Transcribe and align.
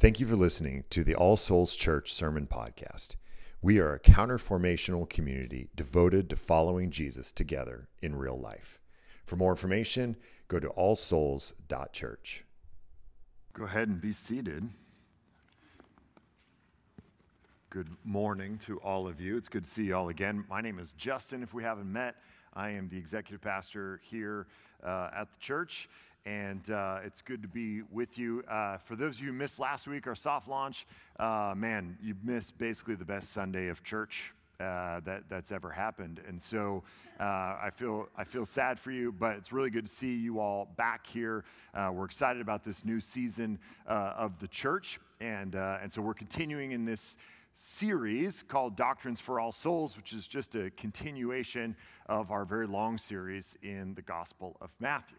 Thank 0.00 0.18
you 0.18 0.26
for 0.26 0.34
listening 0.34 0.84
to 0.88 1.04
the 1.04 1.14
All 1.14 1.36
Souls 1.36 1.76
Church 1.76 2.10
Sermon 2.10 2.46
Podcast. 2.46 3.16
We 3.60 3.80
are 3.80 3.92
a 3.92 4.00
counterformational 4.00 5.06
community 5.06 5.68
devoted 5.76 6.30
to 6.30 6.36
following 6.36 6.90
Jesus 6.90 7.32
together 7.32 7.90
in 8.00 8.16
real 8.16 8.40
life. 8.40 8.80
For 9.26 9.36
more 9.36 9.50
information, 9.50 10.16
go 10.48 10.58
to 10.58 10.68
allsouls.church. 10.70 12.46
Go 13.52 13.64
ahead 13.64 13.88
and 13.88 14.00
be 14.00 14.12
seated. 14.12 14.70
Good 17.68 17.90
morning 18.02 18.58
to 18.64 18.78
all 18.78 19.06
of 19.06 19.20
you. 19.20 19.36
It's 19.36 19.50
good 19.50 19.64
to 19.64 19.70
see 19.70 19.84
you 19.84 19.96
all 19.96 20.08
again. 20.08 20.46
My 20.48 20.62
name 20.62 20.78
is 20.78 20.94
Justin. 20.94 21.42
If 21.42 21.52
we 21.52 21.62
haven't 21.62 21.92
met, 21.92 22.14
I 22.54 22.70
am 22.70 22.88
the 22.88 22.96
executive 22.96 23.42
pastor 23.42 24.00
here 24.02 24.46
uh, 24.82 25.10
at 25.14 25.30
the 25.30 25.38
church 25.40 25.90
and 26.26 26.70
uh, 26.70 26.98
it's 27.04 27.22
good 27.22 27.42
to 27.42 27.48
be 27.48 27.82
with 27.90 28.18
you. 28.18 28.42
Uh, 28.48 28.76
for 28.78 28.96
those 28.96 29.16
of 29.16 29.20
you 29.20 29.28
who 29.28 29.32
missed 29.32 29.58
last 29.58 29.86
week, 29.86 30.06
our 30.06 30.14
soft 30.14 30.48
launch, 30.48 30.86
uh, 31.18 31.54
man, 31.56 31.96
you 32.02 32.14
missed 32.22 32.58
basically 32.58 32.94
the 32.94 33.04
best 33.04 33.30
Sunday 33.30 33.68
of 33.68 33.82
church. 33.82 34.32
Uh, 34.58 35.00
that 35.06 35.22
that's 35.30 35.52
ever 35.52 35.70
happened, 35.70 36.20
and 36.28 36.42
so 36.42 36.82
uh, 37.18 37.22
I 37.22 37.70
feel 37.74 38.08
I 38.14 38.24
feel 38.24 38.44
sad 38.44 38.78
for 38.78 38.90
you, 38.90 39.10
but 39.10 39.36
it's 39.36 39.54
really 39.54 39.70
good 39.70 39.86
to 39.86 39.90
see 39.90 40.14
you 40.14 40.38
all 40.38 40.68
back 40.76 41.06
here. 41.06 41.44
Uh, 41.72 41.90
we're 41.94 42.04
excited 42.04 42.42
about 42.42 42.62
this 42.62 42.84
new 42.84 43.00
season 43.00 43.58
of 43.86 44.38
the 44.38 44.48
church, 44.48 45.00
and 45.18 45.54
and 45.54 45.90
so 45.90 46.02
we're 46.02 46.12
continuing 46.12 46.72
in 46.72 46.84
this 46.84 47.16
series 47.54 48.42
called 48.46 48.76
Doctrines 48.76 49.18
for 49.18 49.40
All 49.40 49.50
Souls, 49.50 49.96
which 49.96 50.12
is 50.12 50.28
just 50.28 50.54
a 50.54 50.70
continuation 50.72 51.74
of 52.04 52.30
our 52.30 52.44
very 52.44 52.66
long 52.66 52.98
series 52.98 53.56
in 53.62 53.94
the 53.94 54.02
Gospel 54.02 54.58
of 54.60 54.68
Matthew. 54.78 55.16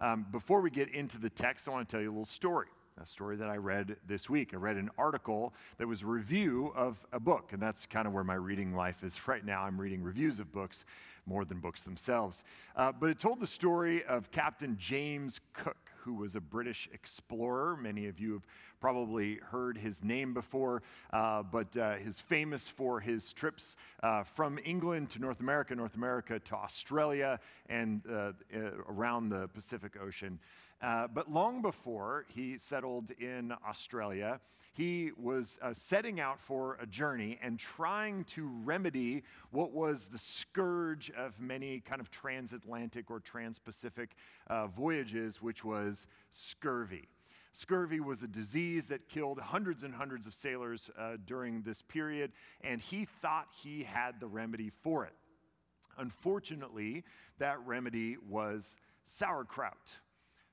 Um, 0.00 0.24
before 0.32 0.62
we 0.62 0.70
get 0.70 0.88
into 0.94 1.18
the 1.18 1.28
text, 1.28 1.68
I 1.68 1.72
want 1.72 1.86
to 1.86 1.92
tell 1.92 2.00
you 2.00 2.08
a 2.08 2.12
little 2.12 2.24
story. 2.24 2.68
A 3.00 3.06
story 3.06 3.36
that 3.36 3.48
I 3.48 3.56
read 3.56 3.96
this 4.06 4.28
week. 4.28 4.52
I 4.52 4.56
read 4.56 4.76
an 4.76 4.90
article 4.98 5.54
that 5.78 5.86
was 5.86 6.02
a 6.02 6.06
review 6.06 6.72
of 6.74 6.98
a 7.12 7.20
book, 7.20 7.52
and 7.52 7.62
that's 7.62 7.86
kind 7.86 8.06
of 8.06 8.12
where 8.12 8.24
my 8.24 8.34
reading 8.34 8.74
life 8.74 9.02
is 9.04 9.16
right 9.28 9.44
now. 9.44 9.62
I'm 9.62 9.80
reading 9.80 10.02
reviews 10.02 10.38
of 10.38 10.52
books 10.52 10.84
more 11.26 11.44
than 11.44 11.60
books 11.60 11.82
themselves. 11.82 12.44
Uh, 12.76 12.92
but 12.92 13.10
it 13.10 13.18
told 13.18 13.40
the 13.40 13.46
story 13.46 14.02
of 14.04 14.30
Captain 14.30 14.76
James 14.78 15.40
Cook 15.52 15.89
who 16.02 16.14
was 16.14 16.36
a 16.36 16.40
British 16.40 16.88
explorer. 16.92 17.76
Many 17.76 18.06
of 18.06 18.18
you 18.18 18.32
have 18.34 18.46
probably 18.80 19.36
heard 19.36 19.76
his 19.76 20.02
name 20.02 20.34
before, 20.34 20.82
uh, 21.12 21.42
but 21.42 21.76
uh, 21.76 21.94
he's 21.94 22.18
famous 22.18 22.68
for 22.68 23.00
his 23.00 23.32
trips 23.32 23.76
uh, 24.02 24.22
from 24.22 24.58
England 24.64 25.10
to 25.10 25.18
North 25.18 25.40
America, 25.40 25.74
North 25.74 25.94
America 25.94 26.38
to 26.38 26.54
Australia, 26.54 27.38
and 27.68 28.02
uh, 28.10 28.32
uh, 28.54 28.58
around 28.88 29.28
the 29.28 29.48
Pacific 29.48 29.96
Ocean. 30.02 30.38
Uh, 30.82 31.06
but 31.08 31.30
long 31.30 31.60
before 31.60 32.24
he 32.34 32.56
settled 32.56 33.10
in 33.20 33.52
Australia, 33.68 34.40
he 34.72 35.10
was 35.16 35.58
uh, 35.62 35.72
setting 35.72 36.20
out 36.20 36.40
for 36.40 36.78
a 36.80 36.86
journey 36.86 37.38
and 37.42 37.58
trying 37.58 38.24
to 38.24 38.48
remedy 38.64 39.24
what 39.50 39.72
was 39.72 40.06
the 40.06 40.18
scourge 40.18 41.10
of 41.16 41.38
many 41.40 41.80
kind 41.80 42.00
of 42.00 42.10
transatlantic 42.10 43.10
or 43.10 43.20
transpacific 43.20 44.08
uh, 44.48 44.68
voyages, 44.68 45.42
which 45.42 45.64
was 45.64 46.06
scurvy. 46.32 47.08
Scurvy 47.52 47.98
was 47.98 48.22
a 48.22 48.28
disease 48.28 48.86
that 48.86 49.08
killed 49.08 49.40
hundreds 49.40 49.82
and 49.82 49.92
hundreds 49.92 50.26
of 50.26 50.34
sailors 50.34 50.88
uh, 50.96 51.16
during 51.26 51.62
this 51.62 51.82
period, 51.82 52.30
and 52.60 52.80
he 52.80 53.06
thought 53.20 53.48
he 53.52 53.82
had 53.82 54.20
the 54.20 54.26
remedy 54.26 54.70
for 54.82 55.04
it. 55.04 55.14
Unfortunately, 55.98 57.02
that 57.38 57.58
remedy 57.66 58.16
was 58.28 58.76
sauerkraut 59.06 59.96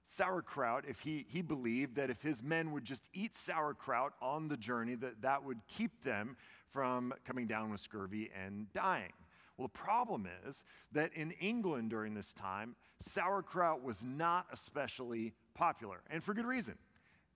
sauerkraut 0.08 0.86
if 0.88 1.02
he, 1.02 1.25
he 1.27 1.41
believed 1.41 1.95
that 1.95 2.09
if 2.09 2.22
his 2.22 2.41
men 2.41 2.72
would 2.72 2.86
just 2.86 3.09
eat 3.13 3.36
sauerkraut 3.36 4.13
on 4.22 4.47
the 4.47 4.55
journey 4.55 4.95
that 4.95 5.22
that 5.22 5.44
would 5.44 5.59
keep 5.67 6.02
them 6.05 6.38
from 6.72 7.13
coming 7.25 7.45
down 7.45 7.69
with 7.69 7.81
scurvy 7.81 8.31
and 8.45 8.72
dying 8.72 9.11
well 9.58 9.67
the 9.67 9.78
problem 9.78 10.25
is 10.47 10.63
that 10.94 11.12
in 11.13 11.31
england 11.31 11.90
during 11.90 12.13
this 12.13 12.31
time 12.31 12.73
sauerkraut 13.01 13.84
was 13.84 14.01
not 14.01 14.47
especially 14.53 15.34
popular 15.53 15.97
and 16.09 16.23
for 16.23 16.34
good 16.34 16.46
reason 16.46 16.75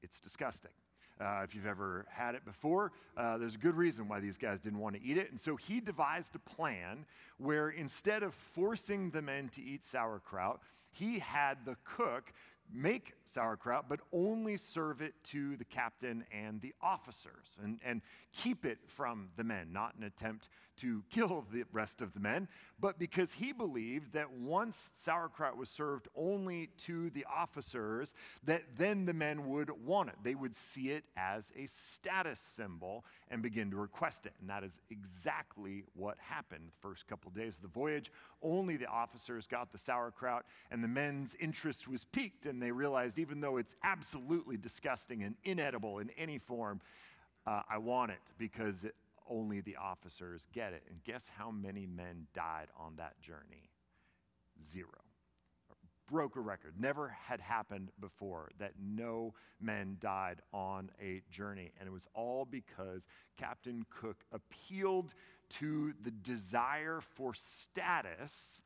it's 0.02 0.20
disgusting 0.22 0.72
uh, 1.20 1.42
if 1.44 1.54
you've 1.54 1.68
ever 1.68 2.04
had 2.10 2.34
it 2.34 2.44
before, 2.46 2.92
uh, 3.16 3.38
there's 3.38 3.54
a 3.54 3.60
good 3.60 3.76
reason 3.76 4.08
why 4.08 4.20
these 4.20 4.40
guys 4.40 4.60
didn't 4.60 4.80
want 4.80 4.96
to 4.96 5.04
eat 5.04 5.18
it. 5.18 5.30
And 5.30 5.40
so 5.40 5.56
he 5.56 5.80
devised 5.80 6.36
a 6.36 6.40
plan 6.40 7.06
where 7.38 7.70
instead 7.70 8.24
of 8.24 8.34
forcing 8.34 9.12
the 9.12 9.22
men 9.22 9.48
to 9.50 9.62
eat 9.62 9.86
sauerkraut, 9.86 10.62
he 10.92 11.20
had 11.20 11.60
the 11.64 11.78
cook 11.84 12.34
make 12.74 13.14
sauerkraut, 13.26 13.86
but 13.90 14.00
only 14.12 14.58
serve 14.58 15.02
it 15.02 15.14
to 15.24 15.56
the 15.58 15.66
captain 15.66 16.24
and 16.32 16.62
the 16.62 16.74
officers 16.82 17.58
and, 17.64 17.80
and 17.84 18.02
keep 18.34 18.66
it 18.66 18.80
from 18.88 19.30
the 19.38 19.44
men, 19.44 19.72
not 19.72 19.96
an 19.96 20.04
attempt 20.04 20.50
to 20.78 21.04
kill 21.10 21.46
the 21.52 21.64
rest 21.72 22.02
of 22.02 22.14
the 22.14 22.20
men, 22.20 22.48
but 22.80 22.98
because 22.98 23.32
he 23.32 23.52
believed 23.52 24.14
that 24.14 24.32
once 24.32 24.90
sauerkraut 24.98 25.58
was 25.58 25.70
served 25.70 26.08
only 26.16 26.70
to 26.78 27.10
the 27.12 27.26
officers, 27.32 28.14
that 28.44 28.64
then 28.78 29.06
the 29.06 29.14
men 29.14 29.48
would 29.50 29.70
want 29.86 30.10
it. 30.10 30.16
They 30.24 30.36
would 30.36 30.56
see 30.56 30.90
it 30.90 31.04
as 31.16 31.52
a 31.58 31.68
status 31.68 32.40
symbol 32.40 33.06
and 33.30 33.42
begin 33.42 33.70
to 33.72 33.78
request 33.78 34.26
it. 34.26 34.34
And 34.40 34.50
that 34.50 34.64
is 34.64 34.80
exactly 34.90 35.84
what 35.94 36.18
happened 36.20 36.64
the 36.68 36.88
first 36.88 37.08
couple 37.08 37.30
of 37.30 37.36
days 37.36 37.56
of 37.56 37.62
the 37.62 37.68
voyage. 37.68 38.12
Only 38.42 38.78
the 38.78 38.88
officers 38.88 39.48
got 39.48 39.72
the 39.72 39.78
sauerkraut, 39.78 40.46
and 40.72 40.84
the 40.84 40.88
men's 40.88 41.36
interest 41.40 41.88
was 41.88 42.06
piqued, 42.06 42.46
and 42.46 42.61
they 42.62 42.72
realized 42.72 43.20
even 43.20 43.42
though 43.42 43.58
it's 43.58 43.76
absolutely 43.84 44.58
disgusting 44.58 45.24
and 45.24 45.36
inedible 45.44 46.00
in 46.00 46.10
any 46.18 46.38
form, 46.38 46.82
uh, 47.46 47.62
I 47.70 47.78
want 47.78 48.12
it 48.12 48.20
because 48.38 48.84
it, 48.84 48.96
only 49.30 49.62
the 49.62 49.78
officers 49.78 50.48
get 50.54 50.74
it. 50.74 50.84
And 50.90 51.04
guess 51.04 51.30
how 51.38 51.52
many 51.52 51.86
men 51.86 52.28
died 52.34 52.68
on 52.78 52.96
that 52.98 53.20
journey? 53.22 53.70
Zero. 54.64 54.90
Broke 56.10 56.36
a 56.36 56.42
record. 56.42 56.74
Never 56.78 57.08
had 57.08 57.40
happened 57.40 57.92
before 58.00 58.50
that 58.60 58.74
no 58.82 59.34
men 59.62 59.98
died 60.02 60.42
on 60.54 60.92
a 61.02 61.22
journey. 61.32 61.72
And 61.80 61.88
it 61.88 61.92
was 61.92 62.08
all 62.14 62.44
because 62.44 63.08
Captain 63.38 63.86
Cook 63.90 64.18
appealed 64.34 65.14
to 65.60 65.94
the 66.04 66.12
desire 66.12 67.00
for 67.16 67.34
status 67.34 68.62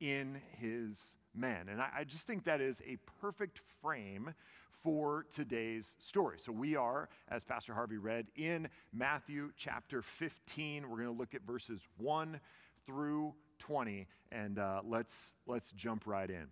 in 0.00 0.40
his 0.58 1.16
And 1.44 1.80
I, 1.80 1.88
I 1.98 2.04
just 2.04 2.26
think 2.26 2.44
that 2.44 2.60
is 2.60 2.82
a 2.86 2.96
perfect 3.20 3.60
frame 3.80 4.34
for 4.82 5.26
today's 5.34 5.96
story. 5.98 6.38
So 6.38 6.52
we 6.52 6.76
are, 6.76 7.08
as 7.28 7.44
Pastor 7.44 7.74
Harvey 7.74 7.98
read, 7.98 8.26
in 8.36 8.68
Matthew 8.92 9.50
chapter 9.56 10.02
15. 10.02 10.88
We're 10.88 10.96
going 10.96 11.08
to 11.08 11.18
look 11.18 11.34
at 11.34 11.42
verses 11.42 11.80
1 11.98 12.40
through 12.86 13.34
20, 13.58 14.06
and 14.30 14.58
uh, 14.58 14.80
let's, 14.84 15.32
let's 15.46 15.72
jump 15.72 16.06
right 16.06 16.30
in 16.30 16.46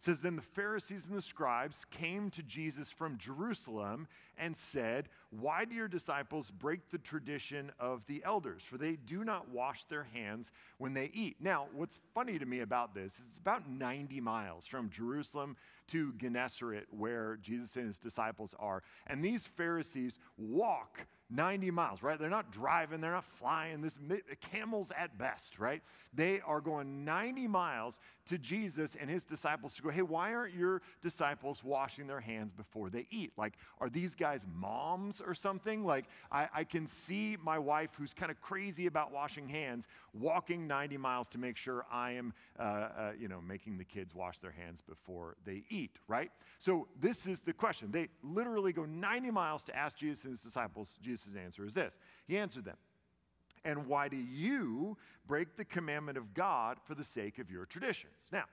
says 0.00 0.20
then 0.20 0.34
the 0.34 0.42
Pharisees 0.42 1.06
and 1.06 1.16
the 1.16 1.22
scribes 1.22 1.84
came 1.90 2.30
to 2.30 2.42
Jesus 2.42 2.90
from 2.90 3.18
Jerusalem 3.18 4.08
and 4.36 4.56
said, 4.56 5.08
"Why 5.28 5.64
do 5.64 5.74
your 5.74 5.88
disciples 5.88 6.50
break 6.50 6.88
the 6.88 6.98
tradition 6.98 7.70
of 7.78 8.04
the 8.06 8.24
elders? 8.24 8.64
For 8.64 8.78
they 8.78 8.96
do 8.96 9.24
not 9.24 9.50
wash 9.50 9.84
their 9.84 10.04
hands 10.04 10.50
when 10.78 10.94
they 10.94 11.06
eat." 11.06 11.40
Now, 11.40 11.68
what's 11.72 11.98
funny 12.14 12.38
to 12.38 12.46
me 12.46 12.60
about 12.60 12.94
this 12.94 13.20
is 13.20 13.26
it's 13.26 13.38
about 13.38 13.68
90 13.68 14.20
miles 14.20 14.66
from 14.66 14.90
Jerusalem 14.90 15.56
to 15.88 16.12
Gennesaret 16.14 16.86
where 16.90 17.36
Jesus 17.36 17.76
and 17.76 17.86
his 17.86 17.98
disciples 17.98 18.54
are. 18.58 18.82
And 19.06 19.24
these 19.24 19.44
Pharisees 19.44 20.18
walk 20.36 21.06
90 21.30 21.70
miles, 21.70 22.02
right? 22.02 22.18
They're 22.18 22.28
not 22.28 22.50
driving, 22.50 23.00
they're 23.00 23.12
not 23.12 23.24
flying. 23.24 23.80
This 23.80 23.98
camels 24.40 24.90
at 24.96 25.16
best, 25.16 25.58
right? 25.58 25.82
They 26.12 26.40
are 26.40 26.60
going 26.60 27.04
90 27.04 27.46
miles 27.46 28.00
to 28.28 28.38
Jesus 28.38 28.96
and 28.98 29.08
his 29.08 29.24
disciples 29.24 29.74
to 29.74 29.82
go, 29.82 29.90
"Hey, 29.90 30.02
why 30.02 30.34
aren't 30.34 30.54
your 30.54 30.82
disciples 31.02 31.62
washing 31.62 32.06
their 32.06 32.20
hands 32.20 32.52
before 32.52 32.90
they 32.90 33.06
eat? 33.10 33.32
Like, 33.36 33.54
are 33.80 33.88
these 33.88 34.14
guys 34.14 34.44
moms 34.54 35.20
or 35.20 35.34
something? 35.34 35.84
Like, 35.84 36.06
I, 36.30 36.48
I 36.52 36.64
can 36.64 36.86
see 36.86 37.36
my 37.42 37.58
wife, 37.58 37.90
who's 37.96 38.12
kind 38.14 38.30
of 38.30 38.40
crazy 38.40 38.86
about 38.86 39.12
washing 39.12 39.48
hands, 39.48 39.86
walking 40.12 40.66
90 40.66 40.96
miles 40.96 41.28
to 41.28 41.38
make 41.38 41.56
sure 41.56 41.86
I 41.90 42.12
am, 42.12 42.32
uh, 42.58 42.62
uh, 42.62 43.12
you 43.18 43.28
know, 43.28 43.40
making 43.40 43.78
the 43.78 43.84
kids 43.84 44.14
wash 44.14 44.38
their 44.38 44.50
hands 44.50 44.80
before 44.80 45.36
they 45.44 45.62
eat, 45.68 45.98
right? 46.08 46.30
So 46.58 46.88
this 47.00 47.26
is 47.26 47.40
the 47.40 47.52
question. 47.52 47.90
They 47.90 48.08
literally 48.22 48.72
go 48.72 48.84
90 48.84 49.30
miles 49.30 49.64
to 49.64 49.76
ask 49.76 49.96
Jesus 49.96 50.24
and 50.24 50.32
his 50.32 50.40
disciples. 50.40 50.98
Jesus 51.02 51.19
Jesus' 51.24 51.40
answer 51.42 51.64
is 51.64 51.74
this 51.74 51.96
He 52.26 52.38
answered 52.38 52.64
them, 52.64 52.76
And 53.64 53.86
why 53.86 54.08
do 54.08 54.16
you 54.16 54.96
break 55.26 55.56
the 55.56 55.64
commandment 55.64 56.18
of 56.18 56.34
God 56.34 56.78
for 56.84 56.94
the 56.94 57.04
sake 57.04 57.38
of 57.38 57.50
your 57.50 57.66
traditions? 57.66 58.28
Now, 58.32 58.44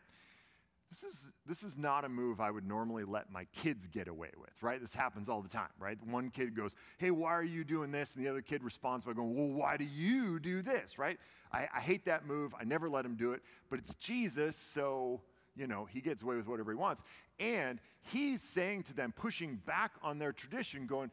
this 0.89 1.03
is, 1.03 1.29
this 1.45 1.63
is 1.63 1.77
not 1.77 2.05
a 2.05 2.09
move 2.09 2.39
I 2.39 2.49
would 2.49 2.65
normally 2.65 3.03
let 3.03 3.29
my 3.29 3.45
kids 3.51 3.87
get 3.87 4.07
away 4.07 4.31
with, 4.39 4.53
right? 4.61 4.79
This 4.79 4.93
happens 4.93 5.27
all 5.27 5.41
the 5.41 5.49
time, 5.49 5.67
right? 5.79 5.97
One 6.07 6.29
kid 6.29 6.55
goes, 6.55 6.75
Hey, 6.97 7.11
why 7.11 7.31
are 7.31 7.43
you 7.43 7.63
doing 7.63 7.91
this? 7.91 8.13
And 8.15 8.25
the 8.25 8.29
other 8.29 8.41
kid 8.41 8.63
responds 8.63 9.03
by 9.05 9.13
going, 9.13 9.35
Well, 9.35 9.57
why 9.57 9.77
do 9.77 9.83
you 9.85 10.39
do 10.39 10.61
this, 10.61 10.97
right? 10.97 11.19
I, 11.51 11.67
I 11.75 11.79
hate 11.79 12.05
that 12.05 12.25
move. 12.25 12.53
I 12.59 12.63
never 12.63 12.89
let 12.89 13.05
him 13.05 13.15
do 13.15 13.33
it, 13.33 13.41
but 13.69 13.79
it's 13.79 13.93
Jesus, 13.95 14.55
so 14.55 15.21
you 15.57 15.67
know, 15.67 15.85
he 15.85 16.01
gets 16.01 16.21
away 16.21 16.35
with 16.35 16.47
whatever 16.47 16.71
he 16.71 16.77
wants. 16.77 17.01
And 17.39 17.79
he's 18.01 18.41
saying 18.41 18.83
to 18.83 18.93
them, 18.93 19.13
pushing 19.15 19.55
back 19.65 19.91
on 20.03 20.19
their 20.19 20.31
tradition, 20.31 20.85
going, 20.85 21.11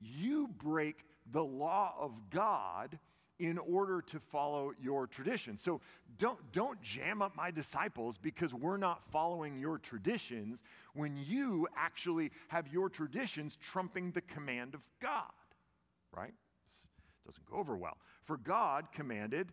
You 0.00 0.48
break 0.48 1.04
the 1.32 1.44
law 1.44 1.94
of 1.98 2.12
God 2.30 2.98
in 3.38 3.58
order 3.58 4.00
to 4.00 4.18
follow 4.18 4.72
your 4.80 5.06
tradition. 5.06 5.58
So 5.58 5.80
don't, 6.18 6.38
don't 6.52 6.80
jam 6.80 7.20
up 7.20 7.36
my 7.36 7.50
disciples 7.50 8.16
because 8.16 8.54
we're 8.54 8.78
not 8.78 9.02
following 9.12 9.58
your 9.58 9.78
traditions 9.78 10.62
when 10.94 11.16
you 11.16 11.68
actually 11.76 12.30
have 12.48 12.66
your 12.72 12.88
traditions 12.88 13.58
trumping 13.60 14.12
the 14.12 14.22
command 14.22 14.74
of 14.74 14.80
God, 15.02 15.24
right? 16.12 16.32
This 16.66 16.82
doesn't 17.26 17.44
go 17.50 17.56
over 17.58 17.76
well. 17.76 17.98
For 18.24 18.38
God 18.38 18.86
commanded, 18.92 19.52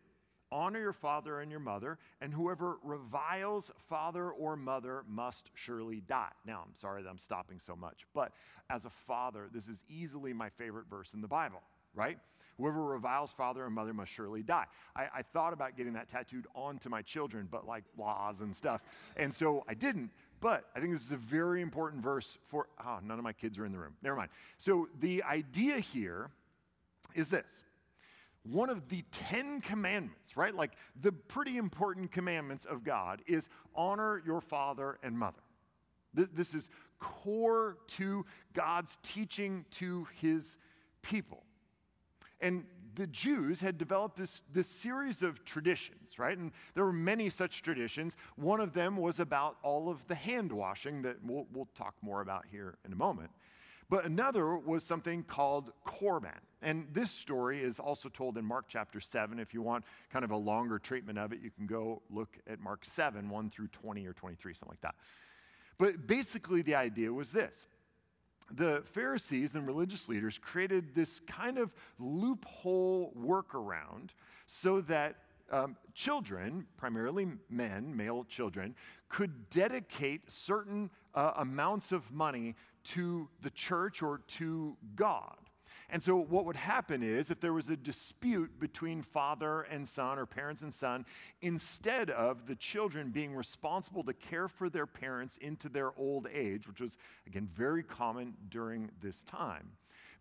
honor 0.53 0.79
your 0.79 0.93
father 0.93 1.41
and 1.41 1.49
your 1.49 1.59
mother, 1.59 1.97
and 2.21 2.31
whoever 2.31 2.77
reviles 2.83 3.71
father 3.89 4.29
or 4.29 4.55
mother 4.55 5.03
must 5.09 5.49
surely 5.55 6.01
die. 6.01 6.31
Now, 6.45 6.63
I'm 6.65 6.75
sorry 6.75 7.01
that 7.01 7.09
I'm 7.09 7.17
stopping 7.17 7.59
so 7.59 7.75
much, 7.75 8.05
but 8.13 8.31
as 8.69 8.85
a 8.85 8.91
father, 8.91 9.49
this 9.51 9.67
is 9.67 9.83
easily 9.89 10.31
my 10.31 10.49
favorite 10.49 10.85
verse 10.89 11.11
in 11.13 11.21
the 11.21 11.27
Bible, 11.27 11.61
right? 11.95 12.19
Whoever 12.57 12.83
reviles 12.83 13.31
father 13.31 13.65
and 13.65 13.73
mother 13.73 13.93
must 13.93 14.11
surely 14.11 14.43
die. 14.43 14.65
I, 14.95 15.07
I, 15.15 15.21
thought 15.23 15.53
about 15.53 15.75
getting 15.75 15.93
that 15.93 16.07
tattooed 16.07 16.45
onto 16.53 16.87
my 16.87 17.01
children, 17.01 17.47
but 17.49 17.67
like 17.67 17.83
laws 17.97 18.41
and 18.41 18.55
stuff. 18.55 18.81
And 19.17 19.33
so 19.33 19.63
I 19.67 19.73
didn't. 19.73 20.11
But 20.39 20.65
I 20.75 20.79
think 20.79 20.93
this 20.93 21.03
is 21.03 21.11
a 21.11 21.17
very 21.17 21.61
important 21.61 22.03
verse 22.03 22.37
for, 22.47 22.67
oh, 22.85 22.99
none 23.03 23.17
of 23.17 23.23
my 23.23 23.33
kids 23.33 23.57
are 23.57 23.65
in 23.65 23.71
the 23.71 23.79
room. 23.79 23.95
Never 24.03 24.15
mind. 24.15 24.29
So 24.59 24.87
the 24.99 25.23
idea 25.23 25.79
here 25.79 26.29
is 27.15 27.27
this 27.27 27.63
one 28.43 28.69
of 28.69 28.89
the 28.89 29.03
Ten 29.11 29.61
Commandments, 29.61 30.35
right? 30.35 30.53
Like 30.53 30.73
the 31.01 31.11
pretty 31.11 31.57
important 31.57 32.11
commandments 32.11 32.65
of 32.65 32.83
God 32.83 33.21
is 33.25 33.47
honor 33.75 34.21
your 34.25 34.41
father 34.41 34.99
and 35.01 35.17
mother. 35.17 35.41
This, 36.13 36.27
this 36.33 36.53
is 36.53 36.69
core 36.99 37.77
to 37.87 38.25
God's 38.53 38.97
teaching 39.01 39.65
to 39.71 40.07
his 40.19 40.57
people. 41.01 41.43
And 42.41 42.65
the 42.95 43.07
Jews 43.07 43.59
had 43.59 43.77
developed 43.77 44.17
this, 44.17 44.43
this 44.51 44.67
series 44.67 45.23
of 45.23 45.43
traditions, 45.45 46.19
right? 46.19 46.37
And 46.37 46.51
there 46.75 46.85
were 46.85 46.93
many 46.93 47.29
such 47.29 47.61
traditions. 47.61 48.15
One 48.35 48.59
of 48.59 48.73
them 48.73 48.97
was 48.97 49.19
about 49.19 49.57
all 49.63 49.89
of 49.89 50.05
the 50.07 50.15
hand 50.15 50.51
washing 50.51 51.01
that 51.03 51.17
we'll, 51.23 51.47
we'll 51.51 51.69
talk 51.75 51.95
more 52.01 52.21
about 52.21 52.45
here 52.51 52.75
in 52.85 52.93
a 52.93 52.95
moment. 52.95 53.31
But 53.89 54.05
another 54.05 54.57
was 54.57 54.83
something 54.83 55.23
called 55.23 55.71
Corban. 55.83 56.31
And 56.61 56.87
this 56.93 57.11
story 57.11 57.61
is 57.61 57.79
also 57.79 58.09
told 58.09 58.37
in 58.37 58.45
Mark 58.45 58.65
chapter 58.69 59.01
7. 59.01 59.39
If 59.39 59.53
you 59.53 59.61
want 59.61 59.83
kind 60.11 60.23
of 60.23 60.31
a 60.31 60.37
longer 60.37 60.79
treatment 60.79 61.19
of 61.19 61.33
it, 61.33 61.39
you 61.41 61.51
can 61.51 61.65
go 61.65 62.01
look 62.09 62.37
at 62.47 62.59
Mark 62.61 62.85
7, 62.85 63.29
1 63.29 63.49
through 63.49 63.67
20 63.67 64.07
or 64.07 64.13
23, 64.13 64.53
something 64.53 64.69
like 64.69 64.81
that. 64.81 64.95
But 65.77 66.07
basically, 66.07 66.61
the 66.61 66.75
idea 66.75 67.11
was 67.11 67.31
this 67.31 67.65
the 68.51 68.83
Pharisees 68.91 69.53
and 69.55 69.65
religious 69.65 70.07
leaders 70.07 70.37
created 70.37 70.93
this 70.93 71.21
kind 71.21 71.57
of 71.57 71.73
loophole 71.97 73.13
workaround 73.17 74.09
so 74.47 74.81
that 74.81 75.15
um, 75.51 75.75
children, 75.93 76.65
primarily 76.77 77.27
men, 77.49 77.95
male 77.95 78.25
children, 78.27 78.75
could 79.09 79.49
dedicate 79.49 80.21
certain 80.31 80.89
uh, 81.13 81.33
amounts 81.37 81.91
of 81.91 82.09
money 82.11 82.55
to 82.83 83.29
the 83.41 83.49
church 83.49 84.01
or 84.01 84.21
to 84.39 84.77
God. 84.95 85.37
And 85.89 86.01
so, 86.01 86.15
what 86.17 86.45
would 86.45 86.55
happen 86.55 87.03
is 87.03 87.29
if 87.29 87.39
there 87.39 87.53
was 87.53 87.69
a 87.69 87.75
dispute 87.75 88.59
between 88.59 89.01
father 89.01 89.61
and 89.63 89.87
son 89.87 90.17
or 90.17 90.25
parents 90.25 90.61
and 90.61 90.73
son, 90.73 91.05
instead 91.41 92.09
of 92.09 92.47
the 92.47 92.55
children 92.55 93.11
being 93.11 93.35
responsible 93.35 94.03
to 94.05 94.13
care 94.13 94.47
for 94.47 94.69
their 94.69 94.87
parents 94.87 95.37
into 95.37 95.69
their 95.69 95.91
old 95.97 96.27
age, 96.33 96.67
which 96.67 96.81
was, 96.81 96.97
again, 97.27 97.47
very 97.53 97.83
common 97.83 98.33
during 98.49 98.89
this 99.01 99.23
time, 99.23 99.69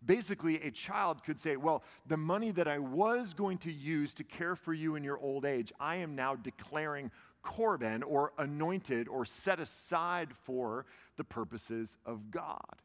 basically 0.05 0.61
a 0.61 0.71
child 0.71 1.23
could 1.23 1.39
say, 1.39 1.55
Well, 1.55 1.83
the 2.07 2.17
money 2.17 2.51
that 2.51 2.67
I 2.67 2.79
was 2.79 3.33
going 3.33 3.57
to 3.59 3.71
use 3.71 4.13
to 4.15 4.23
care 4.23 4.55
for 4.55 4.73
you 4.73 4.95
in 4.95 5.03
your 5.03 5.17
old 5.19 5.45
age, 5.45 5.71
I 5.79 5.95
am 5.97 6.15
now 6.15 6.35
declaring 6.35 7.11
korban 7.43 8.01
or 8.05 8.33
anointed 8.37 9.07
or 9.07 9.25
set 9.25 9.59
aside 9.59 10.29
for 10.43 10.85
the 11.17 11.23
purposes 11.23 11.97
of 12.05 12.31
God. 12.31 12.81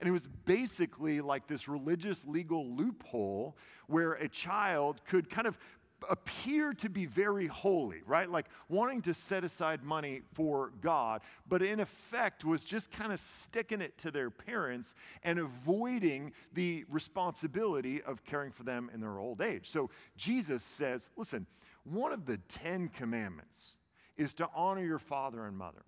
And 0.00 0.08
it 0.08 0.12
was 0.12 0.28
basically 0.44 1.20
like 1.20 1.46
this 1.46 1.68
religious 1.68 2.24
legal 2.26 2.66
loophole 2.74 3.56
where 3.86 4.12
a 4.12 4.28
child 4.28 5.00
could 5.06 5.30
kind 5.30 5.46
of 5.46 5.58
appear 6.10 6.74
to 6.74 6.90
be 6.90 7.06
very 7.06 7.46
holy, 7.46 8.02
right? 8.06 8.30
Like 8.30 8.46
wanting 8.68 9.00
to 9.02 9.14
set 9.14 9.44
aside 9.44 9.82
money 9.82 10.20
for 10.34 10.72
God, 10.82 11.22
but 11.48 11.62
in 11.62 11.80
effect 11.80 12.44
was 12.44 12.64
just 12.64 12.90
kind 12.90 13.12
of 13.12 13.20
sticking 13.20 13.80
it 13.80 13.96
to 13.98 14.10
their 14.10 14.30
parents 14.30 14.94
and 15.22 15.38
avoiding 15.38 16.32
the 16.52 16.84
responsibility 16.90 18.02
of 18.02 18.24
caring 18.24 18.52
for 18.52 18.62
them 18.62 18.90
in 18.92 19.00
their 19.00 19.18
old 19.18 19.40
age. 19.40 19.70
So 19.70 19.88
Jesus 20.16 20.62
says, 20.62 21.08
listen, 21.16 21.46
one 21.84 22.12
of 22.12 22.26
the 22.26 22.38
10 22.48 22.88
commandments 22.88 23.75
is 24.16 24.34
to 24.34 24.48
honor 24.54 24.84
your 24.84 24.98
father 24.98 25.46
and 25.46 25.56
mother. 25.56 25.82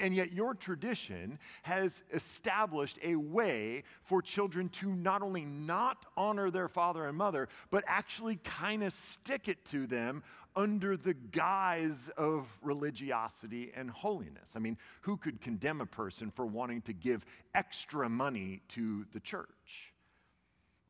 And 0.00 0.16
yet, 0.16 0.32
your 0.32 0.54
tradition 0.54 1.38
has 1.62 2.02
established 2.12 2.98
a 3.04 3.14
way 3.14 3.84
for 4.02 4.20
children 4.20 4.68
to 4.70 4.88
not 4.88 5.22
only 5.22 5.44
not 5.44 6.06
honor 6.16 6.50
their 6.50 6.66
father 6.66 7.06
and 7.06 7.16
mother, 7.16 7.48
but 7.70 7.84
actually 7.86 8.36
kind 8.42 8.82
of 8.82 8.92
stick 8.92 9.46
it 9.46 9.64
to 9.66 9.86
them 9.86 10.24
under 10.56 10.96
the 10.96 11.14
guise 11.14 12.10
of 12.16 12.48
religiosity 12.62 13.70
and 13.76 13.90
holiness. 13.90 14.54
I 14.56 14.58
mean, 14.58 14.76
who 15.02 15.16
could 15.16 15.40
condemn 15.40 15.80
a 15.80 15.86
person 15.86 16.32
for 16.32 16.46
wanting 16.46 16.82
to 16.82 16.92
give 16.92 17.24
extra 17.54 18.08
money 18.08 18.60
to 18.70 19.06
the 19.12 19.20
church? 19.20 19.91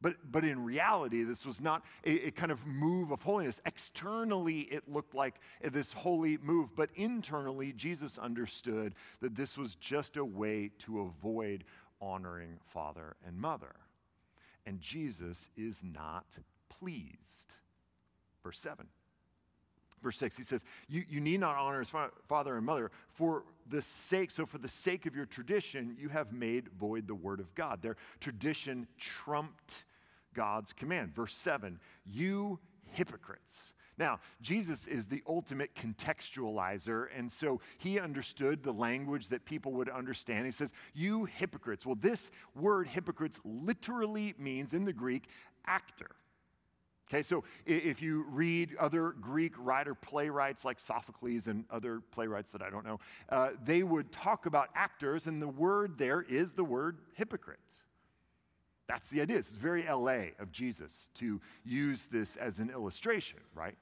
But, 0.02 0.16
but 0.30 0.44
in 0.44 0.64
reality, 0.64 1.22
this 1.22 1.46
was 1.46 1.60
not 1.60 1.84
a, 2.04 2.26
a, 2.26 2.30
kind 2.32 2.50
of 2.50 2.66
move 2.66 3.12
of 3.12 3.22
holiness. 3.22 3.60
Externally, 3.64 4.62
it 4.62 4.88
looked 4.88 5.14
like 5.14 5.36
this 5.62 5.92
holy 5.92 6.38
move, 6.38 6.70
but 6.74 6.90
internally, 6.96 7.72
Jesus 7.72 8.18
understood 8.18 8.94
that 9.20 9.36
this 9.36 9.56
was 9.56 9.76
just 9.76 10.16
a 10.16 10.24
way 10.24 10.72
to 10.80 11.00
avoid 11.02 11.64
honoring 12.00 12.58
father 12.66 13.14
and 13.24 13.38
mother. 13.38 13.76
And 14.66 14.80
Jesus 14.80 15.48
is 15.56 15.84
not 15.84 16.36
pleased. 16.68 17.54
Verse 18.42 18.58
7. 18.58 18.86
Verse 20.02 20.16
6, 20.18 20.36
he 20.36 20.42
says, 20.42 20.64
You, 20.88 21.04
you 21.08 21.20
need 21.20 21.38
not 21.38 21.56
honor 21.56 21.78
his 21.78 21.90
fa- 21.90 22.10
father 22.28 22.56
and 22.56 22.66
mother 22.66 22.90
for 23.12 23.44
the 23.68 23.80
sake, 23.80 24.32
so 24.32 24.44
for 24.46 24.58
the 24.58 24.68
sake 24.68 25.06
of 25.06 25.14
your 25.14 25.26
tradition, 25.26 25.96
you 25.96 26.08
have 26.08 26.32
made 26.32 26.68
void 26.72 27.06
the 27.06 27.14
word 27.14 27.38
of 27.38 27.54
God. 27.54 27.82
Their 27.82 27.96
tradition 28.18 28.88
trumped 28.98 29.84
God's 30.34 30.72
command. 30.72 31.14
Verse 31.14 31.36
7 31.36 31.78
You 32.04 32.58
hypocrites. 32.92 33.72
Now, 33.98 34.20
Jesus 34.40 34.86
is 34.86 35.06
the 35.06 35.22
ultimate 35.28 35.74
contextualizer, 35.74 37.06
and 37.16 37.30
so 37.30 37.60
he 37.78 38.00
understood 38.00 38.62
the 38.62 38.72
language 38.72 39.28
that 39.28 39.44
people 39.44 39.72
would 39.72 39.88
understand. 39.88 40.46
He 40.46 40.52
says, 40.52 40.72
You 40.94 41.26
hypocrites. 41.26 41.84
Well, 41.84 41.98
this 42.00 42.30
word 42.54 42.88
hypocrites 42.88 43.38
literally 43.44 44.34
means 44.38 44.72
in 44.72 44.84
the 44.84 44.92
Greek 44.92 45.28
actor. 45.66 46.16
Okay, 47.12 47.22
so 47.22 47.44
if 47.66 48.00
you 48.00 48.24
read 48.30 48.74
other 48.76 49.10
Greek 49.20 49.52
writer 49.58 49.94
playwrights 49.94 50.64
like 50.64 50.80
Sophocles 50.80 51.46
and 51.46 51.66
other 51.70 52.00
playwrights 52.10 52.52
that 52.52 52.62
I 52.62 52.70
don't 52.70 52.86
know, 52.86 53.00
uh, 53.28 53.50
they 53.62 53.82
would 53.82 54.10
talk 54.10 54.46
about 54.46 54.70
actors, 54.74 55.26
and 55.26 55.42
the 55.42 55.48
word 55.48 55.98
there 55.98 56.22
is 56.22 56.52
the 56.52 56.64
word 56.64 57.00
hypocrites. 57.12 57.81
That's 58.92 59.08
the 59.08 59.22
idea. 59.22 59.38
It's 59.38 59.54
very 59.54 59.84
LA 59.84 60.34
of 60.38 60.52
Jesus 60.52 61.08
to 61.14 61.40
use 61.64 62.06
this 62.12 62.36
as 62.36 62.58
an 62.58 62.68
illustration, 62.68 63.38
right? 63.54 63.74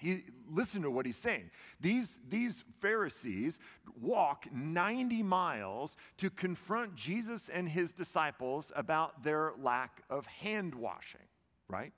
He, 0.00 0.24
listen 0.50 0.82
to 0.82 0.90
what 0.90 1.06
he's 1.06 1.16
saying. 1.16 1.52
These, 1.80 2.18
these 2.28 2.64
Pharisees 2.80 3.60
walk 4.00 4.46
90 4.52 5.22
miles 5.22 5.96
to 6.16 6.30
confront 6.30 6.96
Jesus 6.96 7.48
and 7.48 7.68
his 7.68 7.92
disciples 7.92 8.72
about 8.74 9.22
their 9.22 9.52
lack 9.62 10.02
of 10.10 10.26
hand 10.26 10.74
washing, 10.74 11.20
right? 11.68 11.92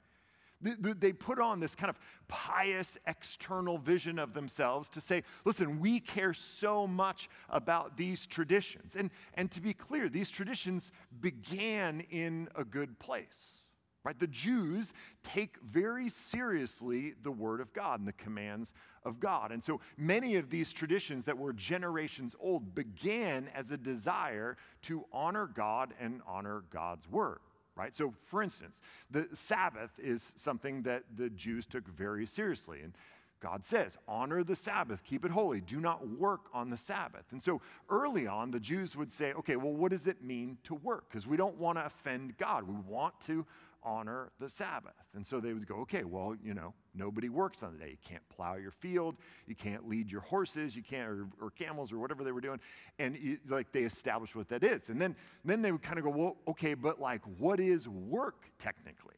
They 0.60 1.12
put 1.12 1.38
on 1.38 1.58
this 1.58 1.74
kind 1.74 1.88
of 1.88 1.98
pious 2.28 2.98
external 3.06 3.78
vision 3.78 4.18
of 4.18 4.34
themselves 4.34 4.88
to 4.90 5.00
say, 5.00 5.22
listen, 5.44 5.80
we 5.80 6.00
care 6.00 6.34
so 6.34 6.86
much 6.86 7.28
about 7.48 7.96
these 7.96 8.26
traditions. 8.26 8.94
And, 8.96 9.10
and 9.34 9.50
to 9.52 9.60
be 9.60 9.72
clear, 9.72 10.08
these 10.08 10.30
traditions 10.30 10.92
began 11.20 12.00
in 12.10 12.48
a 12.56 12.64
good 12.64 12.98
place. 12.98 13.58
Right? 14.02 14.18
The 14.18 14.26
Jews 14.26 14.94
take 15.22 15.56
very 15.62 16.08
seriously 16.08 17.14
the 17.22 17.30
Word 17.30 17.60
of 17.60 17.72
God 17.74 17.98
and 17.98 18.08
the 18.08 18.14
commands 18.14 18.72
of 19.04 19.20
God. 19.20 19.52
And 19.52 19.62
so 19.62 19.80
many 19.98 20.36
of 20.36 20.48
these 20.48 20.72
traditions 20.72 21.24
that 21.26 21.36
were 21.36 21.52
generations 21.52 22.34
old 22.40 22.74
began 22.74 23.48
as 23.54 23.70
a 23.70 23.76
desire 23.76 24.56
to 24.82 25.04
honor 25.12 25.46
God 25.46 25.92
and 26.00 26.22
honor 26.26 26.64
God's 26.70 27.10
Word 27.10 27.40
right? 27.80 27.96
So, 27.96 28.12
for 28.26 28.42
instance, 28.42 28.80
the 29.10 29.26
Sabbath 29.32 29.90
is 29.98 30.34
something 30.36 30.82
that 30.82 31.04
the 31.16 31.30
Jews 31.30 31.66
took 31.66 31.88
very 31.88 32.26
seriously. 32.26 32.80
And 32.82 32.92
God 33.40 33.64
says, 33.64 33.96
honor 34.06 34.44
the 34.44 34.54
Sabbath, 34.54 35.02
keep 35.02 35.24
it 35.24 35.30
holy, 35.30 35.62
do 35.62 35.80
not 35.80 36.06
work 36.06 36.42
on 36.52 36.68
the 36.68 36.76
Sabbath. 36.76 37.24
And 37.30 37.42
so 37.42 37.62
early 37.88 38.26
on, 38.26 38.50
the 38.50 38.60
Jews 38.60 38.94
would 38.96 39.10
say, 39.10 39.32
okay, 39.32 39.56
well, 39.56 39.72
what 39.72 39.92
does 39.92 40.06
it 40.06 40.22
mean 40.22 40.58
to 40.64 40.74
work? 40.74 41.04
Because 41.08 41.26
we 41.26 41.38
don't 41.38 41.56
want 41.56 41.78
to 41.78 41.86
offend 41.86 42.36
God. 42.36 42.68
We 42.68 42.76
want 42.86 43.18
to 43.22 43.46
honor 43.82 44.30
the 44.38 44.48
Sabbath. 44.48 44.92
And 45.14 45.26
so 45.26 45.40
they 45.40 45.52
would 45.52 45.66
go, 45.66 45.76
okay, 45.76 46.04
well, 46.04 46.34
you 46.42 46.54
know, 46.54 46.74
nobody 46.94 47.28
works 47.28 47.62
on 47.62 47.72
the 47.72 47.78
day. 47.78 47.90
You 47.90 47.96
can't 48.04 48.28
plow 48.28 48.56
your 48.56 48.70
field, 48.70 49.16
you 49.46 49.54
can't 49.54 49.88
lead 49.88 50.10
your 50.10 50.20
horses, 50.20 50.76
you 50.76 50.82
can't, 50.82 51.08
or, 51.08 51.26
or 51.40 51.50
camels, 51.50 51.92
or 51.92 51.98
whatever 51.98 52.24
they 52.24 52.32
were 52.32 52.40
doing. 52.40 52.60
And 52.98 53.16
you, 53.16 53.38
like 53.48 53.72
they 53.72 53.82
established 53.82 54.34
what 54.34 54.48
that 54.48 54.62
is. 54.64 54.88
And 54.88 55.00
then, 55.00 55.16
then 55.44 55.62
they 55.62 55.72
would 55.72 55.82
kind 55.82 55.98
of 55.98 56.04
go, 56.04 56.10
well, 56.10 56.36
okay, 56.48 56.74
but 56.74 57.00
like, 57.00 57.22
what 57.38 57.60
is 57.60 57.88
work 57.88 58.44
technically? 58.58 59.16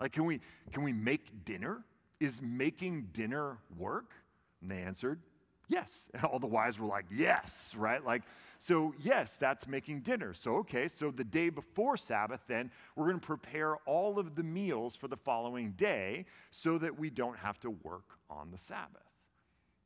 Like, 0.00 0.12
can 0.12 0.24
we, 0.24 0.40
can 0.72 0.82
we 0.82 0.92
make 0.92 1.44
dinner? 1.44 1.84
Is 2.20 2.40
making 2.42 3.08
dinner 3.12 3.58
work? 3.76 4.12
And 4.60 4.70
they 4.70 4.78
answered, 4.78 5.20
Yes. 5.68 6.08
And 6.14 6.24
all 6.24 6.38
the 6.38 6.46
wives 6.46 6.78
were 6.78 6.86
like, 6.86 7.06
Yes, 7.10 7.74
right? 7.76 8.04
Like, 8.04 8.22
so 8.58 8.92
yes, 9.00 9.34
that's 9.34 9.68
making 9.68 10.00
dinner. 10.00 10.34
So, 10.34 10.56
okay, 10.56 10.88
so 10.88 11.10
the 11.10 11.24
day 11.24 11.48
before 11.48 11.96
Sabbath, 11.96 12.40
then, 12.48 12.70
we're 12.96 13.06
going 13.06 13.20
to 13.20 13.26
prepare 13.26 13.76
all 13.86 14.18
of 14.18 14.34
the 14.34 14.42
meals 14.42 14.96
for 14.96 15.06
the 15.06 15.16
following 15.16 15.72
day 15.72 16.26
so 16.50 16.76
that 16.78 16.98
we 16.98 17.10
don't 17.10 17.38
have 17.38 17.60
to 17.60 17.70
work 17.70 18.18
on 18.28 18.50
the 18.50 18.58
Sabbath. 18.58 19.07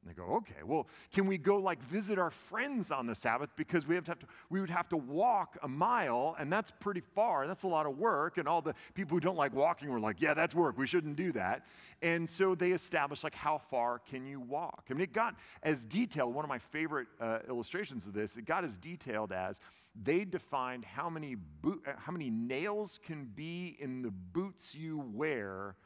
And 0.02 0.11
they 0.11 0.14
go, 0.14 0.35
okay, 0.37 0.64
well, 0.64 0.88
can 1.12 1.26
we 1.26 1.38
go 1.38 1.59
like 1.59 1.80
visit 1.85 2.18
our 2.18 2.30
friends 2.30 2.90
on 2.90 3.06
the 3.06 3.14
Sabbath 3.14 3.50
because 3.54 3.87
we 3.87 3.94
have 3.94 4.04
to, 4.04 4.11
have 4.11 4.18
to, 4.18 4.26
we 4.50 4.61
would 4.61 4.71
have 4.71 4.88
to 4.88 4.97
walk 4.97 5.56
a 5.62 5.68
mile 5.68 6.35
and 6.40 6.52
that's 6.52 6.73
pretty 6.73 7.02
far. 7.14 7.47
That's 7.47 7.62
a 7.62 7.68
lot 7.68 7.87
of 7.87 7.97
work. 7.99 8.37
And 8.37 8.49
all 8.49 8.61
the 8.61 8.75
people 8.94 9.16
who 9.16 9.21
don't 9.21 9.37
like 9.37 9.54
walking 9.54 9.88
were 9.90 10.00
like, 10.00 10.21
yeah, 10.21 10.35
that's 10.35 10.56
work. 10.56 10.76
We 10.76 10.88
shouldn't 10.88 11.14
do 11.14 11.30
that. 11.32 11.66
And 12.02 12.28
so 12.28 12.56
they 12.56 12.73
established 12.73 13.23
like 13.23 13.35
how 13.35 13.59
far 13.59 14.00
can 14.00 14.26
you 14.26 14.40
walk? 14.40 14.87
I 14.90 14.94
mean, 14.94 15.02
it 15.02 15.12
got 15.12 15.37
as 15.62 15.85
detailed. 15.85 16.35
One 16.35 16.44
of 16.44 16.49
my 16.49 16.59
favorite 16.59 17.06
uh, 17.21 17.38
illustrations 17.49 18.06
of 18.09 18.12
this, 18.12 18.37
it 18.37 18.44
got 18.44 18.64
as 18.64 18.76
detailed 18.78 19.30
as 19.30 19.61
they 20.04 20.25
defined 20.25 20.85
how 20.85 21.11
many 21.11 21.37
uh, 21.64 21.71
how 21.99 22.12
many 22.12 22.30
nails 22.30 22.99
can 23.04 23.30
be 23.35 23.76
in 23.78 24.02
the 24.02 24.11
boots 24.11 24.75
you 24.75 25.04
wear 25.12 25.76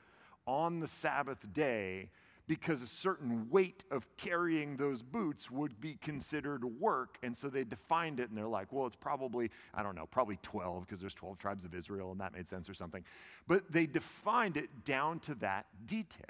on 0.46 0.80
the 0.80 0.86
Sabbath 0.86 1.52
day 1.52 2.08
because 2.46 2.82
a 2.82 2.86
certain 2.86 3.48
weight 3.50 3.84
of 3.90 4.06
carrying 4.16 4.76
those 4.76 5.02
boots 5.02 5.50
would 5.50 5.80
be 5.80 5.94
considered 5.94 6.64
work. 6.64 7.18
And 7.22 7.36
so 7.36 7.48
they 7.48 7.64
defined 7.64 8.20
it 8.20 8.28
and 8.28 8.38
they're 8.38 8.46
like, 8.46 8.72
well, 8.72 8.86
it's 8.86 8.96
probably, 8.96 9.50
I 9.74 9.82
don't 9.82 9.96
know, 9.96 10.06
probably 10.06 10.38
12 10.42 10.86
because 10.86 11.00
there's 11.00 11.14
12 11.14 11.38
tribes 11.38 11.64
of 11.64 11.74
Israel 11.74 12.12
and 12.12 12.20
that 12.20 12.32
made 12.32 12.48
sense 12.48 12.68
or 12.68 12.74
something. 12.74 13.04
But 13.48 13.70
they 13.70 13.86
defined 13.86 14.56
it 14.56 14.84
down 14.84 15.20
to 15.20 15.34
that 15.36 15.66
detail. 15.86 16.26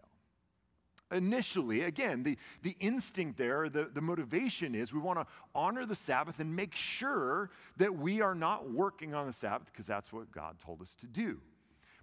Initially, 1.12 1.82
again, 1.82 2.24
the, 2.24 2.36
the 2.62 2.76
instinct 2.80 3.38
there, 3.38 3.68
the, 3.68 3.90
the 3.94 4.00
motivation 4.00 4.74
is 4.74 4.92
we 4.92 4.98
want 4.98 5.20
to 5.20 5.26
honor 5.54 5.86
the 5.86 5.94
Sabbath 5.94 6.40
and 6.40 6.56
make 6.56 6.74
sure 6.74 7.50
that 7.76 7.94
we 7.94 8.20
are 8.20 8.34
not 8.34 8.72
working 8.72 9.14
on 9.14 9.26
the 9.26 9.32
Sabbath 9.32 9.68
because 9.70 9.86
that's 9.86 10.12
what 10.12 10.32
God 10.32 10.56
told 10.58 10.82
us 10.82 10.96
to 10.96 11.06
do. 11.06 11.40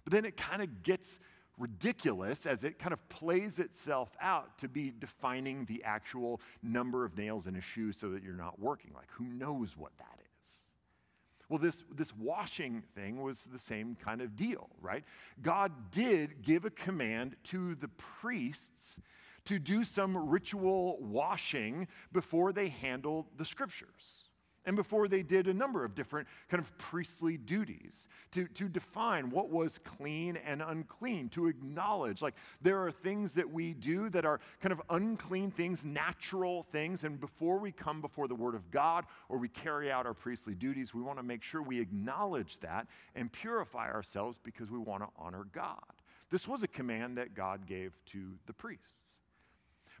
But 0.04 0.12
then 0.12 0.24
it 0.24 0.36
kind 0.36 0.62
of 0.62 0.82
gets 0.82 1.18
ridiculous 1.58 2.46
as 2.46 2.64
it 2.64 2.78
kind 2.78 2.92
of 2.92 3.08
plays 3.08 3.58
itself 3.58 4.10
out 4.20 4.58
to 4.58 4.68
be 4.68 4.92
defining 4.98 5.64
the 5.66 5.82
actual 5.84 6.40
number 6.62 7.04
of 7.04 7.16
nails 7.16 7.46
in 7.46 7.56
a 7.56 7.60
shoe 7.60 7.92
so 7.92 8.10
that 8.10 8.22
you're 8.22 8.34
not 8.34 8.58
working. 8.58 8.92
Like, 8.94 9.08
who 9.10 9.24
knows 9.24 9.76
what 9.76 9.96
that 9.98 10.18
is? 10.42 10.64
Well, 11.48 11.58
this, 11.58 11.84
this 11.94 12.14
washing 12.16 12.82
thing 12.94 13.22
was 13.22 13.44
the 13.44 13.58
same 13.58 13.96
kind 13.96 14.20
of 14.22 14.34
deal, 14.34 14.70
right? 14.80 15.04
God 15.42 15.72
did 15.90 16.42
give 16.42 16.64
a 16.64 16.70
command 16.70 17.36
to 17.44 17.74
the 17.76 17.88
priests 17.88 18.98
to 19.44 19.58
do 19.58 19.84
some 19.84 20.16
ritual 20.16 20.98
washing 21.00 21.86
before 22.12 22.52
they 22.52 22.68
handled 22.68 23.26
the 23.36 23.44
scriptures 23.44 24.24
and 24.66 24.76
before 24.76 25.08
they 25.08 25.22
did 25.22 25.46
a 25.46 25.54
number 25.54 25.84
of 25.84 25.94
different 25.94 26.26
kind 26.48 26.62
of 26.62 26.76
priestly 26.78 27.36
duties 27.36 28.08
to, 28.32 28.46
to 28.48 28.68
define 28.68 29.30
what 29.30 29.50
was 29.50 29.78
clean 29.84 30.38
and 30.46 30.62
unclean, 30.62 31.28
to 31.30 31.46
acknowledge 31.46 32.22
like 32.22 32.34
there 32.62 32.84
are 32.84 32.90
things 32.90 33.32
that 33.34 33.50
we 33.50 33.74
do 33.74 34.08
that 34.10 34.24
are 34.24 34.40
kind 34.60 34.72
of 34.72 34.80
unclean 34.90 35.50
things, 35.50 35.84
natural 35.84 36.64
things, 36.72 37.04
and 37.04 37.20
before 37.20 37.58
we 37.58 37.72
come 37.72 38.00
before 38.00 38.28
the 38.28 38.34
Word 38.34 38.54
of 38.54 38.70
God 38.70 39.04
or 39.28 39.38
we 39.38 39.48
carry 39.48 39.90
out 39.90 40.06
our 40.06 40.14
priestly 40.14 40.54
duties, 40.54 40.94
we 40.94 41.02
want 41.02 41.18
to 41.18 41.24
make 41.24 41.42
sure 41.42 41.62
we 41.62 41.80
acknowledge 41.80 42.58
that 42.60 42.86
and 43.14 43.30
purify 43.32 43.90
ourselves 43.90 44.38
because 44.42 44.70
we 44.70 44.78
want 44.78 45.02
to 45.02 45.08
honor 45.18 45.46
God. 45.52 45.82
This 46.30 46.48
was 46.48 46.62
a 46.62 46.68
command 46.68 47.18
that 47.18 47.34
God 47.34 47.66
gave 47.66 47.92
to 48.06 48.32
the 48.46 48.52
priests. 48.52 49.13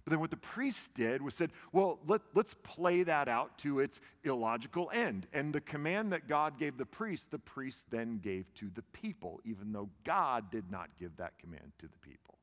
But 0.04 0.10
then 0.10 0.20
what 0.20 0.30
the 0.30 0.36
priests 0.36 0.88
did 0.88 1.22
was 1.22 1.34
said, 1.34 1.50
well, 1.72 1.98
let, 2.06 2.20
let's 2.34 2.54
play 2.62 3.04
that 3.04 3.26
out 3.26 3.56
to 3.58 3.80
its 3.80 4.00
illogical 4.22 4.90
end. 4.92 5.26
And 5.32 5.52
the 5.52 5.62
command 5.62 6.12
that 6.12 6.28
God 6.28 6.58
gave 6.58 6.76
the 6.76 6.84
priest, 6.84 7.30
the 7.30 7.38
priest 7.38 7.86
then 7.90 8.18
gave 8.18 8.52
to 8.54 8.70
the 8.74 8.82
people, 8.82 9.40
even 9.46 9.72
though 9.72 9.88
God 10.04 10.50
did 10.50 10.70
not 10.70 10.90
give 11.00 11.16
that 11.16 11.38
command 11.38 11.72
to 11.78 11.86
the 11.86 11.98
people. 11.98 12.34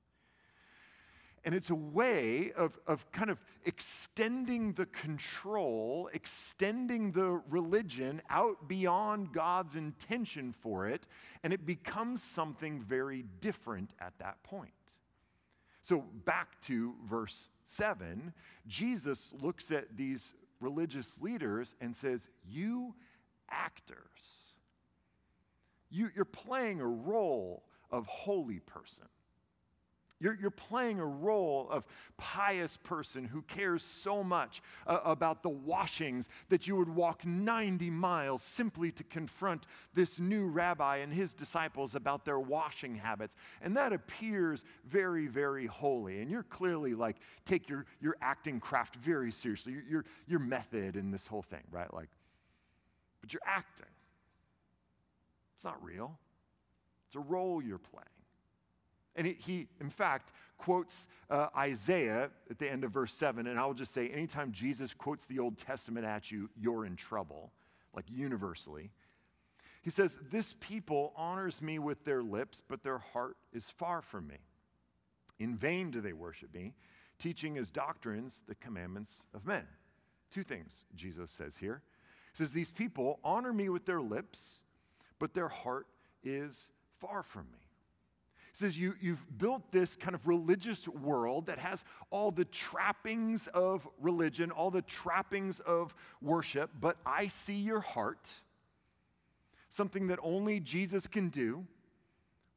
And 1.44 1.56
it's 1.56 1.70
a 1.72 1.76
way 1.76 2.52
of, 2.56 2.80
of 2.86 3.12
kind 3.12 3.30
of 3.30 3.40
extending 3.66 4.74
the 4.74 4.86
control, 4.88 6.10
extending 6.14 7.12
the 7.12 7.42
religion 7.50 8.22
out 8.30 8.68
beyond 8.68 9.34
God's 9.34 9.76
intention 9.76 10.54
for 10.62 10.88
it, 10.88 11.08
and 11.44 11.52
it 11.52 11.66
becomes 11.66 12.22
something 12.22 12.80
very 12.82 13.26
different 13.40 13.94
at 14.00 14.14
that 14.20 14.42
point. 14.44 14.72
So, 15.84 16.06
back 16.26 16.62
to 16.64 16.94
verse 17.10 17.50
7, 17.64 18.34
Jesus 18.68 19.34
looks 19.42 19.72
at 19.72 19.98
these 19.98 20.34
religious 20.60 21.20
leaders 21.20 21.74
and 21.82 21.96
says, 21.96 22.30
You 22.48 22.94
actors, 23.50 24.54
you, 25.90 26.10
you're 26.16 26.26
playing 26.26 26.82
a 26.82 26.88
role 26.88 27.64
of 27.90 28.06
holy 28.06 28.60
person. 28.60 29.08
You're, 30.22 30.38
you're 30.40 30.52
playing 30.52 31.00
a 31.00 31.06
role 31.06 31.68
of 31.72 31.84
pious 32.18 32.78
person 32.78 33.26
who 33.26 33.42
cares 33.42 33.84
so 33.84 34.24
much 34.24 34.62
uh, 34.86 35.00
about 35.04 35.42
the 35.42 35.50
washings 35.50 36.30
that 36.50 36.68
you 36.68 36.76
would 36.76 36.88
walk 36.88 37.26
90 37.26 37.90
miles 37.90 38.44
simply 38.44 38.92
to 38.92 39.04
confront 39.04 39.66
this 39.96 40.20
new 40.20 40.46
rabbi 40.46 40.98
and 40.98 41.12
his 41.12 41.34
disciples 41.34 41.96
about 41.96 42.24
their 42.24 42.40
washing 42.40 42.96
habits. 42.96 43.36
And 43.64 43.76
that 43.76 43.94
appears 43.94 44.64
very, 44.86 45.26
very 45.26 45.66
holy. 45.66 46.22
And 46.22 46.30
you're 46.30 46.44
clearly 46.44 46.94
like, 46.94 47.18
take 47.46 47.68
your, 47.68 47.88
your 48.00 48.16
acting 48.22 48.60
craft 48.60 48.98
very 48.98 49.32
seriously, 49.32 49.74
your, 49.74 49.84
your, 49.90 50.06
your 50.28 50.40
method 50.40 50.96
in 50.96 51.10
this 51.10 51.26
whole 51.26 51.42
thing, 51.42 51.64
right? 51.72 51.92
Like, 51.92 52.10
but 53.22 53.34
you're 53.34 53.42
acting. 53.46 53.86
It's 55.56 55.64
not 55.64 55.84
real, 55.84 56.18
it's 57.08 57.16
a 57.16 57.20
role 57.20 57.62
you're 57.62 57.80
playing. 57.80 58.06
And 59.16 59.28
he, 59.28 59.34
he 59.34 59.68
in 59.80 59.90
fact, 59.90 60.32
quotes 60.58 61.08
uh, 61.30 61.48
Isaiah 61.58 62.30
at 62.50 62.60
the 62.60 62.70
end 62.70 62.84
of 62.84 62.92
verse 62.92 63.14
7. 63.14 63.48
And 63.48 63.60
I 63.60 63.66
will 63.66 63.74
just 63.74 63.94
say, 63.94 64.10
anytime 64.10 64.52
Jesus 64.52 64.94
quotes 64.94 65.26
the 65.26 65.40
Old 65.40 65.58
Testament 65.58 66.06
at 66.06 66.32
you, 66.32 66.50
you're 66.60 66.86
in 66.86 66.96
trouble, 66.96 67.52
like 67.94 68.06
universally. 68.10 68.92
He 69.82 69.90
says, 69.90 70.16
This 70.32 70.54
people 70.60 71.14
honors 71.16 71.62
me 71.62 71.80
with 71.80 72.06
their 72.06 72.22
lips, 72.22 72.62
but 72.68 72.84
their 72.84 73.00
heart 73.00 73.38
is 73.52 73.70
far 73.70 74.02
from 74.02 74.28
me. 74.28 74.38
In 75.40 75.56
vain 75.56 75.90
do 75.90 76.02
they 76.02 76.14
worship 76.14 76.54
me, 76.54 76.76
teaching 77.18 77.58
as 77.58 77.72
doctrines 77.72 78.44
the 78.48 78.56
commandments 78.56 79.26
of 79.34 79.46
men. 79.46 79.66
Two 80.30 80.44
things 80.44 80.86
Jesus 80.96 81.32
says 81.32 81.58
here. 81.58 81.82
He 82.34 82.38
says, 82.38 82.52
These 82.52 82.72
people 82.72 83.20
honor 83.24 83.52
me 83.52 83.70
with 83.70 83.86
their 83.86 84.02
lips, 84.02 84.62
but 85.18 85.34
their 85.34 85.50
heart 85.50 85.88
is 86.24 86.68
far 87.00 87.24
from 87.24 87.48
me. 87.52 87.71
He 88.52 88.58
says, 88.58 88.78
you, 88.78 88.96
You've 89.00 89.26
built 89.38 89.72
this 89.72 89.96
kind 89.96 90.16
of 90.16 90.28
religious 90.28 90.88
world 90.88 91.46
that 91.46 91.58
has 91.60 91.84
all 92.10 92.32
the 92.32 92.46
trappings 92.46 93.48
of 93.48 93.88
religion, 94.00 94.52
all 94.52 94.72
the 94.72 94.82
trappings 94.82 95.60
of 95.62 95.96
worship, 96.22 96.70
but 96.80 96.98
I 97.06 97.28
see 97.28 97.56
your 97.56 97.80
heart, 97.80 98.30
something 99.70 100.08
that 100.08 100.20
only 100.22 100.60
Jesus 100.60 101.08
can 101.08 101.30
do. 101.30 101.66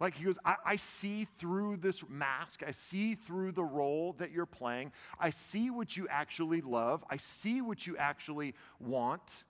Like 0.00 0.16
he 0.16 0.24
goes, 0.24 0.38
I, 0.44 0.56
I, 0.66 0.76
see 0.76 1.28
through 1.38 1.76
this 1.76 2.02
mask. 2.08 2.62
I 2.66 2.72
see 2.72 3.14
through 3.14 3.52
the 3.52 3.62
role 3.62 4.14
that 4.18 4.32
you're 4.32 4.44
playing. 4.44 4.92
I 5.20 5.30
see 5.30 5.70
what 5.70 5.96
you 5.96 6.08
actually 6.10 6.60
love. 6.60 7.04
I 7.08 7.16
see 7.16 7.62
what 7.62 7.86
you 7.86 7.96
actually 7.96 8.54
want. 8.80 9.44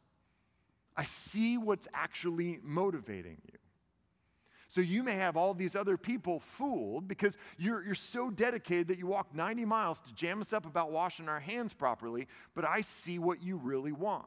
I 0.97 1.05
see 1.05 1.57
what's 1.57 1.89
actually 1.95 2.61
motivating 2.63 3.39
you. 3.51 3.59
So 4.75 4.81
you 4.81 5.05
may 5.05 5.15
have 5.15 5.37
all 5.37 5.55
these 5.55 5.77
other 5.77 5.97
people 5.97 6.41
fooled 6.41 7.07
because 7.07 7.39
you're, 7.59 7.85
you're 7.85 7.95
so 7.95 8.29
dedicated 8.29 8.89
that 8.89 8.99
you 8.99 9.07
walk 9.07 9.33
90 9.33 9.65
miles 9.65 10.01
to 10.01 10.13
jam 10.17 10.41
us 10.41 10.53
up 10.53 10.67
about 10.67 10.91
washing 10.91 11.29
our 11.29 11.39
hands 11.39 11.73
properly, 11.73 12.27
but 12.57 12.65
I 12.65 12.81
see 12.81 13.21
what 13.21 13.41
you 13.41 13.57
really 13.57 13.93
want. 13.93 14.27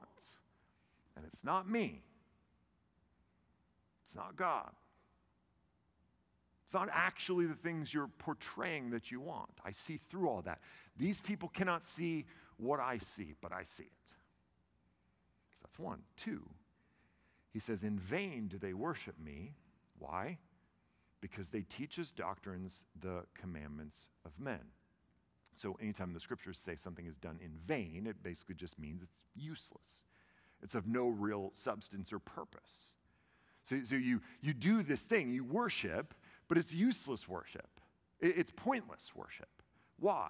And 1.18 1.26
it's 1.26 1.44
not 1.44 1.70
me, 1.70 2.02
it's 4.06 4.16
not 4.16 4.38
God. 4.38 4.72
It's 6.64 6.74
not 6.74 6.88
actually 6.94 7.46
the 7.46 7.54
things 7.54 7.94
you're 7.94 8.10
portraying 8.18 8.92
that 8.92 9.12
you 9.12 9.20
want. 9.20 9.52
I 9.66 9.72
see 9.72 10.00
through 10.10 10.30
all 10.30 10.44
that. 10.44 10.60
These 10.96 11.20
people 11.20 11.50
cannot 11.50 11.86
see 11.86 12.26
what 12.56 12.80
I 12.80 13.00
see, 13.00 13.34
but 13.42 13.52
I 13.52 13.64
see 13.64 13.84
it. 13.84 14.08
So 14.08 15.58
that's 15.62 15.78
one. 15.78 16.04
Two, 16.16 16.44
he 17.52 17.60
says, 17.60 17.84
In 17.84 18.00
vain 18.00 18.48
do 18.48 18.58
they 18.58 18.74
worship 18.74 19.16
me. 19.22 19.52
Why? 20.00 20.38
Because 21.22 21.50
they 21.50 21.62
teach 21.62 21.98
as 22.00 22.12
doctrines 22.12 22.86
the 23.00 23.24
commandments 23.36 24.10
of 24.26 24.32
men. 24.40 24.62
So 25.56 25.78
anytime 25.82 26.14
the 26.14 26.20
scriptures 26.20 26.60
say 26.60 26.76
something 26.76 27.08
is 27.08 27.18
done 27.18 27.40
in 27.44 27.52
vain, 27.66 28.06
it 28.08 28.22
basically 28.22 28.56
just 28.56 28.78
means 28.78 29.02
it's 29.02 29.24
useless. 29.36 30.04
It's 30.62 30.76
of 30.76 30.88
no 30.88 31.08
real 31.08 31.50
substance 31.54 32.14
or 32.14 32.20
purpose. 32.20 32.94
So, 33.64 33.78
so 33.84 33.96
you, 33.96 34.22
you 34.42 34.54
do 34.54 34.84
this 34.84 35.02
thing, 35.02 35.34
you 35.34 35.44
worship, 35.44 36.14
but 36.48 36.58
it's 36.58 36.72
useless 36.72 37.28
worship. 37.28 37.80
It, 38.20 38.38
it's 38.38 38.52
pointless 38.56 39.12
worship. 39.16 39.50
Why? 40.00 40.30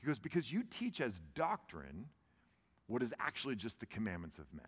He 0.00 0.06
goes, 0.06 0.18
Because 0.18 0.52
you 0.52 0.62
teach 0.70 1.00
as 1.00 1.20
doctrine 1.34 2.06
what 2.86 3.02
is 3.02 3.12
actually 3.18 3.56
just 3.56 3.80
the 3.80 3.86
commandments 3.86 4.38
of 4.38 4.46
men. 4.52 4.66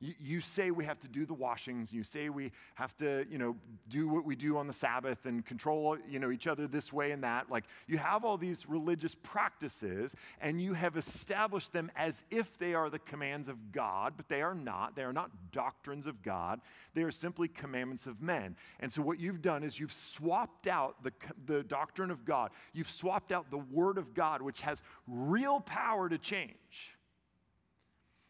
You, 0.00 0.14
you 0.18 0.40
say 0.40 0.70
we 0.70 0.84
have 0.86 0.98
to 1.00 1.08
do 1.08 1.26
the 1.26 1.34
washings, 1.34 1.92
you 1.92 2.04
say 2.04 2.30
we 2.30 2.52
have 2.74 2.96
to, 2.96 3.26
you 3.30 3.38
know, 3.38 3.56
do 3.88 4.08
what 4.08 4.24
we 4.24 4.34
do 4.34 4.56
on 4.56 4.66
the 4.66 4.72
Sabbath 4.72 5.26
and 5.26 5.44
control, 5.44 5.96
you 6.08 6.18
know, 6.18 6.30
each 6.30 6.46
other 6.46 6.66
this 6.66 6.92
way 6.92 7.10
and 7.10 7.22
that. 7.22 7.50
Like 7.50 7.64
you 7.86 7.98
have 7.98 8.24
all 8.24 8.38
these 8.38 8.68
religious 8.68 9.14
practices 9.14 10.14
and 10.40 10.60
you 10.60 10.72
have 10.72 10.96
established 10.96 11.72
them 11.72 11.90
as 11.96 12.24
if 12.30 12.58
they 12.58 12.74
are 12.74 12.88
the 12.88 12.98
commands 13.00 13.48
of 13.48 13.72
God, 13.72 14.14
but 14.16 14.28
they 14.28 14.42
are 14.42 14.54
not. 14.54 14.96
They 14.96 15.02
are 15.02 15.12
not 15.12 15.30
doctrines 15.52 16.06
of 16.06 16.22
God. 16.22 16.60
They 16.94 17.02
are 17.02 17.10
simply 17.10 17.48
commandments 17.48 18.06
of 18.06 18.22
men. 18.22 18.56
And 18.80 18.92
so 18.92 19.02
what 19.02 19.20
you've 19.20 19.42
done 19.42 19.62
is 19.62 19.78
you've 19.78 19.92
swapped 19.92 20.66
out 20.66 21.02
the, 21.04 21.12
the 21.46 21.62
doctrine 21.62 22.10
of 22.10 22.24
God. 22.24 22.50
You've 22.72 22.90
swapped 22.90 23.32
out 23.32 23.50
the 23.50 23.58
word 23.58 23.98
of 23.98 24.14
God, 24.14 24.40
which 24.40 24.62
has 24.62 24.82
real 25.06 25.60
power 25.60 26.08
to 26.08 26.18
change 26.18 26.96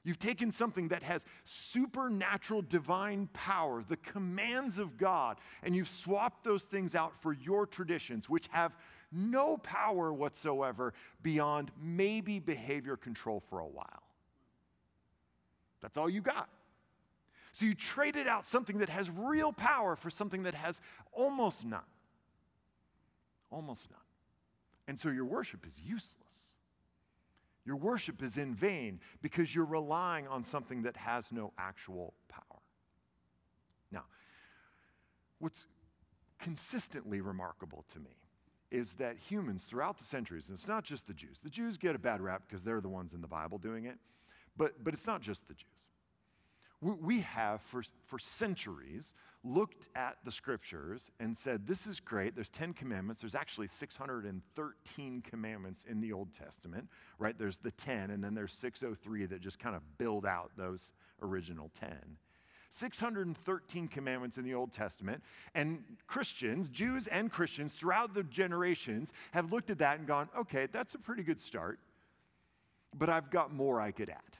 You've 0.02 0.18
taken 0.18 0.50
something 0.50 0.88
that 0.88 1.02
has 1.02 1.26
supernatural 1.44 2.62
divine 2.62 3.28
power, 3.34 3.84
the 3.86 3.98
commands 3.98 4.78
of 4.78 4.96
God, 4.96 5.36
and 5.62 5.76
you've 5.76 5.88
swapped 5.88 6.42
those 6.42 6.64
things 6.64 6.94
out 6.94 7.12
for 7.20 7.34
your 7.34 7.66
traditions, 7.66 8.28
which 8.28 8.48
have 8.50 8.72
no 9.12 9.58
power 9.58 10.12
whatsoever 10.12 10.94
beyond 11.22 11.70
maybe 11.80 12.38
behavior 12.38 12.96
control 12.96 13.42
for 13.50 13.60
a 13.60 13.66
while. 13.66 14.02
That's 15.82 15.98
all 15.98 16.08
you 16.08 16.22
got. 16.22 16.48
So 17.52 17.66
you 17.66 17.74
traded 17.74 18.26
out 18.26 18.46
something 18.46 18.78
that 18.78 18.88
has 18.88 19.10
real 19.10 19.52
power 19.52 19.96
for 19.96 20.08
something 20.08 20.44
that 20.44 20.54
has 20.54 20.80
almost 21.12 21.64
none. 21.64 21.80
Almost 23.50 23.90
none. 23.90 24.00
And 24.86 24.98
so 24.98 25.10
your 25.10 25.24
worship 25.24 25.66
is 25.66 25.78
useless. 25.78 26.49
Your 27.70 27.76
worship 27.76 28.20
is 28.20 28.36
in 28.36 28.52
vain 28.52 28.98
because 29.22 29.54
you're 29.54 29.64
relying 29.64 30.26
on 30.26 30.42
something 30.42 30.82
that 30.82 30.96
has 30.96 31.30
no 31.30 31.52
actual 31.56 32.14
power. 32.28 32.60
Now, 33.92 34.06
what's 35.38 35.66
consistently 36.40 37.20
remarkable 37.20 37.84
to 37.92 38.00
me 38.00 38.16
is 38.72 38.94
that 38.94 39.18
humans 39.18 39.62
throughout 39.62 39.98
the 39.98 40.04
centuries, 40.04 40.48
and 40.48 40.58
it's 40.58 40.66
not 40.66 40.82
just 40.82 41.06
the 41.06 41.14
Jews, 41.14 41.38
the 41.44 41.48
Jews 41.48 41.76
get 41.76 41.94
a 41.94 41.98
bad 42.00 42.20
rap 42.20 42.42
because 42.48 42.64
they're 42.64 42.80
the 42.80 42.88
ones 42.88 43.12
in 43.12 43.20
the 43.20 43.28
Bible 43.28 43.56
doing 43.56 43.84
it, 43.84 43.98
but, 44.56 44.82
but 44.82 44.92
it's 44.92 45.06
not 45.06 45.20
just 45.20 45.46
the 45.46 45.54
Jews 45.54 45.90
we 46.82 47.20
have 47.20 47.60
for, 47.62 47.82
for 48.06 48.18
centuries 48.18 49.14
looked 49.44 49.88
at 49.94 50.16
the 50.24 50.32
scriptures 50.32 51.10
and 51.20 51.36
said, 51.36 51.66
This 51.66 51.86
is 51.86 52.00
great. 52.00 52.34
There's 52.34 52.50
10 52.50 52.72
commandments. 52.72 53.20
There's 53.20 53.34
actually 53.34 53.68
613 53.68 55.22
commandments 55.22 55.84
in 55.88 56.00
the 56.00 56.12
Old 56.12 56.32
Testament, 56.32 56.88
right? 57.18 57.38
There's 57.38 57.58
the 57.58 57.70
10, 57.70 58.10
and 58.10 58.24
then 58.24 58.34
there's 58.34 58.54
603 58.54 59.26
that 59.26 59.40
just 59.40 59.58
kind 59.58 59.76
of 59.76 59.82
build 59.98 60.24
out 60.24 60.52
those 60.56 60.92
original 61.22 61.70
10. 61.78 61.90
613 62.70 63.88
commandments 63.88 64.38
in 64.38 64.44
the 64.44 64.54
Old 64.54 64.72
Testament, 64.72 65.22
and 65.54 65.82
Christians, 66.06 66.68
Jews 66.68 67.08
and 67.08 67.30
Christians 67.30 67.72
throughout 67.72 68.14
the 68.14 68.22
generations, 68.22 69.12
have 69.32 69.52
looked 69.52 69.70
at 69.70 69.78
that 69.78 69.98
and 69.98 70.06
gone, 70.06 70.28
okay, 70.38 70.68
that's 70.72 70.94
a 70.94 70.98
pretty 70.98 71.24
good 71.24 71.40
start, 71.40 71.80
but 72.96 73.10
I've 73.10 73.30
got 73.30 73.52
more 73.52 73.80
I 73.80 73.90
could 73.90 74.08
add. 74.08 74.39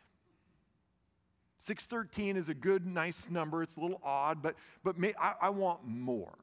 613 1.61 2.37
is 2.37 2.49
a 2.49 2.55
good, 2.55 2.87
nice 2.87 3.29
number. 3.31 3.63
It's 3.63 3.77
a 3.77 3.81
little 3.81 4.01
odd, 4.03 4.43
but, 4.43 4.57
but 4.83 4.99
may, 4.99 5.15
I, 5.21 5.35
I 5.43 5.51
want 5.51 5.87
more. 5.87 6.37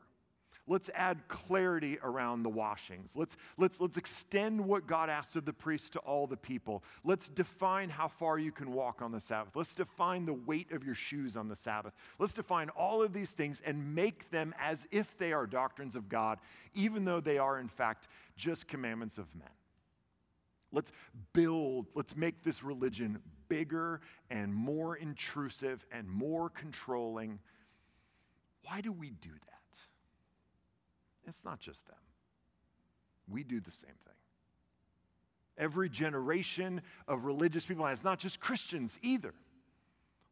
Let's 0.69 0.89
add 0.93 1.27
clarity 1.29 1.97
around 2.03 2.43
the 2.43 2.49
washings. 2.49 3.13
Let's, 3.15 3.37
let's, 3.57 3.79
let's 3.79 3.95
extend 3.95 4.59
what 4.59 4.85
God 4.85 5.09
asked 5.09 5.35
of 5.37 5.45
the 5.45 5.53
priest 5.53 5.93
to 5.93 5.99
all 5.99 6.27
the 6.27 6.35
people. 6.35 6.83
Let's 7.05 7.29
define 7.29 7.89
how 7.89 8.09
far 8.09 8.37
you 8.37 8.51
can 8.51 8.73
walk 8.73 9.01
on 9.01 9.13
the 9.13 9.21
Sabbath. 9.21 9.55
Let's 9.55 9.73
define 9.73 10.25
the 10.25 10.33
weight 10.33 10.73
of 10.73 10.83
your 10.83 10.95
shoes 10.95 11.37
on 11.37 11.47
the 11.47 11.55
Sabbath. 11.55 11.93
Let's 12.19 12.33
define 12.33 12.69
all 12.69 13.01
of 13.01 13.13
these 13.13 13.31
things 13.31 13.61
and 13.65 13.95
make 13.95 14.29
them 14.29 14.53
as 14.59 14.85
if 14.91 15.17
they 15.17 15.31
are 15.31 15.47
doctrines 15.47 15.95
of 15.95 16.09
God, 16.09 16.37
even 16.73 17.05
though 17.05 17.21
they 17.21 17.37
are, 17.37 17.59
in 17.59 17.69
fact, 17.69 18.09
just 18.35 18.67
commandments 18.67 19.17
of 19.17 19.33
men. 19.35 19.47
Let's 20.71 20.91
build, 21.33 21.87
let's 21.95 22.15
make 22.15 22.43
this 22.43 22.63
religion 22.63 23.19
bigger 23.47 24.01
and 24.29 24.53
more 24.53 24.95
intrusive 24.95 25.85
and 25.91 26.09
more 26.09 26.49
controlling. 26.49 27.39
Why 28.63 28.81
do 28.81 28.91
we 28.91 29.11
do 29.11 29.29
that? 29.29 29.77
It's 31.27 31.45
not 31.45 31.59
just 31.59 31.85
them. 31.87 31.95
We 33.29 33.43
do 33.43 33.59
the 33.59 33.71
same 33.71 33.89
thing. 34.05 34.13
Every 35.57 35.89
generation 35.89 36.81
of 37.07 37.25
religious 37.25 37.65
people, 37.65 37.85
and 37.85 37.93
it's 37.93 38.03
not 38.03 38.19
just 38.19 38.39
Christians 38.39 38.99
either. 39.01 39.33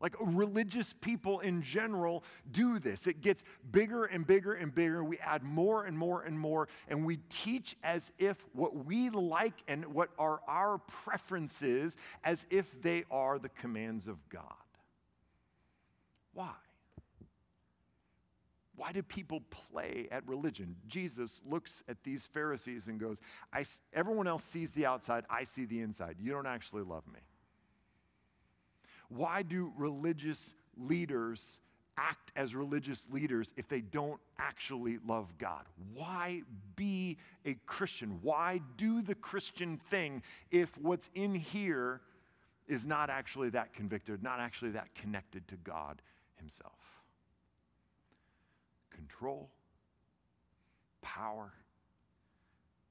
Like 0.01 0.15
religious 0.19 0.93
people 0.93 1.39
in 1.39 1.61
general 1.61 2.23
do 2.51 2.79
this. 2.79 3.07
It 3.07 3.21
gets 3.21 3.43
bigger 3.71 4.05
and 4.05 4.27
bigger 4.27 4.53
and 4.53 4.73
bigger. 4.73 5.03
We 5.03 5.17
add 5.19 5.41
more 5.41 5.85
and 5.85 5.97
more 5.97 6.23
and 6.23 6.37
more, 6.37 6.67
and 6.89 7.05
we 7.05 7.17
teach 7.29 7.77
as 7.81 8.11
if 8.19 8.37
what 8.51 8.85
we 8.85 9.09
like 9.09 9.63
and 9.67 9.85
what 9.93 10.09
are 10.19 10.41
our 10.47 10.79
preferences 10.79 11.95
as 12.23 12.45
if 12.49 12.81
they 12.81 13.05
are 13.09 13.39
the 13.39 13.49
commands 13.49 14.07
of 14.07 14.17
God. 14.29 14.43
Why? 16.33 16.51
Why 18.75 18.91
do 18.91 19.01
people 19.01 19.41
play 19.49 20.09
at 20.11 20.27
religion? 20.27 20.75
Jesus 20.87 21.39
looks 21.45 21.81
at 21.87 22.03
these 22.03 22.25
Pharisees 22.25 22.87
and 22.87 22.99
goes, 22.99 23.21
Everyone 23.93 24.27
else 24.27 24.43
sees 24.43 24.71
the 24.71 24.85
outside, 24.85 25.23
I 25.29 25.45
see 25.45 25.65
the 25.65 25.79
inside. 25.79 26.17
You 26.19 26.31
don't 26.33 26.45
actually 26.47 26.83
love 26.83 27.07
me. 27.07 27.19
Why 29.15 29.43
do 29.43 29.71
religious 29.77 30.53
leaders 30.77 31.59
act 31.97 32.31
as 32.35 32.53
religious 32.53 33.07
leaders 33.09 33.53
if 33.55 33.69
they 33.69 33.79
don't 33.79 34.19
actually 34.37 34.97
love 35.07 35.37
God? 35.37 35.63
Why 35.93 36.41
be 36.75 37.17
a 37.45 37.55
Christian? 37.65 38.19
Why 38.21 38.59
do 38.75 39.01
the 39.01 39.15
Christian 39.15 39.79
thing 39.89 40.21
if 40.51 40.77
what's 40.77 41.09
in 41.15 41.33
here 41.33 42.01
is 42.67 42.85
not 42.85 43.09
actually 43.09 43.49
that 43.49 43.73
convicted, 43.73 44.21
not 44.21 44.39
actually 44.39 44.71
that 44.71 44.93
connected 44.95 45.47
to 45.47 45.55
God 45.57 46.01
Himself? 46.35 46.73
Control, 48.89 49.49
power, 51.01 51.53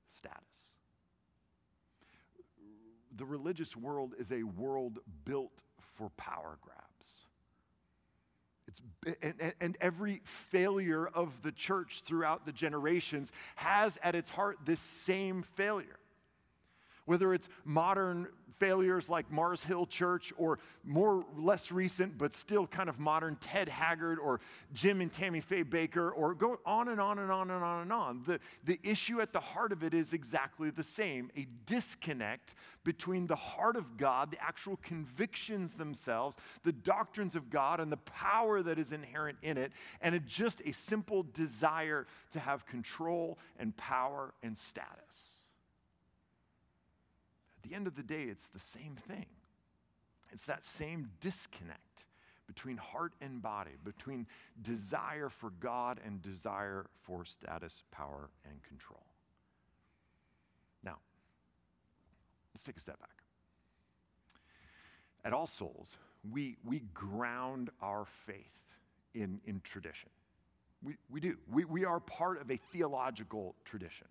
status. 0.08 0.74
The 3.16 3.26
religious 3.26 3.76
world 3.76 4.14
is 4.18 4.32
a 4.32 4.42
world 4.42 4.98
built 5.24 5.62
for 5.94 6.10
power 6.16 6.58
grabs. 6.60 7.20
It's, 8.66 8.80
and, 9.22 9.52
and 9.60 9.78
every 9.80 10.22
failure 10.24 11.06
of 11.06 11.30
the 11.42 11.52
church 11.52 12.02
throughout 12.06 12.46
the 12.46 12.52
generations 12.52 13.30
has 13.56 13.98
at 14.02 14.14
its 14.14 14.30
heart 14.30 14.58
this 14.64 14.80
same 14.80 15.42
failure. 15.42 15.98
Whether 17.06 17.34
it's 17.34 17.48
modern 17.64 18.28
failures 18.58 19.08
like 19.08 19.30
Mars 19.30 19.62
Hill 19.62 19.86
Church 19.86 20.32
or 20.36 20.58
more 20.84 21.24
less 21.36 21.72
recent 21.72 22.16
but 22.16 22.34
still 22.34 22.66
kind 22.66 22.88
of 22.88 22.98
modern 22.98 23.36
Ted 23.36 23.68
Haggard 23.68 24.18
or 24.18 24.40
Jim 24.72 25.00
and 25.00 25.12
Tammy 25.12 25.40
Faye 25.40 25.64
Bakker 25.64 26.10
or 26.14 26.34
go 26.34 26.58
on 26.64 26.88
and 26.88 27.00
on 27.00 27.18
and 27.18 27.30
on 27.30 27.50
and 27.50 27.62
on 27.62 27.82
and 27.82 27.92
on. 27.92 28.22
The, 28.26 28.38
the 28.64 28.78
issue 28.82 29.20
at 29.20 29.32
the 29.32 29.40
heart 29.40 29.72
of 29.72 29.82
it 29.82 29.94
is 29.94 30.12
exactly 30.12 30.70
the 30.70 30.82
same 30.82 31.30
a 31.36 31.46
disconnect 31.66 32.54
between 32.84 33.26
the 33.26 33.36
heart 33.36 33.76
of 33.76 33.96
God, 33.96 34.30
the 34.30 34.42
actual 34.42 34.76
convictions 34.82 35.74
themselves, 35.74 36.36
the 36.62 36.72
doctrines 36.72 37.34
of 37.34 37.50
God, 37.50 37.80
and 37.80 37.90
the 37.90 37.96
power 37.98 38.62
that 38.62 38.78
is 38.78 38.92
inherent 38.92 39.38
in 39.42 39.56
it, 39.56 39.72
and 40.00 40.20
just 40.26 40.60
a 40.64 40.72
simple 40.72 41.24
desire 41.34 42.06
to 42.30 42.38
have 42.38 42.66
control 42.66 43.38
and 43.58 43.76
power 43.76 44.32
and 44.42 44.56
status 44.56 45.43
the 47.68 47.74
end 47.74 47.86
of 47.86 47.96
the 47.96 48.02
day, 48.02 48.24
it's 48.24 48.48
the 48.48 48.60
same 48.60 48.96
thing. 49.08 49.26
It's 50.32 50.46
that 50.46 50.64
same 50.64 51.10
disconnect 51.20 52.04
between 52.46 52.76
heart 52.76 53.12
and 53.20 53.40
body, 53.40 53.72
between 53.84 54.26
desire 54.62 55.28
for 55.28 55.50
God 55.60 56.00
and 56.04 56.20
desire 56.20 56.86
for 57.02 57.24
status, 57.24 57.82
power, 57.90 58.30
and 58.44 58.62
control. 58.62 59.04
Now, 60.84 60.98
let's 62.54 62.64
take 62.64 62.76
a 62.76 62.80
step 62.80 63.00
back. 63.00 63.22
At 65.24 65.32
All 65.32 65.46
Souls, 65.46 65.96
we, 66.30 66.56
we 66.64 66.82
ground 66.92 67.70
our 67.80 68.04
faith 68.26 68.36
in, 69.14 69.40
in 69.46 69.60
tradition. 69.64 70.10
We, 70.82 70.96
we 71.08 71.20
do. 71.20 71.36
We, 71.50 71.64
we 71.64 71.84
are 71.86 72.00
part 72.00 72.40
of 72.42 72.50
a 72.50 72.58
theological 72.72 73.54
tradition 73.64 74.06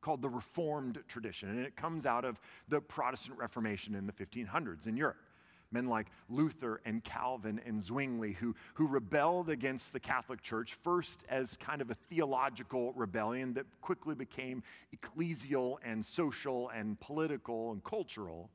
called 0.00 0.22
the 0.22 0.28
Reformed 0.28 0.98
tradition, 1.08 1.50
and 1.50 1.60
it 1.60 1.76
comes 1.76 2.06
out 2.06 2.24
of 2.24 2.40
the 2.68 2.80
Protestant 2.80 3.38
Reformation 3.38 3.94
in 3.94 4.06
the 4.06 4.12
1500s 4.12 4.86
in 4.86 4.96
Europe. 4.96 5.16
Men 5.70 5.86
like 5.86 6.06
Luther 6.30 6.80
and 6.86 7.04
Calvin 7.04 7.60
and 7.66 7.82
Zwingli, 7.82 8.32
who, 8.32 8.54
who 8.74 8.86
rebelled 8.86 9.50
against 9.50 9.92
the 9.92 10.00
Catholic 10.00 10.42
Church, 10.42 10.78
first 10.82 11.24
as 11.28 11.58
kind 11.58 11.82
of 11.82 11.90
a 11.90 11.94
theological 11.94 12.94
rebellion 12.94 13.52
that 13.54 13.66
quickly 13.82 14.14
became 14.14 14.62
ecclesial 14.96 15.76
and 15.84 16.04
social 16.04 16.70
and 16.70 16.98
political 17.00 17.72
and 17.72 17.84
cultural. 17.84 18.48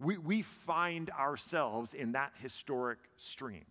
We, 0.00 0.18
we 0.18 0.42
find 0.42 1.08
ourselves 1.10 1.94
in 1.94 2.12
that 2.12 2.32
historic 2.36 2.98
stream. 3.16 3.64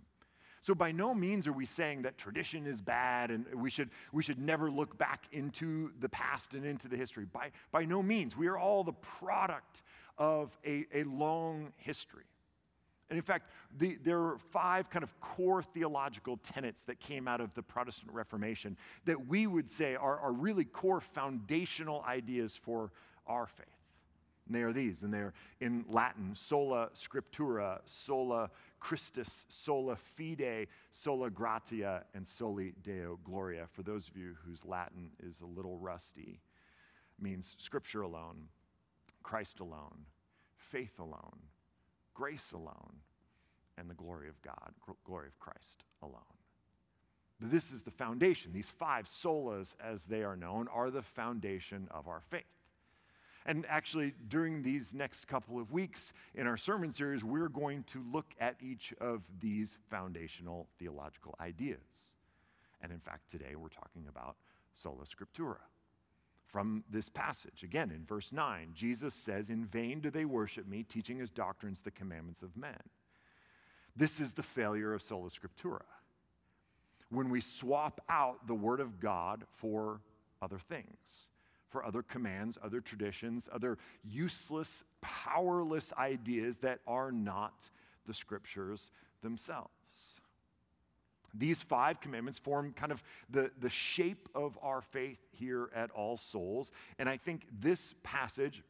So, 0.63 0.73
by 0.73 0.93
no 0.93 1.13
means 1.13 1.45
are 1.45 1.51
we 1.51 1.65
saying 1.65 2.03
that 2.03 2.17
tradition 2.17 2.65
is 2.65 2.79
bad 2.79 3.31
and 3.31 3.45
we 3.53 3.69
should, 3.69 3.89
we 4.13 4.23
should 4.23 4.39
never 4.39 4.71
look 4.71 4.97
back 4.97 5.25
into 5.33 5.91
the 5.99 6.07
past 6.07 6.53
and 6.53 6.65
into 6.65 6.87
the 6.87 6.95
history. 6.95 7.25
By, 7.25 7.51
by 7.73 7.83
no 7.83 8.01
means. 8.01 8.37
We 8.37 8.47
are 8.47 8.57
all 8.57 8.85
the 8.85 8.93
product 8.93 9.81
of 10.17 10.57
a, 10.65 10.85
a 10.93 11.03
long 11.03 11.73
history. 11.75 12.23
And 13.09 13.17
in 13.17 13.23
fact, 13.23 13.49
the, 13.77 13.97
there 14.05 14.21
are 14.21 14.37
five 14.53 14.89
kind 14.89 15.03
of 15.03 15.19
core 15.19 15.61
theological 15.61 16.37
tenets 16.37 16.83
that 16.83 17.01
came 17.01 17.27
out 17.27 17.41
of 17.41 17.53
the 17.55 17.61
Protestant 17.61 18.13
Reformation 18.13 18.77
that 19.03 19.27
we 19.27 19.47
would 19.47 19.69
say 19.69 19.95
are, 19.95 20.17
are 20.17 20.31
really 20.31 20.63
core 20.63 21.01
foundational 21.01 22.05
ideas 22.07 22.55
for 22.55 22.89
our 23.27 23.47
faith. 23.47 23.67
And 24.45 24.55
they 24.55 24.61
are 24.61 24.73
these, 24.73 25.03
and 25.03 25.13
they're 25.13 25.33
in 25.61 25.85
Latin 25.87 26.35
sola 26.35 26.89
scriptura, 26.95 27.79
sola 27.85 28.49
Christus, 28.79 29.45
sola 29.47 29.95
fide, 29.95 30.67
sola 30.91 31.29
gratia, 31.29 32.03
and 32.13 32.27
soli 32.27 32.73
deo 32.83 33.17
gloria. 33.23 33.67
For 33.71 33.83
those 33.83 34.09
of 34.09 34.17
you 34.17 34.35
whose 34.45 34.65
Latin 34.65 35.11
is 35.25 35.39
a 35.39 35.45
little 35.45 35.77
rusty, 35.77 36.41
means 37.21 37.55
scripture 37.57 38.01
alone, 38.01 38.49
Christ 39.23 39.61
alone, 39.61 40.05
faith 40.57 40.99
alone, 40.99 41.39
grace 42.13 42.51
alone, 42.51 42.97
and 43.77 43.89
the 43.89 43.95
glory 43.95 44.27
of 44.27 44.41
God, 44.41 44.73
glory 45.05 45.27
of 45.27 45.39
Christ 45.39 45.85
alone. 46.01 46.21
This 47.39 47.71
is 47.71 47.81
the 47.81 47.91
foundation. 47.91 48.51
These 48.53 48.69
five 48.69 49.05
solas, 49.05 49.75
as 49.83 50.05
they 50.05 50.23
are 50.23 50.35
known, 50.35 50.67
are 50.67 50.91
the 50.91 51.01
foundation 51.01 51.87
of 51.91 52.07
our 52.07 52.21
faith. 52.29 52.43
And 53.45 53.65
actually, 53.67 54.13
during 54.29 54.63
these 54.63 54.93
next 54.93 55.27
couple 55.27 55.59
of 55.59 55.71
weeks 55.71 56.13
in 56.33 56.47
our 56.47 56.55
sermon 56.55 56.93
series, 56.93 57.23
we're 57.23 57.49
going 57.49 57.83
to 57.91 58.03
look 58.11 58.27
at 58.39 58.55
each 58.61 58.93
of 59.01 59.21
these 59.41 59.77
foundational 59.89 60.67
theological 60.79 61.35
ideas. 61.41 62.13
And 62.81 62.91
in 62.91 62.99
fact, 62.99 63.29
today 63.29 63.55
we're 63.55 63.69
talking 63.69 64.05
about 64.07 64.37
sola 64.73 65.03
scriptura. 65.05 65.57
From 66.45 66.83
this 66.89 67.09
passage, 67.09 67.63
again 67.63 67.91
in 67.91 68.05
verse 68.05 68.31
9, 68.31 68.71
Jesus 68.75 69.13
says, 69.13 69.49
In 69.49 69.65
vain 69.65 69.99
do 69.99 70.09
they 70.09 70.25
worship 70.25 70.67
me, 70.67 70.83
teaching 70.83 71.19
as 71.19 71.29
doctrines 71.29 71.81
the 71.81 71.91
commandments 71.91 72.43
of 72.43 72.55
men. 72.55 72.79
This 73.95 74.19
is 74.19 74.33
the 74.33 74.43
failure 74.43 74.93
of 74.93 75.01
sola 75.01 75.29
scriptura. 75.29 75.81
When 77.09 77.29
we 77.29 77.41
swap 77.41 78.01
out 78.07 78.47
the 78.47 78.53
word 78.53 78.79
of 78.79 78.99
God 78.99 79.45
for 79.57 80.01
other 80.41 80.59
things 80.59 81.27
for 81.73 81.83
other 81.83 82.03
commands, 82.03 82.57
other 82.63 82.79
traditions, 82.79 83.49
other 83.51 83.77
useless, 84.05 84.83
powerless 85.01 85.91
ideas 85.97 86.59
that 86.59 86.79
are 86.87 87.11
not 87.11 87.69
the 88.07 88.13
scriptures 88.13 88.91
themselves. 89.21 90.21
These 91.33 91.63
five 91.63 91.99
commandments 91.99 92.37
form 92.37 92.73
kind 92.73 92.91
of 92.91 93.03
the, 93.29 93.49
the 93.59 93.69
shape 93.69 94.29
of 94.35 94.57
our 94.61 94.81
faith 94.81 95.17
here 95.31 95.69
at 95.75 95.89
All 95.91 96.15
Souls. 96.15 96.71
And 96.99 97.09
I 97.09 97.17
think 97.17 97.47
this 97.59 97.95
passage 98.03 98.61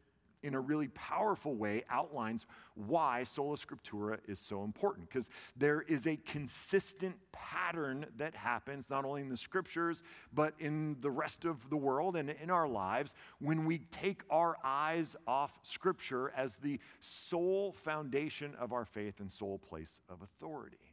in 0.44 0.54
a 0.54 0.60
really 0.60 0.90
powerful 0.90 1.56
way 1.56 1.84
outlines 1.90 2.46
why 2.76 3.24
sola 3.24 3.58
scriptura 3.58 4.18
is 4.28 4.40
so 4.40 4.64
important 4.64 5.08
because 5.08 5.30
there 5.58 5.82
is 5.82 6.06
a 6.08 6.16
consistent 6.18 7.16
pattern 7.32 8.06
that 8.18 8.36
happens 8.36 8.90
not 8.90 9.06
only 9.06 9.22
in 9.22 9.30
the 9.30 9.38
scriptures 9.38 10.04
but 10.34 10.54
in 10.60 10.96
the 11.02 11.10
rest 11.10 11.46
of 11.46 11.70
the 11.70 11.78
world 11.78 12.16
and 12.16 12.30
in 12.30 12.50
our 12.50 12.68
lives 12.68 13.16
when 13.40 13.66
we 13.66 13.80
take 13.92 14.22
our 14.30 14.58
eyes 14.64 15.16
off 15.28 15.60
scripture 15.64 16.32
as 16.36 16.56
the 16.56 16.80
sole 17.02 17.74
foundation 17.84 18.54
of 18.60 18.74
our 18.74 18.86
faith 18.86 19.20
and 19.20 19.32
sole 19.32 19.58
place 19.58 20.00
of 20.10 20.22
authority 20.22 20.93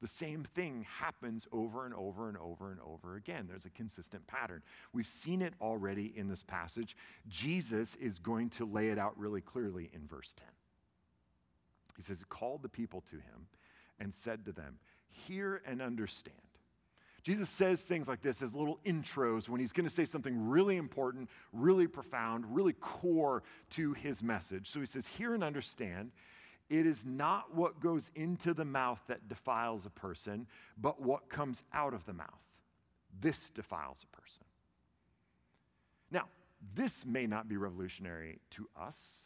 the 0.00 0.08
same 0.08 0.44
thing 0.54 0.86
happens 0.88 1.46
over 1.52 1.84
and 1.84 1.94
over 1.94 2.28
and 2.28 2.38
over 2.38 2.70
and 2.70 2.80
over 2.80 3.16
again. 3.16 3.46
There's 3.48 3.66
a 3.66 3.70
consistent 3.70 4.26
pattern. 4.26 4.62
We've 4.92 5.06
seen 5.06 5.42
it 5.42 5.54
already 5.60 6.12
in 6.16 6.28
this 6.28 6.42
passage. 6.42 6.96
Jesus 7.28 7.96
is 7.96 8.18
going 8.18 8.50
to 8.50 8.64
lay 8.64 8.88
it 8.88 8.98
out 8.98 9.18
really 9.18 9.40
clearly 9.40 9.90
in 9.92 10.06
verse 10.06 10.32
10. 10.36 10.46
He 11.96 12.02
says, 12.02 12.22
called 12.30 12.62
the 12.62 12.68
people 12.68 13.02
to 13.10 13.16
him 13.16 13.46
and 13.98 14.14
said 14.14 14.46
to 14.46 14.52
them, 14.52 14.78
Hear 15.08 15.60
and 15.66 15.82
understand. 15.82 16.36
Jesus 17.22 17.50
says 17.50 17.82
things 17.82 18.08
like 18.08 18.22
this 18.22 18.40
as 18.40 18.54
little 18.54 18.80
intros 18.86 19.48
when 19.48 19.60
he's 19.60 19.72
going 19.72 19.86
to 19.86 19.92
say 19.94 20.06
something 20.06 20.48
really 20.48 20.76
important, 20.76 21.28
really 21.52 21.86
profound, 21.86 22.44
really 22.48 22.72
core 22.72 23.42
to 23.70 23.92
his 23.92 24.22
message. 24.22 24.70
So 24.70 24.80
he 24.80 24.86
says, 24.86 25.06
Hear 25.06 25.34
and 25.34 25.44
understand. 25.44 26.12
It 26.70 26.86
is 26.86 27.04
not 27.04 27.54
what 27.54 27.80
goes 27.80 28.12
into 28.14 28.54
the 28.54 28.64
mouth 28.64 29.00
that 29.08 29.28
defiles 29.28 29.84
a 29.84 29.90
person, 29.90 30.46
but 30.78 31.02
what 31.02 31.28
comes 31.28 31.64
out 31.74 31.92
of 31.92 32.06
the 32.06 32.12
mouth. 32.12 32.28
This 33.20 33.50
defiles 33.50 34.04
a 34.04 34.16
person. 34.16 34.44
Now, 36.12 36.28
this 36.74 37.04
may 37.04 37.26
not 37.26 37.48
be 37.48 37.56
revolutionary 37.56 38.38
to 38.50 38.68
us, 38.80 39.24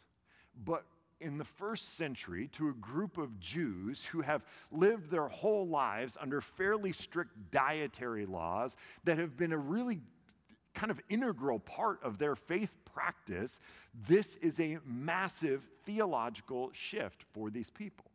but 0.65 0.85
in 1.21 1.37
the 1.37 1.45
first 1.45 1.95
century, 1.95 2.49
to 2.53 2.69
a 2.69 2.73
group 2.73 3.17
of 3.17 3.39
Jews 3.39 4.03
who 4.03 4.21
have 4.21 4.43
lived 4.71 5.09
their 5.09 5.27
whole 5.27 5.67
lives 5.67 6.17
under 6.19 6.41
fairly 6.41 6.91
strict 6.91 7.51
dietary 7.51 8.25
laws 8.25 8.75
that 9.05 9.17
have 9.17 9.37
been 9.37 9.53
a 9.53 9.57
really 9.57 10.01
kind 10.73 10.91
of 10.91 10.99
integral 11.09 11.59
part 11.59 12.03
of 12.03 12.17
their 12.17 12.35
faith 12.35 12.71
practice, 12.95 13.59
this 14.07 14.35
is 14.37 14.59
a 14.59 14.79
massive 14.85 15.61
theological 15.85 16.71
shift 16.73 17.25
for 17.33 17.49
these 17.49 17.69
people. 17.69 18.05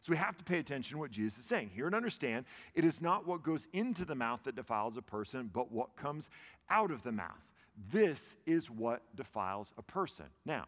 So 0.00 0.10
we 0.10 0.16
have 0.16 0.36
to 0.36 0.44
pay 0.44 0.58
attention 0.58 0.94
to 0.94 0.98
what 0.98 1.10
Jesus 1.10 1.40
is 1.40 1.44
saying. 1.44 1.70
Hear 1.74 1.86
and 1.86 1.94
understand 1.94 2.46
it 2.74 2.84
is 2.84 3.00
not 3.00 3.26
what 3.26 3.42
goes 3.42 3.68
into 3.72 4.04
the 4.04 4.14
mouth 4.14 4.40
that 4.44 4.56
defiles 4.56 4.96
a 4.96 5.02
person, 5.02 5.50
but 5.52 5.70
what 5.70 5.94
comes 5.96 6.28
out 6.70 6.90
of 6.90 7.02
the 7.02 7.12
mouth. 7.12 7.46
This 7.92 8.36
is 8.46 8.70
what 8.70 9.02
defiles 9.14 9.72
a 9.78 9.82
person. 9.82 10.26
Now, 10.44 10.64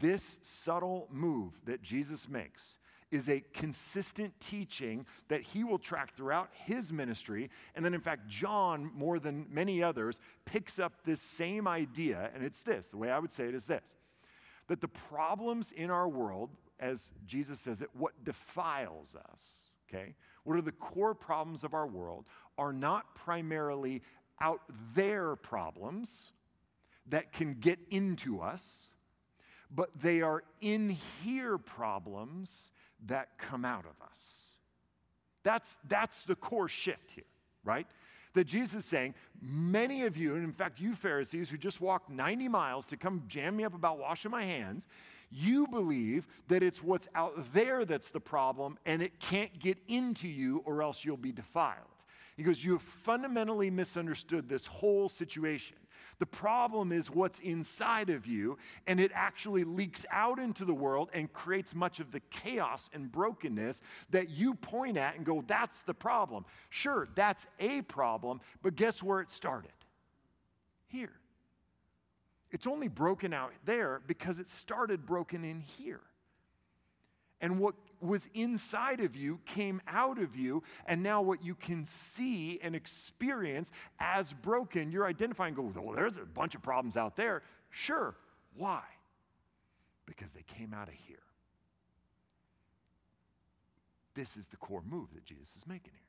this 0.00 0.38
subtle 0.42 1.08
move 1.10 1.52
that 1.66 1.82
Jesus 1.82 2.28
makes 2.28 2.76
is 3.12 3.28
a 3.28 3.44
consistent 3.52 4.32
teaching 4.40 5.06
that 5.28 5.42
he 5.42 5.62
will 5.62 5.78
track 5.78 6.16
throughout 6.16 6.48
his 6.64 6.92
ministry. 6.92 7.50
And 7.76 7.84
then, 7.84 7.94
in 7.94 8.00
fact, 8.00 8.26
John, 8.26 8.90
more 8.94 9.18
than 9.18 9.46
many 9.50 9.82
others, 9.82 10.18
picks 10.46 10.78
up 10.78 11.04
this 11.04 11.20
same 11.20 11.68
idea. 11.68 12.30
And 12.34 12.42
it's 12.42 12.62
this 12.62 12.88
the 12.88 12.96
way 12.96 13.10
I 13.10 13.18
would 13.18 13.32
say 13.32 13.44
it 13.44 13.54
is 13.54 13.66
this 13.66 13.94
that 14.68 14.80
the 14.80 14.88
problems 14.88 15.72
in 15.72 15.90
our 15.90 16.08
world, 16.08 16.48
as 16.80 17.12
Jesus 17.26 17.60
says 17.60 17.82
it, 17.82 17.90
what 17.92 18.12
defiles 18.24 19.14
us, 19.30 19.66
okay, 19.88 20.14
what 20.44 20.56
are 20.56 20.62
the 20.62 20.72
core 20.72 21.14
problems 21.14 21.62
of 21.64 21.74
our 21.74 21.86
world, 21.86 22.24
are 22.56 22.72
not 22.72 23.14
primarily 23.14 24.02
out 24.40 24.62
there 24.94 25.36
problems 25.36 26.32
that 27.06 27.32
can 27.32 27.54
get 27.54 27.78
into 27.90 28.40
us, 28.40 28.90
but 29.70 29.90
they 30.00 30.22
are 30.22 30.42
in 30.60 30.96
here 31.22 31.58
problems 31.58 32.72
that 33.06 33.38
come 33.38 33.64
out 33.64 33.84
of 33.84 34.06
us. 34.12 34.54
That's, 35.42 35.76
that's 35.88 36.18
the 36.26 36.36
core 36.36 36.68
shift 36.68 37.12
here, 37.12 37.24
right? 37.64 37.86
That 38.34 38.44
Jesus 38.44 38.76
is 38.76 38.84
saying, 38.84 39.14
many 39.40 40.04
of 40.04 40.16
you, 40.16 40.36
and 40.36 40.44
in 40.44 40.52
fact, 40.52 40.80
you 40.80 40.94
Pharisees 40.94 41.50
who 41.50 41.58
just 41.58 41.80
walked 41.80 42.10
90 42.10 42.48
miles 42.48 42.86
to 42.86 42.96
come 42.96 43.24
jam 43.28 43.56
me 43.56 43.64
up 43.64 43.74
about 43.74 43.98
washing 43.98 44.30
my 44.30 44.42
hands, 44.42 44.86
you 45.30 45.66
believe 45.66 46.26
that 46.48 46.62
it's 46.62 46.82
what's 46.82 47.08
out 47.14 47.52
there 47.52 47.84
that's 47.84 48.10
the 48.10 48.20
problem 48.20 48.78
and 48.84 49.02
it 49.02 49.18
can't 49.18 49.58
get 49.58 49.78
into 49.88 50.28
you 50.28 50.62
or 50.64 50.82
else 50.82 51.04
you'll 51.04 51.16
be 51.16 51.32
defiled. 51.32 51.91
He 52.36 52.42
goes, 52.42 52.64
You 52.64 52.72
have 52.72 52.82
fundamentally 52.82 53.70
misunderstood 53.70 54.48
this 54.48 54.66
whole 54.66 55.08
situation. 55.08 55.76
The 56.18 56.26
problem 56.26 56.92
is 56.92 57.10
what's 57.10 57.40
inside 57.40 58.10
of 58.10 58.26
you, 58.26 58.58
and 58.86 59.00
it 59.00 59.10
actually 59.14 59.64
leaks 59.64 60.06
out 60.10 60.38
into 60.38 60.64
the 60.64 60.74
world 60.74 61.10
and 61.12 61.32
creates 61.32 61.74
much 61.74 62.00
of 62.00 62.12
the 62.12 62.20
chaos 62.30 62.88
and 62.92 63.10
brokenness 63.10 63.82
that 64.10 64.30
you 64.30 64.54
point 64.54 64.96
at 64.96 65.16
and 65.16 65.24
go, 65.24 65.42
That's 65.46 65.80
the 65.80 65.94
problem. 65.94 66.44
Sure, 66.70 67.08
that's 67.14 67.46
a 67.58 67.82
problem, 67.82 68.40
but 68.62 68.76
guess 68.76 69.02
where 69.02 69.20
it 69.20 69.30
started? 69.30 69.72
Here. 70.86 71.12
It's 72.50 72.66
only 72.66 72.88
broken 72.88 73.32
out 73.32 73.52
there 73.64 74.02
because 74.06 74.38
it 74.38 74.48
started 74.48 75.06
broken 75.06 75.42
in 75.42 75.60
here. 75.60 76.02
And 77.42 77.58
what 77.58 77.74
was 78.00 78.28
inside 78.34 79.00
of 79.00 79.14
you 79.16 79.40
came 79.44 79.82
out 79.88 80.18
of 80.18 80.36
you, 80.36 80.62
and 80.86 81.02
now 81.02 81.20
what 81.20 81.44
you 81.44 81.54
can 81.56 81.84
see 81.84 82.58
and 82.62 82.74
experience 82.74 83.72
as 83.98 84.32
broken, 84.32 84.90
you're 84.90 85.06
identifying, 85.06 85.52
go, 85.52 85.62
well, 85.62 85.94
there's 85.94 86.16
a 86.16 86.24
bunch 86.24 86.54
of 86.54 86.62
problems 86.62 86.96
out 86.96 87.16
there. 87.16 87.42
Sure. 87.70 88.14
Why? 88.56 88.82
Because 90.06 90.30
they 90.30 90.44
came 90.44 90.72
out 90.72 90.88
of 90.88 90.94
here. 90.94 91.16
This 94.14 94.36
is 94.36 94.46
the 94.46 94.56
core 94.56 94.82
move 94.88 95.08
that 95.14 95.24
Jesus 95.24 95.56
is 95.56 95.66
making 95.66 95.92
here. 95.92 96.00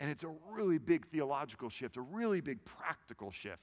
And 0.00 0.10
it's 0.10 0.22
a 0.22 0.32
really 0.50 0.78
big 0.78 1.06
theological 1.08 1.70
shift, 1.70 1.96
a 1.96 2.00
really 2.00 2.40
big 2.40 2.64
practical 2.64 3.30
shift 3.30 3.62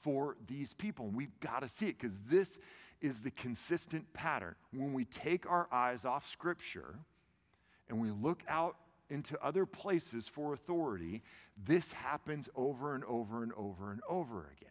for 0.00 0.36
these 0.46 0.74
people. 0.74 1.06
And 1.06 1.16
we've 1.16 1.38
got 1.40 1.60
to 1.60 1.68
see 1.68 1.86
it 1.86 1.98
because 1.98 2.18
this 2.28 2.58
is 3.00 3.20
the 3.20 3.30
consistent 3.30 4.12
pattern. 4.12 4.54
When 4.72 4.92
we 4.92 5.04
take 5.04 5.48
our 5.50 5.68
eyes 5.72 6.04
off 6.04 6.30
Scripture 6.30 6.94
and 7.88 8.00
we 8.00 8.10
look 8.10 8.42
out 8.48 8.76
into 9.10 9.38
other 9.44 9.66
places 9.66 10.28
for 10.28 10.54
authority, 10.54 11.22
this 11.66 11.92
happens 11.92 12.48
over 12.54 12.94
and 12.94 13.04
over 13.04 13.42
and 13.42 13.52
over 13.52 13.92
and 13.92 14.00
over 14.08 14.50
again. 14.56 14.70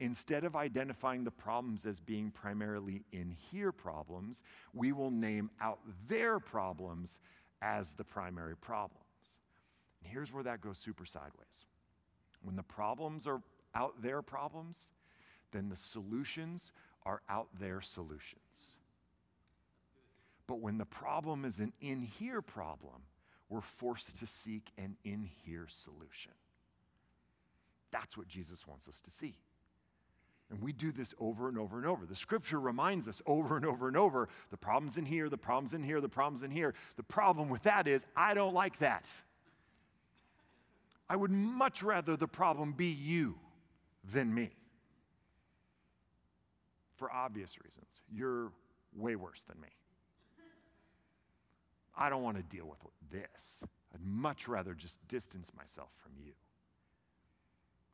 Instead 0.00 0.44
of 0.44 0.56
identifying 0.56 1.24
the 1.24 1.30
problems 1.30 1.86
as 1.86 2.00
being 2.00 2.30
primarily 2.30 3.04
in 3.12 3.30
here 3.50 3.72
problems, 3.72 4.42
we 4.74 4.92
will 4.92 5.10
name 5.10 5.50
out 5.60 5.78
their 6.08 6.40
problems 6.40 7.20
as 7.62 7.92
the 7.92 8.04
primary 8.04 8.56
problems. 8.56 8.98
And 10.02 10.12
here's 10.12 10.32
where 10.32 10.42
that 10.42 10.60
goes 10.60 10.78
super 10.78 11.06
sideways. 11.06 11.64
When 12.42 12.56
the 12.56 12.62
problems 12.62 13.26
are 13.26 13.40
out 13.74 14.02
there 14.02 14.22
problems, 14.22 14.92
then 15.52 15.68
the 15.68 15.76
solutions 15.76 16.72
are 17.04 17.22
out 17.28 17.48
there 17.60 17.80
solutions. 17.80 18.74
But 20.46 20.60
when 20.60 20.78
the 20.78 20.84
problem 20.84 21.44
is 21.44 21.58
an 21.58 21.72
in 21.80 22.02
here 22.02 22.42
problem, 22.42 23.02
we're 23.48 23.60
forced 23.60 24.18
to 24.18 24.26
seek 24.26 24.70
an 24.78 24.96
in 25.04 25.28
here 25.44 25.66
solution. 25.68 26.32
That's 27.90 28.16
what 28.16 28.28
Jesus 28.28 28.66
wants 28.66 28.88
us 28.88 29.00
to 29.02 29.10
see. 29.10 29.36
And 30.50 30.60
we 30.60 30.72
do 30.72 30.92
this 30.92 31.14
over 31.18 31.48
and 31.48 31.58
over 31.58 31.78
and 31.78 31.86
over. 31.86 32.04
The 32.04 32.16
scripture 32.16 32.60
reminds 32.60 33.08
us 33.08 33.22
over 33.26 33.56
and 33.56 33.64
over 33.64 33.88
and 33.88 33.96
over 33.96 34.28
the 34.50 34.56
problem's 34.56 34.98
in 34.98 35.06
here, 35.06 35.30
the 35.30 35.38
problem's 35.38 35.72
in 35.72 35.82
here, 35.82 36.00
the 36.00 36.08
problem's 36.08 36.42
in 36.42 36.50
here. 36.50 36.74
The 36.96 37.02
problem 37.02 37.48
with 37.48 37.62
that 37.62 37.88
is, 37.88 38.04
I 38.14 38.34
don't 38.34 38.52
like 38.52 38.78
that. 38.80 39.10
I 41.08 41.16
would 41.16 41.30
much 41.30 41.82
rather 41.82 42.16
the 42.16 42.28
problem 42.28 42.72
be 42.72 42.86
you 42.86 43.36
than 44.04 44.34
me 44.34 44.50
for 46.96 47.12
obvious 47.12 47.56
reasons. 47.62 48.00
You're 48.10 48.52
way 48.94 49.16
worse 49.16 49.42
than 49.48 49.60
me. 49.60 49.68
I 51.96 52.08
don't 52.08 52.22
want 52.22 52.36
to 52.36 52.42
deal 52.42 52.66
with 52.66 52.78
this. 53.10 53.62
I'd 53.94 54.00
much 54.04 54.48
rather 54.48 54.74
just 54.74 54.96
distance 55.08 55.52
myself 55.56 55.90
from 56.02 56.12
you. 56.24 56.32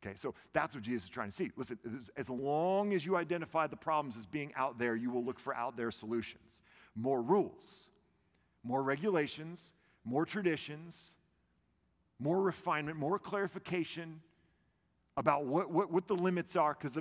Okay, 0.01 0.15
so 0.17 0.35
that's 0.53 0.77
what 0.77 0.85
Jesus 0.85 1.05
is 1.05 1.11
trying 1.11 1.31
to 1.31 1.35
see. 1.35 1.51
Listen, 1.57 1.79
as 2.17 2.31
long 2.31 2.95
as 2.95 3.05
you 3.05 3.17
identify 3.17 3.67
the 3.67 3.77
problems 3.77 4.17
as 4.17 4.27
being 4.27 4.53
out 4.55 4.79
there, 4.79 4.95
you 4.95 5.11
will 5.11 5.25
look 5.25 5.41
for 5.41 5.55
out 5.57 5.77
there 5.77 5.91
solutions. 5.91 6.61
More 6.95 7.21
rules, 7.21 7.89
more 8.63 8.83
regulations, 8.83 9.73
more 10.05 10.25
traditions, 10.25 11.15
more 12.21 12.41
refinement, 12.41 12.97
more 12.97 13.19
clarification 13.19 14.21
about 15.19 15.45
what, 15.45 15.71
what, 15.71 15.93
what 15.93 16.09
the 16.09 16.15
limits 16.15 16.57
are 16.57 16.75
because 16.75 16.97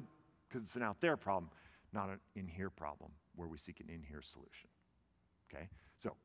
it's 0.53 0.75
an 0.75 0.83
out 0.83 0.99
there 0.99 1.15
problem 1.15 1.49
not 1.93 2.09
an 2.09 2.19
in 2.35 2.47
here 2.47 2.69
problem 2.69 3.11
where 3.35 3.47
we 3.47 3.57
seek 3.57 3.79
an 3.79 3.89
in 3.89 4.01
here 4.03 4.21
solution. 4.21 4.69
Okay? 5.51 5.69
So, 5.95 6.15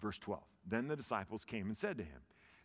verse 0.00 0.18
12. 0.18 0.42
Then 0.66 0.88
the 0.88 0.96
disciples 0.96 1.44
came 1.44 1.66
and 1.66 1.76
said 1.76 1.98
to 1.98 2.04
him, 2.04 2.20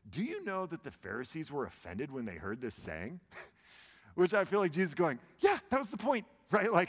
Do 0.10 0.24
you 0.24 0.44
know 0.44 0.66
that 0.68 0.84
the 0.84 0.92
Pharisees 0.92 1.52
were 1.52 1.66
offended 1.66 2.12
when 2.12 2.26
they 2.26 2.36
heard 2.36 2.62
this 2.62 2.76
saying? 2.76 3.20
Which 4.16 4.34
I 4.34 4.46
feel 4.46 4.60
like 4.60 4.72
Jesus 4.72 4.92
is 4.92 4.96
going, 4.96 5.20
Yeah, 5.40 5.58
that 5.70 5.80
was 5.80 5.90
the 5.90 5.98
point, 5.98 6.26
right? 6.52 6.72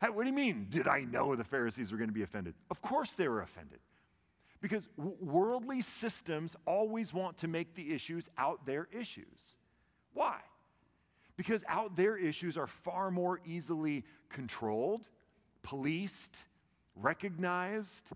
Like, 0.00 0.12
what 0.12 0.24
do 0.24 0.28
you 0.28 0.36
mean? 0.36 0.66
Did 0.68 0.88
I 0.88 1.00
know 1.00 1.34
the 1.34 1.42
Pharisees 1.42 1.90
were 1.90 1.96
going 1.96 2.10
to 2.10 2.14
be 2.14 2.22
offended? 2.22 2.54
Of 2.70 2.82
course 2.82 3.14
they 3.14 3.28
were 3.28 3.40
offended. 3.40 3.78
Because 4.60 4.90
worldly 4.98 5.80
systems 5.80 6.54
always 6.66 7.14
want 7.14 7.38
to 7.38 7.48
make 7.48 7.74
the 7.74 7.94
issues 7.94 8.28
out 8.36 8.66
their 8.66 8.88
issues. 8.92 9.54
Why? 10.12 10.40
Because 11.36 11.62
out 11.68 11.96
there 11.96 12.16
issues 12.16 12.56
are 12.56 12.66
far 12.66 13.10
more 13.10 13.40
easily 13.46 14.04
controlled, 14.30 15.08
policed, 15.62 16.36
recognized. 16.94 18.10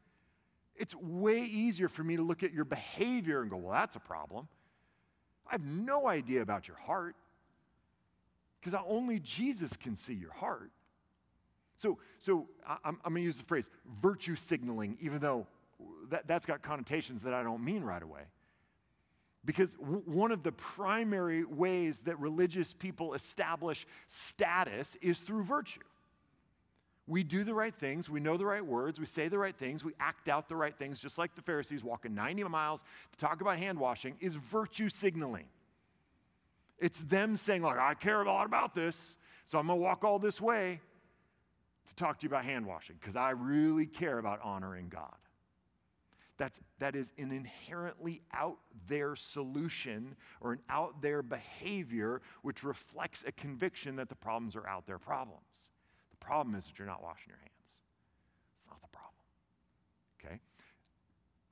It's 0.76 0.94
way 0.94 1.42
easier 1.42 1.88
for 1.88 2.02
me 2.02 2.16
to 2.16 2.22
look 2.22 2.42
at 2.42 2.52
your 2.52 2.64
behavior 2.64 3.42
and 3.42 3.50
go, 3.50 3.56
well, 3.56 3.72
that's 3.72 3.96
a 3.96 4.00
problem. 4.00 4.48
I 5.46 5.52
have 5.52 5.64
no 5.64 6.08
idea 6.08 6.42
about 6.42 6.68
your 6.68 6.76
heart 6.78 7.16
because 8.60 8.78
only 8.86 9.18
Jesus 9.18 9.76
can 9.76 9.96
see 9.96 10.14
your 10.14 10.32
heart. 10.32 10.70
So, 11.76 11.98
so 12.18 12.46
I'm, 12.66 12.98
I'm 13.04 13.12
going 13.12 13.16
to 13.16 13.22
use 13.22 13.38
the 13.38 13.44
phrase 13.44 13.68
virtue 14.02 14.36
signaling, 14.36 14.98
even 15.00 15.18
though 15.18 15.46
that, 16.10 16.26
that's 16.26 16.46
got 16.46 16.62
connotations 16.62 17.22
that 17.22 17.34
I 17.34 17.42
don't 17.42 17.64
mean 17.64 17.82
right 17.82 18.02
away. 18.02 18.22
Because 19.44 19.74
w- 19.74 20.02
one 20.04 20.32
of 20.32 20.42
the 20.42 20.52
primary 20.52 21.44
ways 21.44 22.00
that 22.00 22.18
religious 22.18 22.72
people 22.72 23.14
establish 23.14 23.86
status 24.06 24.96
is 25.00 25.18
through 25.18 25.44
virtue. 25.44 25.80
We 27.06 27.24
do 27.24 27.42
the 27.42 27.54
right 27.54 27.74
things, 27.74 28.08
we 28.08 28.20
know 28.20 28.36
the 28.36 28.46
right 28.46 28.64
words, 28.64 29.00
we 29.00 29.06
say 29.06 29.26
the 29.26 29.38
right 29.38 29.56
things, 29.56 29.82
we 29.82 29.94
act 29.98 30.28
out 30.28 30.48
the 30.48 30.54
right 30.54 30.76
things, 30.76 31.00
just 31.00 31.18
like 31.18 31.34
the 31.34 31.42
Pharisees 31.42 31.82
walking 31.82 32.14
90 32.14 32.44
miles 32.44 32.84
to 33.12 33.18
talk 33.18 33.40
about 33.40 33.58
hand 33.58 33.80
washing, 33.80 34.16
is 34.20 34.36
virtue 34.36 34.88
signaling. 34.88 35.46
It's 36.78 37.00
them 37.00 37.36
saying, 37.36 37.62
like, 37.62 37.78
I 37.78 37.94
care 37.94 38.20
a 38.20 38.24
lot 38.24 38.46
about 38.46 38.76
this, 38.76 39.16
so 39.46 39.58
I'm 39.58 39.66
gonna 39.66 39.80
walk 39.80 40.04
all 40.04 40.20
this 40.20 40.40
way 40.40 40.80
to 41.88 41.94
talk 41.96 42.20
to 42.20 42.24
you 42.24 42.28
about 42.28 42.44
hand 42.44 42.64
washing, 42.64 42.96
because 43.00 43.16
I 43.16 43.30
really 43.30 43.86
care 43.86 44.18
about 44.18 44.40
honoring 44.44 44.88
God. 44.88 45.16
That's, 46.40 46.58
that 46.78 46.96
is 46.96 47.12
an 47.18 47.32
inherently 47.32 48.22
out 48.32 48.56
there 48.88 49.14
solution 49.14 50.16
or 50.40 50.54
an 50.54 50.60
out 50.70 51.02
there 51.02 51.22
behavior 51.22 52.22
which 52.40 52.64
reflects 52.64 53.22
a 53.26 53.32
conviction 53.32 53.94
that 53.96 54.08
the 54.08 54.14
problems 54.14 54.56
are 54.56 54.66
out 54.66 54.86
there 54.86 54.96
problems. 54.96 55.68
The 56.10 56.16
problem 56.24 56.54
is 56.54 56.64
that 56.64 56.78
you're 56.78 56.88
not 56.88 57.02
washing 57.02 57.28
your 57.28 57.36
hands. 57.36 57.78
It's 58.56 58.66
not 58.66 58.80
the 58.80 58.88
problem. 58.88 59.20
Okay? 60.24 60.40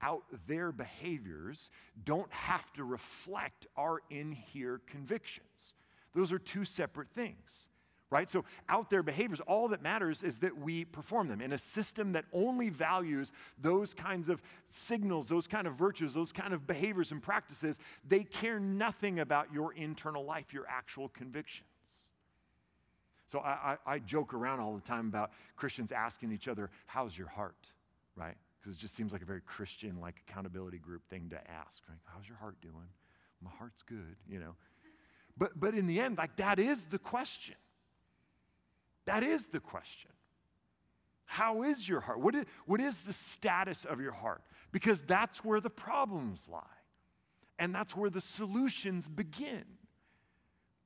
Out 0.00 0.22
there 0.46 0.72
behaviors 0.72 1.70
don't 2.06 2.32
have 2.32 2.72
to 2.72 2.84
reflect 2.84 3.66
our 3.76 4.00
in 4.08 4.32
here 4.32 4.80
convictions. 4.86 5.74
Those 6.14 6.32
are 6.32 6.38
two 6.38 6.64
separate 6.64 7.10
things 7.10 7.68
right? 8.10 8.30
So, 8.30 8.44
out 8.68 8.90
there 8.90 9.02
behaviors, 9.02 9.40
all 9.40 9.68
that 9.68 9.82
matters 9.82 10.22
is 10.22 10.38
that 10.38 10.56
we 10.56 10.84
perform 10.84 11.28
them. 11.28 11.40
In 11.40 11.52
a 11.52 11.58
system 11.58 12.12
that 12.12 12.24
only 12.32 12.70
values 12.70 13.32
those 13.60 13.92
kinds 13.92 14.28
of 14.28 14.40
signals, 14.68 15.28
those 15.28 15.46
kind 15.46 15.66
of 15.66 15.74
virtues, 15.74 16.14
those 16.14 16.32
kind 16.32 16.54
of 16.54 16.66
behaviors 16.66 17.12
and 17.12 17.22
practices, 17.22 17.78
they 18.06 18.24
care 18.24 18.58
nothing 18.58 19.20
about 19.20 19.52
your 19.52 19.74
internal 19.74 20.24
life, 20.24 20.52
your 20.52 20.66
actual 20.68 21.08
convictions. 21.10 21.68
So, 23.26 23.40
I, 23.40 23.76
I, 23.86 23.94
I 23.94 23.98
joke 23.98 24.32
around 24.32 24.60
all 24.60 24.74
the 24.74 24.80
time 24.80 25.08
about 25.08 25.32
Christians 25.56 25.92
asking 25.92 26.32
each 26.32 26.48
other, 26.48 26.70
How's 26.86 27.16
your 27.16 27.28
heart, 27.28 27.66
right? 28.16 28.36
Because 28.60 28.74
it 28.76 28.80
just 28.80 28.94
seems 28.94 29.12
like 29.12 29.22
a 29.22 29.26
very 29.26 29.42
Christian, 29.42 30.00
like 30.00 30.22
accountability 30.28 30.78
group 30.78 31.02
thing 31.10 31.28
to 31.30 31.36
ask, 31.36 31.82
right? 31.88 31.98
How's 32.04 32.26
your 32.26 32.38
heart 32.38 32.56
doing? 32.62 32.88
My 33.42 33.50
heart's 33.58 33.82
good, 33.82 34.16
you 34.28 34.40
know. 34.40 34.54
But, 35.36 35.60
but 35.60 35.74
in 35.74 35.86
the 35.86 36.00
end, 36.00 36.18
like 36.18 36.36
that 36.36 36.58
is 36.58 36.84
the 36.84 36.98
question. 36.98 37.54
That 39.08 39.24
is 39.24 39.46
the 39.46 39.58
question. 39.58 40.10
How 41.24 41.62
is 41.62 41.88
your 41.88 42.00
heart? 42.00 42.20
What 42.20 42.34
is, 42.34 42.44
what 42.66 42.78
is 42.78 43.00
the 43.00 43.14
status 43.14 43.86
of 43.86 44.02
your 44.02 44.12
heart? 44.12 44.42
Because 44.70 45.00
that's 45.00 45.42
where 45.42 45.62
the 45.62 45.70
problems 45.70 46.46
lie. 46.46 46.60
And 47.58 47.74
that's 47.74 47.96
where 47.96 48.10
the 48.10 48.20
solutions 48.20 49.08
begin. 49.08 49.64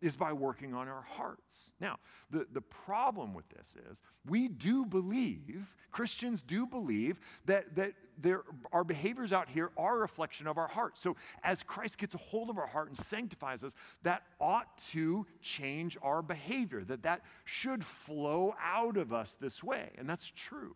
Is 0.02 0.16
by 0.16 0.32
working 0.32 0.74
on 0.74 0.88
our 0.88 1.02
hearts. 1.02 1.72
Now, 1.80 1.98
the, 2.30 2.46
the 2.52 2.60
problem 2.60 3.32
with 3.32 3.48
this 3.48 3.76
is 3.90 4.02
we 4.28 4.48
do 4.48 4.84
believe, 4.84 5.66
Christians 5.92 6.42
do 6.42 6.66
believe, 6.66 7.20
that, 7.46 7.74
that 7.76 7.92
there, 8.18 8.42
our 8.72 8.84
behaviors 8.84 9.32
out 9.32 9.48
here 9.48 9.70
are 9.78 9.96
a 9.96 10.00
reflection 10.00 10.46
of 10.46 10.58
our 10.58 10.66
heart. 10.66 10.98
So 10.98 11.16
as 11.44 11.62
Christ 11.62 11.98
gets 11.98 12.14
a 12.14 12.18
hold 12.18 12.50
of 12.50 12.58
our 12.58 12.66
heart 12.66 12.88
and 12.88 12.98
sanctifies 12.98 13.62
us, 13.62 13.74
that 14.02 14.24
ought 14.40 14.76
to 14.92 15.24
change 15.40 15.96
our 16.02 16.20
behavior, 16.20 16.82
that 16.84 17.04
that 17.04 17.22
should 17.44 17.84
flow 17.84 18.54
out 18.60 18.96
of 18.96 19.12
us 19.12 19.36
this 19.40 19.62
way. 19.62 19.90
And 19.96 20.08
that's 20.10 20.30
true. 20.34 20.74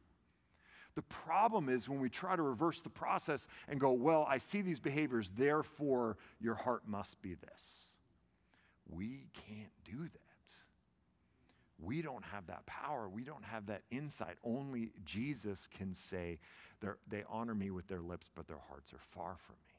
The 0.95 1.03
problem 1.03 1.69
is 1.69 1.89
when 1.89 2.01
we 2.01 2.09
try 2.09 2.37
to 2.37 2.43
reverse 2.43 2.81
the 2.81 2.89
process 2.89 3.49
and 3.69 3.79
go, 3.79 3.93
well, 3.93 4.27
I 4.29 4.39
see 4.39 4.63
these 4.63 4.81
behaviors, 4.81 5.31
therefore 5.37 6.17
your 6.41 6.55
heart 6.55 6.85
must 6.87 7.21
be 7.21 7.35
this. 7.35 7.93
We 8.89 9.29
can't 9.35 9.73
do 9.85 9.99
that. 9.99 10.21
We 11.79 12.01
don't 12.01 12.25
have 12.25 12.47
that 12.47 12.65
power. 12.67 13.09
We 13.09 13.23
don't 13.23 13.45
have 13.45 13.67
that 13.67 13.83
insight. 13.91 14.37
Only 14.43 14.93
Jesus 15.05 15.69
can 15.77 15.93
say, 15.93 16.39
they 17.09 17.25
honor 17.29 17.55
me 17.55 17.71
with 17.71 17.87
their 17.87 18.01
lips, 18.01 18.31
but 18.35 18.47
their 18.49 18.61
hearts 18.69 18.93
are 18.93 19.01
far 19.11 19.37
from 19.37 19.57
me. 19.57 19.75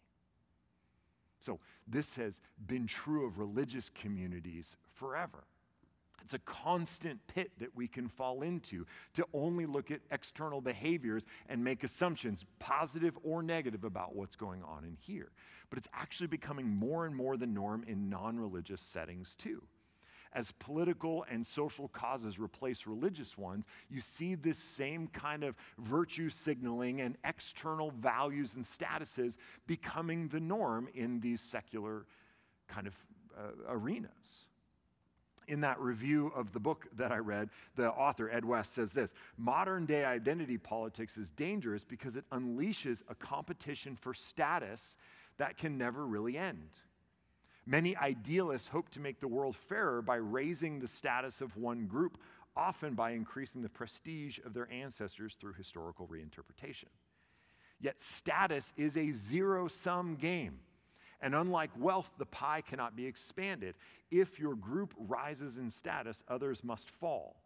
So, 1.40 1.60
this 1.88 2.16
has 2.16 2.42
been 2.66 2.88
true 2.88 3.26
of 3.26 3.38
religious 3.40 3.90
communities 3.90 4.76
forever. 4.94 5.46
It's 6.28 6.34
a 6.34 6.40
constant 6.40 7.26
pit 7.28 7.52
that 7.60 7.74
we 7.74 7.88
can 7.88 8.10
fall 8.10 8.42
into 8.42 8.86
to 9.14 9.26
only 9.34 9.66
look 9.66 9.92
at 9.92 10.02
external 10.12 10.60
behaviors 10.60 11.26
and 11.48 11.64
make 11.64 11.86
assumptions, 11.86 12.44
positive 12.60 13.18
or 13.24 13.42
negative, 13.42 13.86
about 13.86 14.14
what's 14.14 14.36
going 14.36 14.62
on 14.62 14.84
in 14.84 14.98
here. 15.00 15.32
But 15.70 15.80
it's 15.80 15.88
actually 15.94 16.28
becoming 16.28 16.68
more 16.68 17.06
and 17.06 17.16
more 17.16 17.38
the 17.38 17.48
norm 17.48 17.86
in 17.88 18.10
non 18.10 18.38
religious 18.38 18.82
settings, 18.82 19.38
too. 19.38 19.64
As 20.34 20.52
political 20.52 21.26
and 21.32 21.46
social 21.46 21.88
causes 21.88 22.40
replace 22.40 22.86
religious 22.86 23.38
ones, 23.38 23.66
you 23.90 24.02
see 24.02 24.36
this 24.36 24.58
same 24.58 25.08
kind 25.08 25.46
of 25.46 25.56
virtue 25.78 26.30
signaling 26.30 27.00
and 27.00 27.16
external 27.24 27.92
values 27.92 28.56
and 28.56 28.66
statuses 28.66 29.38
becoming 29.66 30.28
the 30.28 30.42
norm 30.42 30.90
in 30.94 31.22
these 31.22 31.40
secular 31.40 32.06
kind 32.68 32.86
of 32.86 32.96
uh, 33.34 33.52
arenas 33.70 34.44
in 35.48 35.62
that 35.62 35.80
review 35.80 36.32
of 36.36 36.52
the 36.54 36.60
book 36.60 36.88
that 36.98 37.12
I 37.12 37.18
read, 37.18 37.50
the 37.76 37.90
author, 37.90 38.30
Ed 38.30 38.46
West, 38.46 38.74
says 38.74 38.92
this 38.92 39.14
Modern 39.38 39.86
day 39.86 40.06
identity 40.06 40.58
politics 40.58 41.18
is 41.18 41.32
dangerous 41.32 41.84
because 41.84 42.16
it 42.16 42.26
unleashes 42.32 43.04
a 43.10 43.16
competition 43.16 43.96
for 43.96 44.14
status 44.14 44.98
that 45.38 45.58
can 45.58 45.78
never 45.78 46.06
really 46.06 46.38
end. 46.38 46.70
Many 47.66 47.98
idealists 47.98 48.68
hope 48.68 48.90
to 48.90 49.00
make 49.00 49.20
the 49.20 49.28
world 49.28 49.56
fairer 49.56 50.02
by 50.02 50.16
raising 50.16 50.80
the 50.80 50.88
status 50.88 51.42
of 51.42 51.56
one 51.58 51.86
group, 51.86 52.18
often 52.56 52.94
by 52.96 53.12
increasing 53.12 53.62
the 53.62 53.70
prestige 53.70 54.40
of 54.46 54.54
their 54.54 54.72
ancestors 54.72 55.36
through 55.36 55.54
historical 55.54 56.08
reinterpretation. 56.08 56.88
Yet, 57.80 58.02
status 58.02 58.74
is 58.78 58.98
a 58.98 59.12
zero 59.12 59.68
sum 59.68 60.16
game. 60.16 60.60
And 61.22 61.34
unlike 61.34 61.72
wealth, 61.78 62.10
the 62.18 62.26
pie 62.26 62.62
cannot 62.62 62.96
be 62.96 63.06
expanded. 63.06 63.76
If 64.12 64.40
your 64.40 64.56
group 64.56 64.94
rises 64.98 65.58
in 65.58 65.70
status, 65.70 66.24
others 66.28 66.64
must 66.64 66.90
fall. 66.90 67.42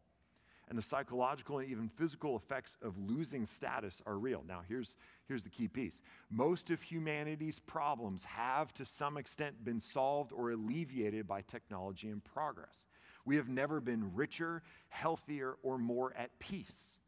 And 0.70 0.78
the 0.78 0.84
psychological 0.84 1.60
and 1.60 1.70
even 1.70 1.90
physical 1.90 2.38
effects 2.38 2.78
of 2.82 2.98
losing 2.98 3.46
status 3.46 4.02
are 4.06 4.18
real. 4.18 4.44
Now, 4.48 4.62
here's, 4.68 4.96
here's 5.28 5.44
the 5.44 5.50
key 5.50 5.68
piece 5.68 6.02
most 6.30 6.70
of 6.70 6.82
humanity's 6.82 7.60
problems 7.60 8.24
have, 8.24 8.74
to 8.76 8.86
some 8.86 9.18
extent, 9.18 9.66
been 9.66 9.80
solved 9.82 10.32
or 10.32 10.52
alleviated 10.52 11.28
by 11.28 11.42
technology 11.42 12.10
and 12.10 12.24
progress. 12.24 12.86
We 13.26 13.36
have 13.36 13.50
never 13.50 13.82
been 13.82 14.14
richer, 14.16 14.64
healthier, 14.90 15.56
or 15.62 15.78
more 15.78 16.14
at 16.18 16.38
peace. 16.40 17.00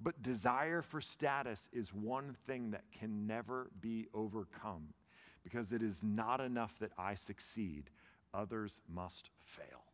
But 0.00 0.22
desire 0.22 0.82
for 0.82 1.00
status 1.00 1.68
is 1.72 1.92
one 1.92 2.36
thing 2.46 2.70
that 2.72 2.84
can 2.98 3.26
never 3.26 3.70
be 3.80 4.06
overcome 4.12 4.88
because 5.46 5.70
it 5.70 5.80
is 5.80 6.02
not 6.02 6.40
enough 6.40 6.76
that 6.80 6.90
I 6.98 7.14
succeed, 7.14 7.84
others 8.34 8.80
must 8.92 9.30
fail. 9.44 9.84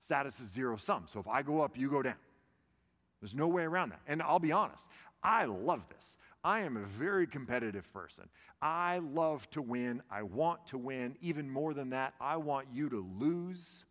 Status 0.00 0.40
is 0.40 0.50
zero 0.50 0.76
sum. 0.76 1.04
So 1.06 1.20
if 1.20 1.28
I 1.28 1.42
go 1.42 1.60
up, 1.60 1.78
you 1.78 1.88
go 1.88 2.02
down. 2.02 2.16
There's 3.20 3.36
no 3.36 3.46
way 3.46 3.62
around 3.62 3.90
that. 3.90 4.00
And 4.08 4.20
I'll 4.20 4.40
be 4.40 4.50
honest, 4.50 4.88
I 5.22 5.44
love 5.44 5.82
this. 5.88 6.16
I 6.42 6.62
am 6.62 6.76
a 6.76 6.84
very 6.84 7.28
competitive 7.28 7.92
person. 7.92 8.24
I 8.60 8.98
love 8.98 9.48
to 9.50 9.62
win. 9.62 10.02
I 10.10 10.24
want 10.24 10.66
to 10.68 10.78
win. 10.78 11.14
Even 11.22 11.48
more 11.48 11.72
than 11.72 11.90
that, 11.90 12.14
I 12.20 12.38
want 12.38 12.66
you 12.72 12.88
to 12.88 13.06
lose. 13.20 13.84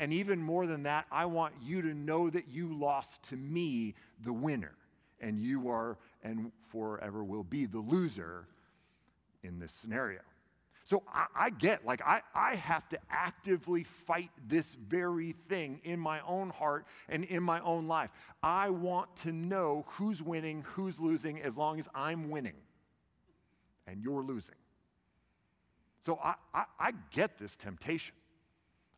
And 0.00 0.12
even 0.12 0.42
more 0.42 0.66
than 0.66 0.82
that, 0.84 1.06
I 1.12 1.26
want 1.26 1.54
you 1.62 1.82
to 1.82 1.94
know 1.94 2.30
that 2.30 2.48
you 2.48 2.76
lost 2.76 3.28
to 3.28 3.36
me, 3.36 3.94
the 4.24 4.32
winner. 4.32 4.74
And 5.20 5.38
you 5.38 5.68
are 5.68 5.98
and 6.24 6.50
forever 6.72 7.22
will 7.22 7.44
be 7.44 7.66
the 7.66 7.78
loser 7.78 8.48
in 9.48 9.58
this 9.58 9.72
scenario. 9.72 10.20
So 10.84 11.02
I, 11.12 11.26
I, 11.34 11.50
get, 11.50 11.84
like, 11.84 12.00
I, 12.00 12.22
I 12.34 12.54
have 12.54 12.88
to 12.90 12.98
actively 13.10 13.84
fight 14.06 14.30
this 14.46 14.74
very 14.74 15.34
thing 15.48 15.80
in 15.84 16.00
my 16.00 16.20
own 16.20 16.50
heart 16.50 16.86
and 17.08 17.24
in 17.24 17.42
my 17.42 17.60
own 17.60 17.88
life. 17.88 18.10
I 18.42 18.70
want 18.70 19.14
to 19.16 19.32
know 19.32 19.84
who's 19.88 20.22
winning, 20.22 20.64
who's 20.66 20.98
losing, 20.98 21.42
as 21.42 21.58
long 21.58 21.78
as 21.78 21.88
I'm 21.94 22.30
winning 22.30 22.54
and 23.86 24.02
you're 24.02 24.22
losing. 24.22 24.54
So 26.00 26.18
I, 26.22 26.34
I, 26.54 26.64
I 26.78 26.92
get 27.12 27.36
this 27.38 27.54
temptation. 27.56 28.14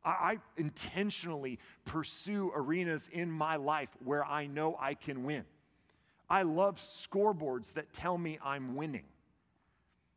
I, 0.04 0.10
I 0.10 0.38
intentionally 0.58 1.58
pursue 1.84 2.52
arenas 2.54 3.08
in 3.12 3.30
my 3.30 3.56
life 3.56 3.88
where 4.04 4.24
I 4.24 4.46
know 4.46 4.76
I 4.80 4.94
can 4.94 5.24
win. 5.24 5.44
I 6.28 6.42
love 6.42 6.76
scoreboards 6.76 7.72
that 7.72 7.92
tell 7.92 8.16
me 8.16 8.38
I'm 8.44 8.76
winning 8.76 9.04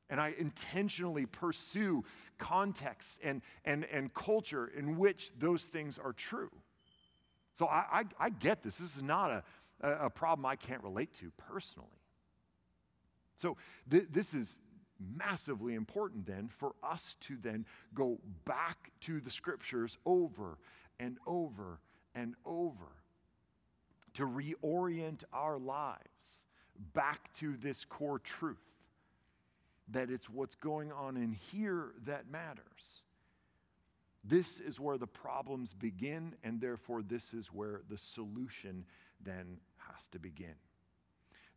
and 0.10 0.20
I 0.20 0.34
intentionally 0.38 1.26
pursue 1.26 2.04
contexts 2.38 3.18
and, 3.24 3.42
and, 3.66 3.86
and 3.86 4.14
culture 4.14 4.72
in 4.78 4.98
which 4.98 5.32
those 5.40 5.64
things 5.64 5.98
are 5.98 6.14
true. 6.14 6.52
So 7.54 7.68
I, 7.68 7.86
I, 7.92 8.04
I 8.20 8.30
get 8.30 8.64
this. 8.64 8.78
This 8.78 8.96
is 8.96 9.04
not 9.04 9.32
a, 9.32 9.44
a 10.06 10.10
problem 10.10 10.46
I 10.46 10.56
can't 10.56 10.84
relate 10.84 11.14
to 11.16 11.32
personally. 11.38 11.90
So 13.36 13.58
th- 13.90 14.08
this 14.12 14.34
is 14.34 14.58
massively 15.18 15.74
important 15.76 16.26
then 16.26 16.48
for 16.48 16.74
us 16.84 17.18
to 17.22 17.38
then 17.42 17.66
go 17.94 18.20
back 18.46 18.92
to 19.02 19.20
the 19.20 19.32
scriptures 19.32 19.98
over 20.06 20.58
and 21.00 21.18
over 21.28 21.80
and 22.16 22.36
over 22.46 22.88
to 24.14 24.24
reorient 24.24 25.24
our 25.34 25.58
lives 25.58 26.46
back 26.94 27.34
to 27.34 27.56
this 27.58 27.84
core 27.86 28.20
truth 28.20 28.73
that 29.90 30.10
it's 30.10 30.30
what's 30.30 30.56
going 30.56 30.92
on 30.92 31.18
in 31.18 31.32
here 31.32 31.94
that 32.06 32.30
matters. 32.30 33.04
This 34.24 34.60
is 34.60 34.80
where 34.80 34.98
the 34.98 35.08
problems 35.08 35.74
begin, 35.74 36.36
and 36.44 36.62
therefore, 36.62 37.02
this 37.02 37.34
is 37.34 37.48
where 37.48 37.82
the 37.90 37.98
solution 37.98 38.86
then 39.22 39.58
has 39.78 40.08
to 40.08 40.20
begin. 40.20 40.56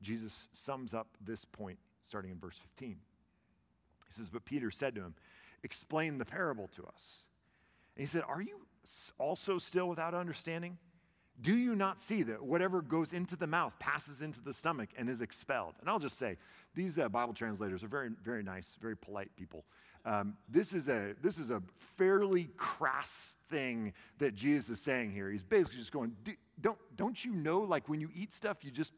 Jesus 0.02 0.48
sums 0.52 0.92
up 0.92 1.08
this 1.20 1.44
point 1.44 1.78
starting 2.02 2.32
in 2.32 2.38
verse 2.38 2.58
15. 2.58 2.88
He 2.88 4.12
says, 4.12 4.30
But 4.30 4.44
Peter 4.44 4.70
said 4.70 4.94
to 4.96 5.02
him, 5.02 5.14
Explain 5.62 6.18
the 6.18 6.24
parable 6.24 6.68
to 6.76 6.84
us. 6.84 7.24
And 7.96 8.02
he 8.02 8.06
said, 8.06 8.22
Are 8.26 8.42
you 8.42 8.66
also 9.18 9.58
still 9.58 9.88
without 9.88 10.14
understanding? 10.14 10.78
Do 11.42 11.56
you 11.56 11.74
not 11.74 12.00
see 12.00 12.22
that 12.24 12.42
whatever 12.42 12.80
goes 12.80 13.12
into 13.12 13.36
the 13.36 13.46
mouth 13.46 13.74
passes 13.78 14.22
into 14.22 14.40
the 14.40 14.54
stomach 14.54 14.88
and 14.96 15.08
is 15.08 15.20
expelled? 15.20 15.74
And 15.80 15.90
I'll 15.90 15.98
just 15.98 16.18
say, 16.18 16.38
these 16.74 16.98
uh, 16.98 17.08
Bible 17.08 17.34
translators 17.34 17.84
are 17.84 17.88
very, 17.88 18.10
very 18.22 18.42
nice, 18.42 18.76
very 18.80 18.96
polite 18.96 19.30
people. 19.36 19.64
Um, 20.06 20.34
this, 20.48 20.72
is 20.72 20.88
a, 20.88 21.14
this 21.20 21.36
is 21.38 21.50
a 21.50 21.62
fairly 21.98 22.48
crass 22.56 23.34
thing 23.50 23.92
that 24.18 24.34
Jesus 24.34 24.70
is 24.70 24.80
saying 24.80 25.12
here. 25.12 25.30
He's 25.30 25.42
basically 25.42 25.78
just 25.78 25.92
going, 25.92 26.16
don't, 26.60 26.78
don't 26.96 27.22
you 27.22 27.32
know, 27.32 27.60
like 27.60 27.88
when 27.88 28.00
you 28.00 28.08
eat 28.14 28.32
stuff, 28.32 28.58
you 28.62 28.70
just 28.70 28.92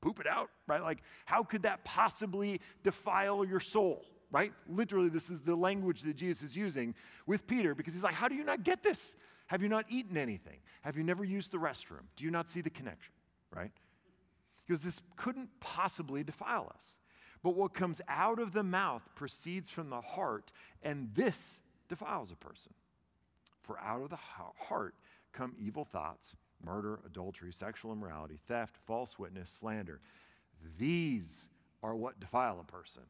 poop 0.00 0.20
it 0.20 0.26
out, 0.26 0.50
right? 0.66 0.82
Like, 0.82 0.98
how 1.24 1.42
could 1.42 1.62
that 1.62 1.84
possibly 1.84 2.60
defile 2.82 3.44
your 3.44 3.60
soul, 3.60 4.04
right? 4.30 4.52
Literally, 4.68 5.08
this 5.08 5.30
is 5.30 5.40
the 5.40 5.54
language 5.54 6.02
that 6.02 6.16
Jesus 6.16 6.50
is 6.50 6.56
using 6.56 6.94
with 7.26 7.46
Peter 7.46 7.74
because 7.74 7.94
he's 7.94 8.04
like, 8.04 8.14
how 8.14 8.28
do 8.28 8.34
you 8.34 8.44
not 8.44 8.62
get 8.62 8.82
this? 8.82 9.16
Have 9.48 9.62
you 9.62 9.68
not 9.68 9.86
eaten 9.88 10.16
anything? 10.16 10.58
Have 10.82 10.96
you 10.96 11.02
never 11.02 11.24
used 11.24 11.52
the 11.52 11.58
restroom? 11.58 12.04
Do 12.16 12.24
you 12.24 12.30
not 12.30 12.50
see 12.50 12.60
the 12.60 12.70
connection? 12.70 13.12
Right? 13.54 13.72
Because 14.66 14.80
this 14.80 15.00
couldn't 15.16 15.48
possibly 15.60 16.22
defile 16.22 16.70
us. 16.74 16.98
But 17.42 17.56
what 17.56 17.72
comes 17.72 18.00
out 18.08 18.38
of 18.40 18.52
the 18.52 18.62
mouth 18.62 19.02
proceeds 19.14 19.70
from 19.70 19.90
the 19.90 20.00
heart, 20.00 20.52
and 20.82 21.08
this 21.14 21.60
defiles 21.88 22.30
a 22.30 22.36
person. 22.36 22.72
For 23.62 23.78
out 23.80 24.02
of 24.02 24.10
the 24.10 24.16
heart 24.16 24.94
come 25.32 25.54
evil 25.58 25.84
thoughts, 25.84 26.34
murder, 26.62 27.00
adultery, 27.06 27.52
sexual 27.52 27.92
immorality, 27.92 28.38
theft, 28.48 28.76
false 28.86 29.18
witness, 29.18 29.50
slander. 29.50 30.00
These 30.78 31.48
are 31.82 31.94
what 31.94 32.20
defile 32.20 32.60
a 32.60 32.70
person. 32.70 33.04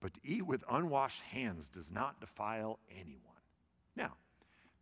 But 0.00 0.14
to 0.14 0.20
eat 0.22 0.46
with 0.46 0.64
unwashed 0.70 1.22
hands 1.22 1.68
does 1.68 1.90
not 1.90 2.20
defile 2.20 2.78
anyone. 2.90 3.20
Now, 3.96 4.12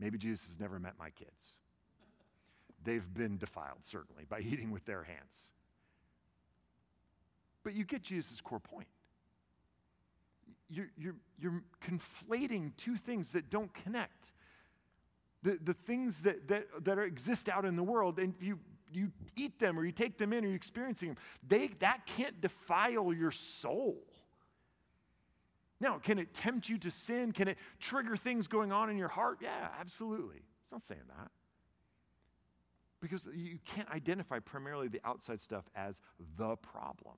maybe 0.03 0.19
Jesus 0.19 0.49
has 0.49 0.61
never 0.61 0.79
met 0.79 0.95
my 0.99 1.11
kids. 1.11 1.53
They've 2.85 3.15
been 3.15 3.39
defiled, 3.39 3.85
certainly, 3.85 4.25
by 4.29 4.41
eating 4.51 4.71
with 4.73 4.85
their 4.85 5.05
hands. 5.05 5.51
But 7.63 7.75
you 7.75 7.85
get 7.85 8.03
Jesus' 8.03 8.41
core 8.41 8.59
point. 8.59 8.89
You're, 10.69 10.91
you're, 10.99 11.15
you're 11.39 11.63
conflating 11.87 12.73
two 12.77 12.97
things 12.97 13.33
that 13.33 13.51
don't 13.51 13.73
connect. 13.75 14.33
The, 15.43 15.59
the 15.63 15.75
things 15.75 16.23
that, 16.23 16.49
that, 16.49 16.67
that 16.85 16.99
are, 16.99 17.05
exist 17.05 17.49
out 17.49 17.65
in 17.65 17.77
the 17.77 17.83
world, 17.83 18.19
and 18.19 18.35
you, 18.41 18.59
you 18.93 19.13
eat 19.37 19.61
them 19.61 19.79
or 19.79 19.85
you 19.85 19.93
take 19.93 20.19
them 20.19 20.33
in 20.33 20.45
or 20.45 20.49
you're 20.49 20.57
experiencing 20.57 21.09
them, 21.09 21.17
they, 21.47 21.69
that 21.81 22.07
can't 22.07 22.41
defile 22.41 23.13
your 23.13 23.31
soul. 23.31 24.03
Now, 25.83 25.99
can 25.99 26.21
it 26.21 26.33
tempt 26.33 26.69
you 26.69 26.79
to 26.79 26.93
sin? 26.93 27.33
Can 27.33 27.49
it 27.49 27.59
trigger 27.81 28.17
things 28.17 28.47
going 28.47 28.71
on 28.71 28.89
in 28.89 28.97
your 28.97 29.09
heart? 29.09 29.39
Yeah, 29.43 29.69
absolutely. 29.81 30.41
It's 30.63 30.71
not 30.71 30.85
saying 30.85 31.01
that. 31.09 31.29
Because 33.01 33.27
you 33.35 33.59
can't 33.65 33.91
identify 33.91 34.39
primarily 34.39 34.87
the 34.87 35.01
outside 35.05 35.41
stuff 35.41 35.65
as 35.75 36.01
the 36.39 36.55
problem. 36.55 37.17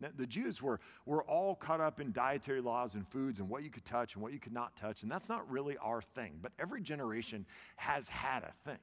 Now, 0.00 0.08
the 0.16 0.26
Jews 0.26 0.60
were, 0.60 0.80
were 1.06 1.22
all 1.22 1.54
caught 1.54 1.80
up 1.80 2.00
in 2.00 2.10
dietary 2.10 2.60
laws 2.60 2.94
and 2.94 3.06
foods 3.06 3.38
and 3.38 3.48
what 3.48 3.62
you 3.62 3.70
could 3.70 3.84
touch 3.84 4.14
and 4.14 4.22
what 4.22 4.32
you 4.32 4.40
could 4.40 4.52
not 4.52 4.74
touch, 4.74 5.04
and 5.04 5.12
that's 5.12 5.28
not 5.28 5.48
really 5.48 5.76
our 5.76 6.02
thing. 6.02 6.38
But 6.42 6.50
every 6.58 6.80
generation 6.80 7.46
has 7.76 8.08
had 8.08 8.42
a 8.42 8.52
thing. 8.64 8.78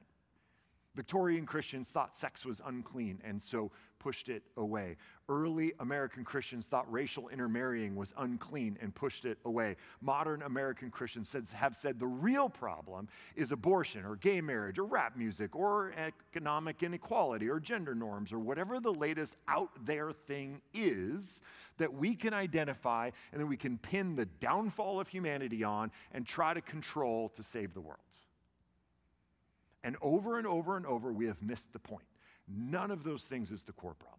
Victorian 0.98 1.46
Christians 1.46 1.90
thought 1.90 2.16
sex 2.16 2.44
was 2.44 2.60
unclean 2.66 3.20
and 3.22 3.40
so 3.40 3.70
pushed 4.00 4.28
it 4.28 4.42
away. 4.56 4.96
Early 5.28 5.72
American 5.78 6.24
Christians 6.24 6.66
thought 6.66 6.92
racial 6.92 7.28
intermarrying 7.28 7.94
was 7.94 8.12
unclean 8.18 8.76
and 8.82 8.92
pushed 8.92 9.24
it 9.24 9.38
away. 9.44 9.76
Modern 10.00 10.42
American 10.42 10.90
Christians 10.90 11.32
have 11.52 11.76
said 11.76 12.00
the 12.00 12.06
real 12.08 12.48
problem 12.48 13.06
is 13.36 13.52
abortion 13.52 14.04
or 14.04 14.16
gay 14.16 14.40
marriage 14.40 14.76
or 14.76 14.86
rap 14.86 15.16
music 15.16 15.54
or 15.54 15.92
economic 15.96 16.82
inequality 16.82 17.48
or 17.48 17.60
gender 17.60 17.94
norms 17.94 18.32
or 18.32 18.40
whatever 18.40 18.80
the 18.80 18.92
latest 18.92 19.36
out 19.46 19.70
there 19.86 20.10
thing 20.10 20.60
is 20.74 21.42
that 21.76 21.94
we 21.94 22.16
can 22.16 22.34
identify 22.34 23.08
and 23.30 23.40
then 23.40 23.46
we 23.46 23.56
can 23.56 23.78
pin 23.78 24.16
the 24.16 24.26
downfall 24.40 24.98
of 24.98 25.06
humanity 25.06 25.62
on 25.62 25.92
and 26.10 26.26
try 26.26 26.52
to 26.52 26.60
control 26.60 27.28
to 27.28 27.44
save 27.44 27.72
the 27.72 27.80
world. 27.80 28.00
And 29.84 29.96
over 30.02 30.38
and 30.38 30.46
over 30.46 30.76
and 30.76 30.86
over, 30.86 31.12
we 31.12 31.26
have 31.26 31.40
missed 31.42 31.72
the 31.72 31.78
point. 31.78 32.06
None 32.48 32.90
of 32.90 33.04
those 33.04 33.24
things 33.24 33.50
is 33.50 33.62
the 33.62 33.72
core 33.72 33.94
problem. 33.94 34.18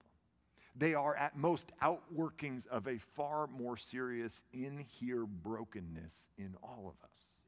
They 0.75 0.93
are 0.93 1.15
at 1.15 1.35
most 1.35 1.71
outworkings 1.81 2.67
of 2.67 2.87
a 2.87 2.99
far 3.15 3.47
more 3.47 3.75
serious 3.75 4.43
in 4.53 4.77
here 4.77 5.25
brokenness 5.25 6.29
in 6.37 6.55
all 6.63 6.85
of 6.87 7.09
us. 7.09 7.41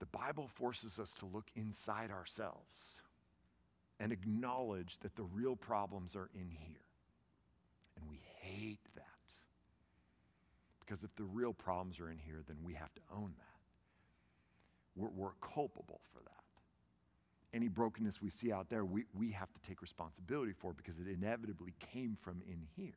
The 0.00 0.06
Bible 0.06 0.48
forces 0.54 0.98
us 0.98 1.14
to 1.14 1.26
look 1.26 1.48
inside 1.54 2.10
ourselves 2.10 3.00
and 4.00 4.12
acknowledge 4.12 4.98
that 5.00 5.14
the 5.14 5.22
real 5.22 5.54
problems 5.54 6.16
are 6.16 6.30
in 6.34 6.48
here. 6.50 6.80
And 7.96 8.08
we 8.10 8.22
hate 8.40 8.80
that. 8.96 9.04
Because 10.80 11.04
if 11.04 11.14
the 11.16 11.24
real 11.24 11.52
problems 11.52 12.00
are 12.00 12.10
in 12.10 12.18
here, 12.18 12.42
then 12.48 12.56
we 12.64 12.72
have 12.74 12.92
to 12.94 13.00
own 13.14 13.34
that 13.36 13.49
we're, 14.96 15.10
we're 15.14 15.34
culpable 15.40 16.00
for 16.12 16.20
that. 16.22 16.30
Any 17.52 17.68
brokenness 17.68 18.22
we 18.22 18.30
see 18.30 18.52
out 18.52 18.68
there, 18.68 18.84
we, 18.84 19.04
we 19.12 19.32
have 19.32 19.52
to 19.52 19.60
take 19.68 19.82
responsibility 19.82 20.52
for 20.52 20.72
because 20.72 20.98
it 20.98 21.08
inevitably 21.08 21.74
came 21.92 22.16
from 22.20 22.42
in 22.46 22.66
here. 22.76 22.94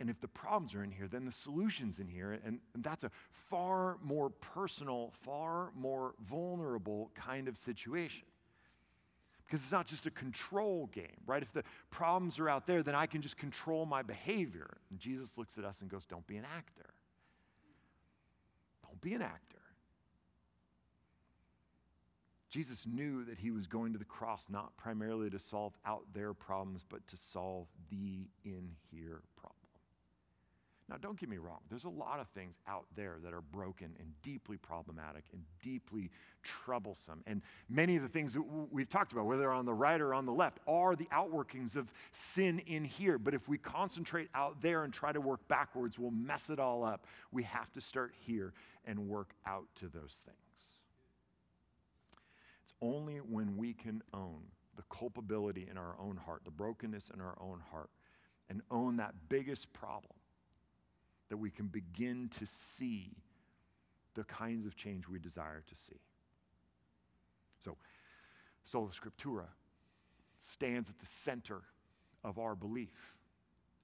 And 0.00 0.10
if 0.10 0.20
the 0.20 0.28
problems 0.28 0.74
are 0.74 0.82
in 0.82 0.90
here, 0.90 1.06
then 1.06 1.24
the 1.24 1.32
solution's 1.32 1.98
in 1.98 2.08
here. 2.08 2.32
And, 2.32 2.58
and, 2.74 2.82
that's 2.82 3.04
a 3.04 3.10
far 3.48 3.96
more 4.02 4.30
personal, 4.30 5.12
far 5.22 5.70
more 5.76 6.14
vulnerable 6.28 7.10
kind 7.14 7.46
of 7.46 7.56
situation. 7.56 8.26
Because 9.46 9.62
it's 9.62 9.72
not 9.72 9.86
just 9.86 10.06
a 10.06 10.10
control 10.10 10.86
game, 10.92 11.20
right? 11.26 11.42
If 11.42 11.52
the 11.52 11.62
problems 11.90 12.38
are 12.38 12.48
out 12.48 12.66
there, 12.66 12.82
then 12.82 12.94
I 12.94 13.06
can 13.06 13.22
just 13.22 13.36
control 13.36 13.86
my 13.86 14.02
behavior. 14.02 14.78
And 14.90 14.98
Jesus 14.98 15.38
looks 15.38 15.58
at 15.58 15.64
us 15.64 15.80
and 15.80 15.88
goes, 15.88 16.04
Don't 16.04 16.26
be 16.26 16.36
an 16.36 16.46
actor. 16.56 16.90
Don't 18.82 19.00
be 19.00 19.14
an 19.14 19.22
actor. 19.22 19.58
Jesus 22.54 22.86
knew 22.86 23.24
that 23.24 23.36
he 23.36 23.50
was 23.50 23.66
going 23.66 23.92
to 23.94 23.98
the 23.98 24.04
cross 24.04 24.46
not 24.48 24.76
primarily 24.76 25.28
to 25.28 25.40
solve 25.40 25.72
out 25.84 26.04
there 26.14 26.32
problems, 26.32 26.84
but 26.88 27.04
to 27.08 27.16
solve 27.16 27.66
the 27.90 28.28
in 28.44 28.70
here 28.92 29.22
problem. 29.36 29.56
Now, 30.88 30.94
don't 31.00 31.18
get 31.18 31.28
me 31.28 31.38
wrong, 31.38 31.58
there's 31.68 31.82
a 31.82 31.88
lot 31.88 32.20
of 32.20 32.28
things 32.28 32.60
out 32.68 32.84
there 32.94 33.16
that 33.24 33.34
are 33.34 33.40
broken 33.40 33.96
and 33.98 34.08
deeply 34.22 34.56
problematic 34.56 35.24
and 35.32 35.42
deeply 35.64 36.12
troublesome. 36.44 37.24
And 37.26 37.42
many 37.68 37.96
of 37.96 38.02
the 38.02 38.08
things 38.08 38.34
that 38.34 38.42
we've 38.70 38.88
talked 38.88 39.10
about, 39.10 39.26
whether 39.26 39.50
on 39.50 39.64
the 39.64 39.74
right 39.74 40.00
or 40.00 40.14
on 40.14 40.24
the 40.24 40.32
left, 40.32 40.60
are 40.68 40.94
the 40.94 41.06
outworkings 41.06 41.74
of 41.74 41.92
sin 42.12 42.60
in 42.68 42.84
here. 42.84 43.18
But 43.18 43.34
if 43.34 43.48
we 43.48 43.58
concentrate 43.58 44.28
out 44.32 44.62
there 44.62 44.84
and 44.84 44.94
try 44.94 45.10
to 45.10 45.20
work 45.20 45.40
backwards, 45.48 45.98
we'll 45.98 46.12
mess 46.12 46.50
it 46.50 46.60
all 46.60 46.84
up. 46.84 47.08
We 47.32 47.42
have 47.42 47.72
to 47.72 47.80
start 47.80 48.14
here 48.20 48.52
and 48.84 49.08
work 49.08 49.34
out 49.44 49.66
to 49.80 49.88
those 49.88 50.22
things 50.24 50.43
only 52.80 53.16
when 53.16 53.56
we 53.56 53.72
can 53.72 54.02
own 54.12 54.42
the 54.76 54.82
culpability 54.90 55.66
in 55.70 55.76
our 55.76 55.96
own 56.00 56.16
heart, 56.16 56.42
the 56.44 56.50
brokenness 56.50 57.10
in 57.10 57.20
our 57.20 57.36
own 57.40 57.60
heart, 57.70 57.90
and 58.48 58.60
own 58.70 58.96
that 58.96 59.14
biggest 59.28 59.72
problem 59.72 60.16
that 61.28 61.36
we 61.36 61.50
can 61.50 61.66
begin 61.66 62.28
to 62.38 62.46
see 62.46 63.12
the 64.14 64.24
kinds 64.24 64.66
of 64.66 64.76
change 64.76 65.08
we 65.08 65.18
desire 65.18 65.62
to 65.66 65.76
see. 65.76 66.00
So, 67.58 67.76
Sola 68.64 68.90
Scriptura 68.90 69.46
stands 70.40 70.88
at 70.88 70.98
the 70.98 71.06
center 71.06 71.62
of 72.22 72.38
our 72.38 72.54
belief. 72.54 73.14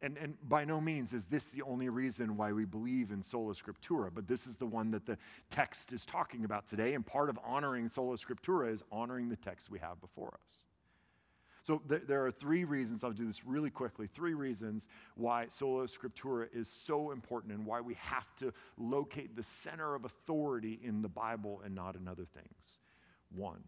And, 0.03 0.17
and 0.17 0.37
by 0.49 0.65
no 0.65 0.81
means 0.81 1.13
is 1.13 1.27
this 1.27 1.49
the 1.49 1.63
only 1.63 1.91
reason 1.91 2.37
why 2.37 2.53
we 2.53 2.65
believe 2.65 3.11
in 3.11 3.23
sola 3.23 3.53
scriptura, 3.55 4.11
but 4.13 4.27
this 4.27 4.47
is 4.47 4.57
the 4.57 4.67
one 4.67 4.91
that 4.93 5.05
the 5.05 5.19
text 5.51 5.93
is 5.93 6.07
talking 6.07 6.45
about 6.45 6.67
today. 6.67 6.95
And 6.95 7.05
part 7.05 7.29
of 7.29 7.39
honoring 7.45 7.89
sola 7.91 8.17
scriptura 8.17 8.73
is 8.73 8.83
honoring 8.91 9.29
the 9.29 9.37
text 9.37 9.71
we 9.71 9.79
have 9.79 10.01
before 10.01 10.39
us. 10.47 10.65
So 11.63 11.83
th- 11.89 12.03
there 12.09 12.25
are 12.25 12.31
three 12.31 12.65
reasons, 12.65 13.05
I'll 13.05 13.13
do 13.13 13.27
this 13.27 13.45
really 13.45 13.69
quickly, 13.69 14.07
three 14.07 14.33
reasons 14.33 14.89
why 15.17 15.47
sola 15.51 15.87
scriptura 15.87 16.47
is 16.55 16.69
so 16.69 17.11
important 17.11 17.53
and 17.53 17.67
why 17.67 17.83
we 17.83 17.95
have 17.95 18.35
to 18.39 18.53
locate 18.79 19.37
the 19.37 19.43
center 19.43 19.95
of 19.95 20.07
authority 20.07 20.81
in 20.83 21.03
the 21.03 21.09
Bible 21.09 21.61
and 21.63 21.75
not 21.75 21.97
in 21.97 22.09
other 22.09 22.25
things. 22.25 22.81
One, 23.35 23.63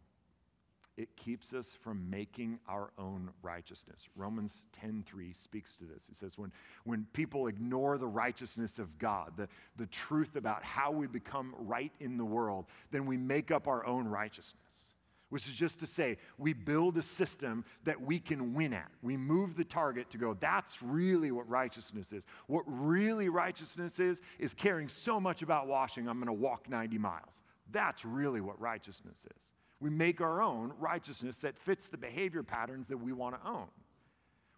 it 0.97 1.17
keeps 1.17 1.55
us 1.55 1.73
from 1.73 2.09
making 2.11 2.59
our 2.69 2.91
own 2.99 3.31
righteousness. 3.43 4.09
Romans 4.15 4.65
10:3 4.73 5.33
speaks 5.33 5.77
to 5.77 5.85
this. 5.85 6.07
He 6.07 6.15
says 6.15 6.37
when, 6.37 6.53
when 6.85 7.07
people 7.13 7.47
ignore 7.47 7.97
the 7.97 8.07
righteousness 8.07 8.79
of 8.79 8.99
God, 8.99 9.33
the, 9.37 9.49
the 9.77 9.87
truth 9.87 10.37
about 10.37 10.63
how 10.63 10.91
we 10.91 11.07
become 11.07 11.55
right 11.59 11.93
in 12.01 12.19
the 12.19 12.25
world, 12.25 12.67
then 12.91 13.07
we 13.07 13.17
make 13.17 13.51
up 13.51 13.69
our 13.69 13.87
own 13.87 14.07
righteousness. 14.07 14.93
Which 15.31 15.49
is 15.49 15.55
just 15.55 15.79
to 15.79 15.87
say, 15.87 16.19
we 16.37 16.53
build 16.53 16.99
a 16.99 17.03
system 17.03 17.65
that 17.85 17.99
we 17.99 18.19
can 18.19 18.53
win 18.53 18.75
at. 18.75 18.91
We 19.01 19.17
move 19.17 19.57
the 19.57 19.65
target 19.65 20.11
to 20.11 20.19
go, 20.19 20.35
that's 20.35 20.83
really 20.83 21.31
what 21.31 21.49
righteousness 21.49 22.13
is. 22.13 22.27
What 22.49 22.65
really 22.67 23.31
righteousness 23.31 23.99
is, 23.99 24.21
is 24.39 24.53
caring 24.53 24.89
so 24.89 25.19
much 25.19 25.41
about 25.41 25.69
washing, 25.69 26.07
I'm 26.07 26.19
gonna 26.19 26.35
walk 26.35 26.69
90 26.69 26.99
miles. 26.99 27.41
That's 27.71 28.05
really 28.05 28.43
what 28.43 28.61
righteousness 28.61 29.25
is. 29.35 29.53
We 29.83 29.91
make 29.91 30.21
our 30.21 30.41
own 30.41 30.73
righteousness 30.79 31.39
that 31.39 31.59
fits 31.59 31.89
the 31.89 31.97
behavior 31.97 32.45
patterns 32.45 32.87
that 32.87 32.99
we 32.99 33.13
want 33.13 33.35
to 33.35 33.51
own. 33.51 33.67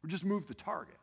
We 0.02 0.10
just 0.10 0.22
move 0.22 0.46
the 0.46 0.54
target. 0.54 0.98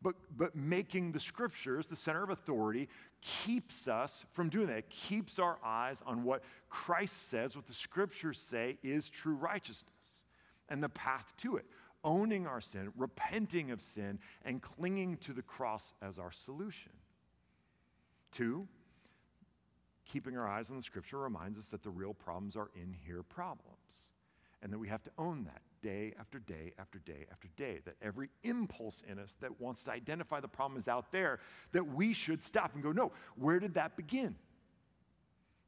But, 0.00 0.14
but 0.36 0.54
making 0.54 1.10
the 1.10 1.18
scriptures 1.18 1.88
the 1.88 1.96
center 1.96 2.22
of 2.22 2.30
authority 2.30 2.88
keeps 3.20 3.88
us 3.88 4.24
from 4.34 4.48
doing 4.48 4.68
that. 4.68 4.76
It 4.76 4.90
keeps 4.90 5.40
our 5.40 5.58
eyes 5.64 6.00
on 6.06 6.22
what 6.22 6.44
Christ 6.70 7.28
says, 7.28 7.56
what 7.56 7.66
the 7.66 7.74
scriptures 7.74 8.40
say 8.40 8.78
is 8.84 9.08
true 9.08 9.34
righteousness 9.34 10.22
and 10.68 10.80
the 10.80 10.88
path 10.88 11.34
to 11.38 11.56
it. 11.56 11.64
Owning 12.04 12.46
our 12.46 12.60
sin, 12.60 12.92
repenting 12.96 13.72
of 13.72 13.82
sin, 13.82 14.20
and 14.44 14.62
clinging 14.62 15.16
to 15.16 15.32
the 15.32 15.42
cross 15.42 15.92
as 16.00 16.20
our 16.20 16.30
solution. 16.30 16.92
Two, 18.30 18.68
keeping 20.08 20.36
our 20.36 20.48
eyes 20.48 20.70
on 20.70 20.76
the 20.76 20.82
scripture 20.82 21.18
reminds 21.18 21.58
us 21.58 21.68
that 21.68 21.82
the 21.82 21.90
real 21.90 22.14
problems 22.14 22.56
are 22.56 22.70
in 22.74 22.94
here 23.06 23.22
problems. 23.22 24.12
And 24.60 24.72
that 24.72 24.78
we 24.78 24.88
have 24.88 25.02
to 25.04 25.10
own 25.18 25.44
that 25.44 25.62
day 25.82 26.14
after 26.18 26.40
day 26.40 26.72
after 26.78 26.98
day 26.98 27.26
after 27.30 27.48
day. 27.56 27.78
That 27.84 27.94
every 28.02 28.28
impulse 28.42 29.04
in 29.08 29.20
us 29.20 29.36
that 29.40 29.60
wants 29.60 29.84
to 29.84 29.92
identify 29.92 30.40
the 30.40 30.48
problem 30.48 30.78
is 30.78 30.88
out 30.88 31.12
there, 31.12 31.38
that 31.72 31.86
we 31.86 32.12
should 32.12 32.42
stop 32.42 32.74
and 32.74 32.82
go, 32.82 32.90
no, 32.90 33.12
where 33.36 33.60
did 33.60 33.74
that 33.74 33.96
begin? 33.96 34.34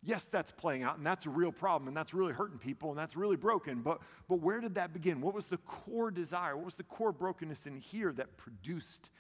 Yes, 0.03 0.24
that's 0.24 0.51
playing 0.51 0.82
out, 0.82 0.97
and 0.97 1.07
that's 1.07 1.26
a 1.26 1.30
real 1.30 1.53
problem, 1.53 1.86
and 1.86 1.97
that's 1.97 2.14
really 2.14 2.32
hurting 2.32 2.59
people, 2.59 2.88
and 2.88 2.99
that's 2.99 3.16
really 3.16 3.36
broken. 3.36 3.82
But, 3.82 4.01
but 4.28 4.41
where 4.41 4.61
did 4.61 4.74
that 4.76 4.95
begin? 4.95 5.20
What 5.20 5.34
was 5.34 5.47
the 5.47 5.59
core 5.59 6.11
desire? 6.11 6.57
What 6.57 6.64
was 6.64 6.74
the 6.74 6.84
core 6.84 7.12
brokenness 7.12 7.66
in 7.66 7.76
here 7.76 8.11
that 8.14 8.38
produced 8.38 9.11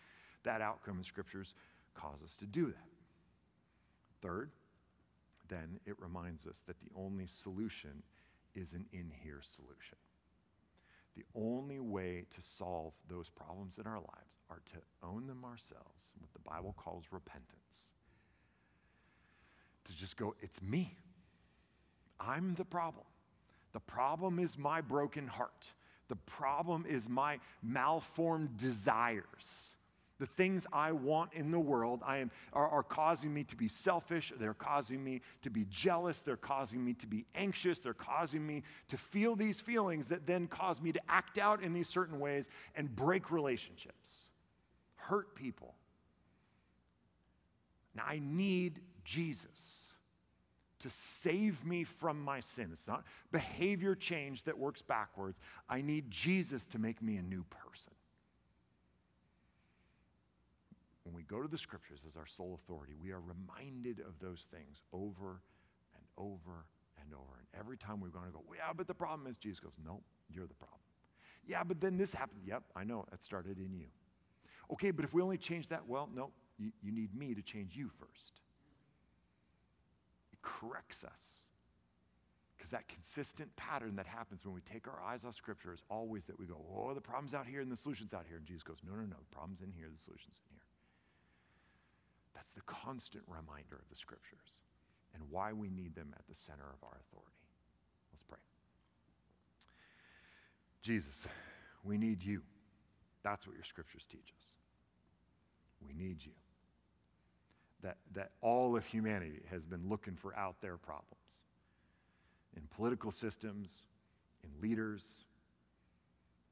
that 0.42 0.62
outcome? 0.62 0.96
And 0.96 1.04
scriptures 1.04 1.54
cause 1.94 2.22
us 2.24 2.34
to 2.36 2.46
do 2.46 2.66
that. 2.66 2.86
Third, 4.22 4.50
then 5.50 5.78
it 5.84 5.96
reminds 5.98 6.46
us 6.46 6.62
that 6.66 6.80
the 6.80 6.90
only 6.96 7.26
solution 7.26 8.02
is 8.54 8.72
an 8.72 8.86
in 8.92 9.10
here 9.22 9.40
solution. 9.42 9.98
The 11.16 11.24
only 11.34 11.80
way 11.80 12.24
to 12.34 12.40
solve 12.40 12.94
those 13.08 13.28
problems 13.28 13.78
in 13.78 13.86
our 13.86 13.98
lives 13.98 14.38
are 14.48 14.62
to 14.72 15.06
own 15.06 15.26
them 15.26 15.44
ourselves, 15.44 16.12
what 16.18 16.32
the 16.32 16.38
Bible 16.38 16.74
calls 16.78 17.04
repentance. 17.10 17.90
To 19.84 19.96
just 19.96 20.16
go, 20.16 20.34
it's 20.40 20.62
me. 20.62 20.96
I'm 22.18 22.54
the 22.54 22.64
problem. 22.64 23.04
The 23.72 23.80
problem 23.80 24.38
is 24.38 24.56
my 24.56 24.80
broken 24.80 25.26
heart. 25.26 25.66
The 26.08 26.16
problem 26.16 26.86
is 26.88 27.08
my 27.08 27.38
malformed 27.62 28.56
desires. 28.56 29.74
The 30.20 30.26
things 30.26 30.66
I 30.70 30.92
want 30.92 31.32
in 31.32 31.50
the 31.50 31.58
world 31.58 32.02
I 32.06 32.18
am, 32.18 32.30
are, 32.52 32.68
are 32.68 32.82
causing 32.82 33.32
me 33.32 33.42
to 33.44 33.56
be 33.56 33.68
selfish. 33.68 34.32
They're 34.38 34.52
causing 34.52 35.02
me 35.02 35.22
to 35.40 35.48
be 35.50 35.64
jealous. 35.70 36.20
They're 36.20 36.36
causing 36.36 36.84
me 36.84 36.92
to 36.94 37.06
be 37.06 37.24
anxious. 37.34 37.78
They're 37.78 37.94
causing 37.94 38.46
me 38.46 38.62
to 38.88 38.98
feel 38.98 39.34
these 39.34 39.62
feelings 39.62 40.08
that 40.08 40.26
then 40.26 40.46
cause 40.46 40.80
me 40.82 40.92
to 40.92 41.00
act 41.08 41.38
out 41.38 41.62
in 41.62 41.72
these 41.72 41.88
certain 41.88 42.20
ways 42.20 42.50
and 42.76 42.94
break 42.94 43.30
relationships, 43.30 44.26
hurt 44.96 45.34
people. 45.34 45.74
Now, 47.94 48.04
I 48.06 48.20
need 48.22 48.78
Jesus 49.04 49.88
to 50.80 50.90
save 50.90 51.64
me 51.64 51.84
from 51.84 52.22
my 52.22 52.40
sin. 52.40 52.68
It's 52.72 52.86
not 52.86 53.04
behavior 53.32 53.94
change 53.94 54.42
that 54.44 54.58
works 54.58 54.82
backwards. 54.82 55.40
I 55.68 55.80
need 55.80 56.10
Jesus 56.10 56.66
to 56.66 56.78
make 56.78 57.00
me 57.00 57.16
a 57.16 57.22
new 57.22 57.44
person 57.44 57.94
when 61.10 61.16
we 61.16 61.24
go 61.24 61.42
to 61.42 61.48
the 61.48 61.58
scriptures 61.58 62.00
as 62.06 62.16
our 62.16 62.26
sole 62.26 62.58
authority, 62.62 62.94
we 63.02 63.10
are 63.10 63.20
reminded 63.20 63.98
of 64.00 64.14
those 64.20 64.46
things 64.50 64.82
over 64.92 65.42
and 65.94 66.04
over 66.16 66.66
and 67.02 67.12
over. 67.12 67.38
And 67.38 67.48
every 67.58 67.76
time 67.76 68.00
we're 68.00 68.08
going 68.08 68.26
to 68.26 68.32
go, 68.32 68.42
well, 68.46 68.56
yeah, 68.56 68.72
but 68.76 68.86
the 68.86 68.94
problem 68.94 69.28
is, 69.28 69.36
Jesus 69.36 69.58
goes, 69.58 69.74
no, 69.84 70.00
you're 70.32 70.46
the 70.46 70.54
problem. 70.54 70.78
Yeah, 71.46 71.64
but 71.64 71.80
then 71.80 71.96
this 71.96 72.14
happened. 72.14 72.42
Yep, 72.46 72.62
I 72.76 72.84
know, 72.84 73.06
that 73.10 73.24
started 73.24 73.58
in 73.58 73.74
you. 73.74 73.86
Okay, 74.72 74.92
but 74.92 75.04
if 75.04 75.12
we 75.12 75.20
only 75.20 75.36
change 75.36 75.68
that, 75.68 75.82
well, 75.88 76.08
no, 76.14 76.30
you, 76.58 76.70
you 76.80 76.92
need 76.92 77.12
me 77.12 77.34
to 77.34 77.42
change 77.42 77.74
you 77.74 77.90
first. 77.98 78.40
It 80.32 80.38
corrects 80.42 81.02
us. 81.02 81.40
Because 82.56 82.70
that 82.70 82.86
consistent 82.88 83.56
pattern 83.56 83.96
that 83.96 84.06
happens 84.06 84.44
when 84.44 84.54
we 84.54 84.60
take 84.60 84.86
our 84.86 85.00
eyes 85.02 85.24
off 85.24 85.34
Scripture 85.34 85.72
is 85.72 85.82
always 85.90 86.26
that 86.26 86.38
we 86.38 86.46
go, 86.46 86.60
oh, 86.72 86.94
the 86.94 87.00
problem's 87.00 87.34
out 87.34 87.46
here 87.46 87.62
and 87.62 87.72
the 87.72 87.76
solution's 87.76 88.12
out 88.12 88.26
here. 88.28 88.36
And 88.36 88.46
Jesus 88.46 88.62
goes, 88.62 88.76
no, 88.86 88.94
no, 88.94 89.02
no, 89.02 89.16
the 89.18 89.34
problem's 89.34 89.60
in 89.60 89.72
here, 89.72 89.88
the 89.92 89.98
solution's 89.98 90.40
in 90.46 90.54
here. 90.54 90.59
That's 92.50 92.66
the 92.66 92.72
constant 92.72 93.22
reminder 93.28 93.76
of 93.76 93.88
the 93.88 93.94
scriptures 93.94 94.60
and 95.14 95.22
why 95.30 95.52
we 95.52 95.70
need 95.70 95.94
them 95.94 96.12
at 96.18 96.26
the 96.28 96.34
center 96.34 96.64
of 96.64 96.82
our 96.82 96.98
authority. 97.00 97.36
Let's 98.12 98.24
pray. 98.24 98.38
Jesus, 100.82 101.26
we 101.84 101.96
need 101.96 102.22
you. 102.22 102.42
That's 103.22 103.46
what 103.46 103.54
your 103.54 103.64
scriptures 103.64 104.06
teach 104.10 104.32
us. 104.38 104.54
We 105.86 105.94
need 105.94 106.24
you. 106.24 106.32
That, 107.82 107.98
that 108.14 108.32
all 108.40 108.76
of 108.76 108.84
humanity 108.84 109.42
has 109.50 109.64
been 109.64 109.88
looking 109.88 110.16
for 110.16 110.36
out 110.36 110.56
there 110.60 110.76
problems 110.76 111.42
in 112.56 112.62
political 112.74 113.12
systems, 113.12 113.84
in 114.42 114.50
leaders, 114.60 115.20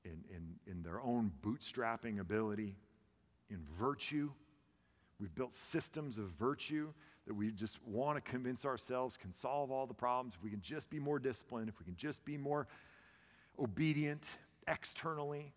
in, 0.04 0.22
in, 0.30 0.72
in 0.72 0.82
their 0.82 1.00
own 1.00 1.32
bootstrapping 1.44 2.20
ability, 2.20 2.76
in 3.50 3.58
virtue 3.78 4.30
We've 5.20 5.34
built 5.34 5.52
systems 5.52 6.18
of 6.18 6.26
virtue 6.38 6.92
that 7.26 7.34
we 7.34 7.50
just 7.50 7.78
want 7.86 8.16
to 8.16 8.30
convince 8.30 8.64
ourselves 8.64 9.16
can 9.16 9.34
solve 9.34 9.70
all 9.70 9.86
the 9.86 9.94
problems. 9.94 10.34
If 10.36 10.44
we 10.44 10.50
can 10.50 10.62
just 10.62 10.88
be 10.90 10.98
more 10.98 11.18
disciplined, 11.18 11.68
if 11.68 11.78
we 11.78 11.84
can 11.84 11.96
just 11.96 12.24
be 12.24 12.36
more 12.36 12.66
obedient 13.58 14.24
externally. 14.66 15.52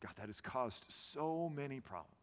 God, 0.00 0.12
that 0.16 0.26
has 0.28 0.40
caused 0.40 0.86
so 0.88 1.52
many 1.54 1.78
problems. 1.78 2.14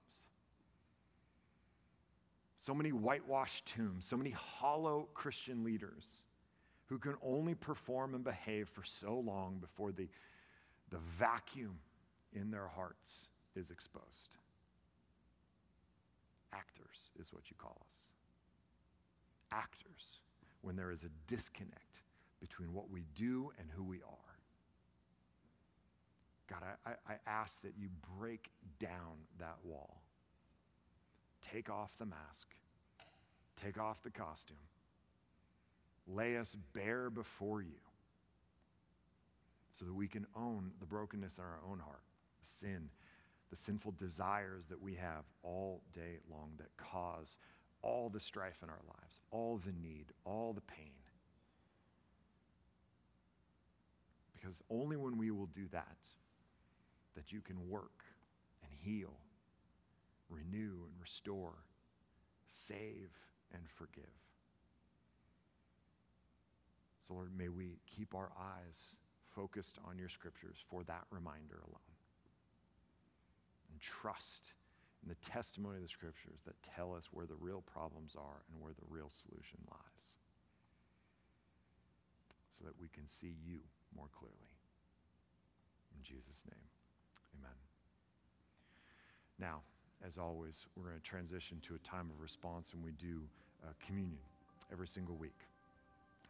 So 2.58 2.74
many 2.74 2.92
whitewashed 2.92 3.68
tombs, 3.68 4.06
so 4.06 4.18
many 4.18 4.32
hollow 4.32 5.08
Christian 5.14 5.64
leaders 5.64 6.24
who 6.88 6.98
can 6.98 7.16
only 7.22 7.54
perform 7.54 8.16
and 8.16 8.24
behave 8.24 8.68
for 8.68 8.84
so 8.84 9.20
long 9.20 9.60
before 9.60 9.92
the, 9.92 10.08
the 10.90 10.98
vacuum 11.18 11.78
in 12.34 12.50
their 12.50 12.68
hearts 12.68 13.28
is 13.56 13.70
exposed. 13.70 14.36
Actors 16.98 17.12
is 17.20 17.34
what 17.34 17.50
you 17.50 17.56
call 17.58 17.82
us. 17.86 18.06
Actors, 19.52 20.20
when 20.62 20.76
there 20.76 20.92
is 20.92 21.04
a 21.04 21.10
disconnect 21.28 22.02
between 22.40 22.74
what 22.74 22.90
we 22.90 23.04
do 23.16 23.52
and 23.60 23.70
who 23.76 23.84
we 23.84 23.98
are. 23.98 24.14
God, 26.50 26.64
I, 26.86 26.92
I 27.08 27.16
ask 27.28 27.62
that 27.62 27.74
you 27.78 27.90
break 28.20 28.50
down 28.80 29.26
that 29.40 29.58
wall. 29.64 30.02
Take 31.52 31.70
off 31.70 31.92
the 31.98 32.06
mask, 32.06 32.48
take 33.62 33.78
off 33.80 34.02
the 34.04 34.10
costume, 34.10 34.58
lay 36.08 36.38
us 36.38 36.56
bare 36.74 37.10
before 37.10 37.62
you 37.62 37.80
so 39.72 39.86
that 39.86 39.94
we 39.94 40.08
can 40.08 40.26
own 40.36 40.72
the 40.80 40.86
brokenness 40.86 41.38
in 41.38 41.44
our 41.44 41.60
own 41.70 41.80
heart, 41.80 42.02
sin 42.44 42.90
the 43.50 43.56
sinful 43.56 43.94
desires 43.94 44.66
that 44.68 44.82
we 44.82 44.96
have 44.96 45.24
all 45.44 45.82
day 45.94 46.18
long 46.30 46.52
that 46.58 46.76
cause 46.78 47.38
all 47.82 48.10
the 48.10 48.20
strife 48.20 48.58
in 48.64 48.70
our 48.70 48.82
lives, 48.88 49.20
all 49.32 49.62
the 49.64 49.72
need, 49.72 50.08
all 50.26 50.54
the 50.54 50.62
pain. 50.62 50.92
Because 54.36 54.62
only 54.70 54.98
when 54.98 55.18
we 55.18 55.32
will 55.32 55.48
do 55.48 55.68
that, 55.72 55.98
that 57.16 57.32
you 57.32 57.42
can 57.42 57.70
work 57.70 58.04
and 58.64 58.72
heal, 58.72 59.14
renew 60.30 60.86
and 60.86 61.02
restore, 61.02 61.56
save 62.48 63.10
and 63.54 63.64
forgive. 63.70 64.04
So, 67.00 67.14
Lord, 67.14 67.32
may 67.38 67.48
we 67.48 67.80
keep 67.86 68.14
our 68.14 68.32
eyes 68.38 68.98
focused 69.34 69.78
on 69.88 69.98
your 69.98 70.10
scriptures 70.10 70.58
for 70.70 70.84
that 70.84 71.04
reminder 71.12 71.60
alone 71.64 71.97
and 73.78 73.82
trust 73.82 74.54
in 75.04 75.10
the 75.10 75.30
testimony 75.30 75.78
of 75.78 75.84
the 75.84 75.88
scriptures 75.88 76.42
that 76.46 76.56
tell 76.76 76.96
us 76.96 77.10
where 77.12 77.28
the 77.28 77.38
real 77.40 77.62
problems 77.62 78.16
are 78.18 78.42
and 78.50 78.60
where 78.60 78.74
the 78.74 78.90
real 78.90 79.10
solution 79.10 79.60
lies. 79.70 80.14
So 82.58 82.66
that 82.66 82.74
we 82.82 82.88
can 82.90 83.06
see 83.06 83.36
you 83.46 83.60
more 83.96 84.10
clearly. 84.18 84.50
In 85.94 86.02
Jesus' 86.02 86.42
name, 86.50 86.66
amen. 87.38 87.54
Now, 89.38 89.62
as 90.04 90.18
always, 90.18 90.66
we're 90.76 90.90
going 90.90 90.98
to 90.98 91.06
transition 91.06 91.62
to 91.68 91.76
a 91.76 91.88
time 91.88 92.10
of 92.10 92.20
response 92.20 92.74
and 92.74 92.84
we 92.84 92.94
do 92.94 93.22
uh, 93.64 93.74
communion 93.86 94.26
every 94.72 94.88
single 94.88 95.16
week. 95.16 95.47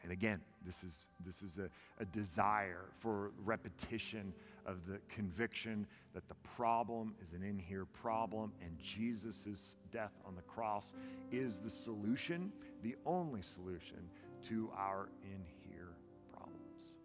And 0.04 0.12
again, 0.12 0.40
this 0.66 0.84
is, 0.84 1.08
this 1.26 1.42
is 1.42 1.58
a, 1.58 1.70
a 2.00 2.06
desire 2.06 2.86
for 3.00 3.32
repetition 3.44 4.34
of 4.66 4.86
the 4.86 5.00
conviction 5.10 5.88
that 6.14 6.28
the 6.28 6.36
problem 6.56 7.16
is 7.22 7.34
an 7.34 7.44
in 7.44 7.58
here 7.58 7.86
problem 7.86 8.52
and 8.62 8.78
Jesus' 8.80 9.76
death 9.92 10.14
on 10.26 10.36
the 10.36 10.42
cross 10.44 10.94
is 11.32 11.60
the 11.60 11.70
solution, 11.70 12.52
the 12.84 12.96
only 13.06 13.42
solution 13.42 14.10
to 14.48 14.70
our 14.78 15.10
in 15.24 15.42
here 15.64 15.96
problems. 16.32 16.96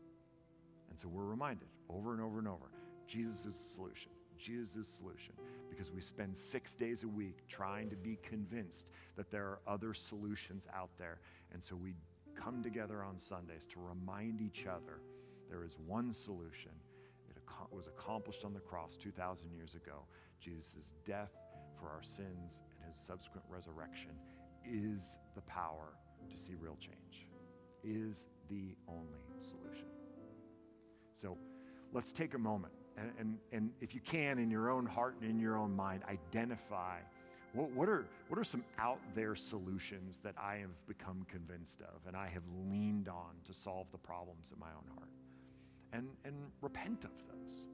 And 0.91 1.01
so 1.01 1.09
we're 1.09 1.25
reminded 1.25 1.69
over 1.89 2.13
and 2.13 2.21
over 2.21 2.39
and 2.39 2.49
over 2.49 2.71
Jesus 3.07 3.45
is 3.45 3.57
the 3.63 3.69
solution. 3.75 4.13
Jesus' 4.39 4.71
is 4.71 4.75
the 4.75 4.85
solution 4.85 5.35
because 5.71 5.91
we 5.91 6.01
spend 6.01 6.37
six 6.37 6.75
days 6.75 7.05
a 7.05 7.09
week 7.09 7.47
trying 7.49 7.89
to 7.91 7.97
be 7.97 8.19
convinced 8.23 8.85
that 9.17 9.31
there 9.31 9.45
are 9.45 9.61
other 9.67 9.95
solutions 9.95 10.67
out 10.75 10.91
there. 10.99 11.21
And 11.53 11.63
so 11.63 11.77
we 11.77 11.95
come 12.37 12.63
together 12.63 13.03
on 13.03 13.19
Sundays 13.19 13.67
to 13.73 13.81
remind 13.81 14.41
each 14.41 14.67
other 14.67 15.01
there 15.49 15.65
is 15.65 15.77
one 15.87 16.13
solution 16.13 16.73
It 17.31 17.75
was 17.75 17.87
accomplished 17.87 18.45
on 18.45 18.53
the 18.53 18.61
cross 18.61 18.97
2,000 18.97 19.51
years 19.53 19.75
ago. 19.75 20.05
Jesus' 20.41 20.93
death 21.05 21.31
for 21.79 21.89
our 21.89 22.03
sins 22.03 22.63
and 22.79 22.89
his 22.89 22.97
subsequent 22.97 23.45
resurrection 23.49 24.13
is 24.65 25.17
the 25.35 25.43
power 25.43 25.95
to 26.31 26.37
see 26.37 26.55
real 26.55 26.77
change, 26.81 27.27
is 27.85 28.27
the 28.51 28.75
only 28.89 29.23
solution. 29.39 29.87
So 31.13 31.37
let's 31.93 32.13
take 32.13 32.35
a 32.35 32.39
moment 32.39 32.73
and, 32.97 33.11
and, 33.19 33.39
and 33.53 33.71
if 33.81 33.95
you 33.95 34.01
can, 34.01 34.39
in 34.39 34.51
your 34.51 34.71
own 34.71 34.87
heart 34.87 35.17
and 35.21 35.31
in 35.31 35.39
your 35.39 35.57
own 35.57 35.75
mind, 35.75 36.03
identify 36.09 36.99
what, 37.55 37.71
what, 37.71 37.89
are, 37.89 38.07
what 38.29 38.39
are 38.39 38.45
some 38.45 38.65
out 38.79 39.01
there 39.15 39.35
solutions 39.35 40.19
that 40.25 40.35
I 40.41 40.57
have 40.57 40.87
become 40.87 41.27
convinced 41.31 41.81
of 41.83 42.07
and 42.07 42.17
I 42.17 42.29
have 42.29 42.43
leaned 42.69 43.09
on 43.09 43.35
to 43.47 43.53
solve 43.53 43.87
the 43.93 43.99
problems 43.99 44.53
in 44.53 44.59
my 44.59 44.69
own 44.69 44.95
heart? 44.95 45.11
and, 45.93 46.09
and 46.25 46.35
repent 46.61 47.05
of 47.05 47.11
those. 47.29 47.65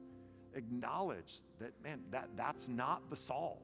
Acknowledge 0.53 1.41
that, 1.59 1.71
man, 1.83 2.01
that, 2.11 2.29
that's 2.35 2.67
not 2.67 3.09
the 3.09 3.15
solve. 3.15 3.61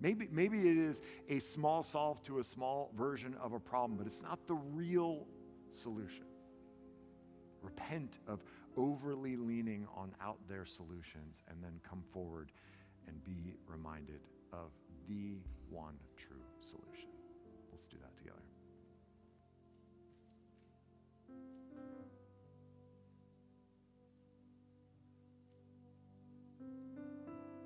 Maybe, 0.00 0.28
maybe 0.30 0.58
it 0.58 0.76
is 0.76 1.00
a 1.28 1.38
small 1.38 1.82
solve 1.82 2.22
to 2.24 2.38
a 2.38 2.44
small 2.44 2.90
version 2.96 3.36
of 3.40 3.52
a 3.52 3.60
problem, 3.60 3.96
but 3.96 4.06
it's 4.06 4.22
not 4.22 4.46
the 4.46 4.54
real 4.54 5.26
solution. 5.70 6.24
Repent 7.62 8.18
of 8.26 8.42
overly 8.76 9.36
leaning 9.36 9.86
on 9.96 10.12
out 10.20 10.38
there 10.48 10.64
solutions 10.64 11.42
and 11.48 11.62
then 11.62 11.80
come 11.88 12.02
forward 12.12 12.50
and 13.06 13.22
be 13.24 13.54
reminded 13.66 14.20
of 14.52 14.70
the 15.08 15.38
one 15.70 15.94
true 16.16 16.42
solution. 16.58 17.10
Let's 17.70 17.86
do 17.86 17.96
that 18.02 18.16
together. 18.16 18.53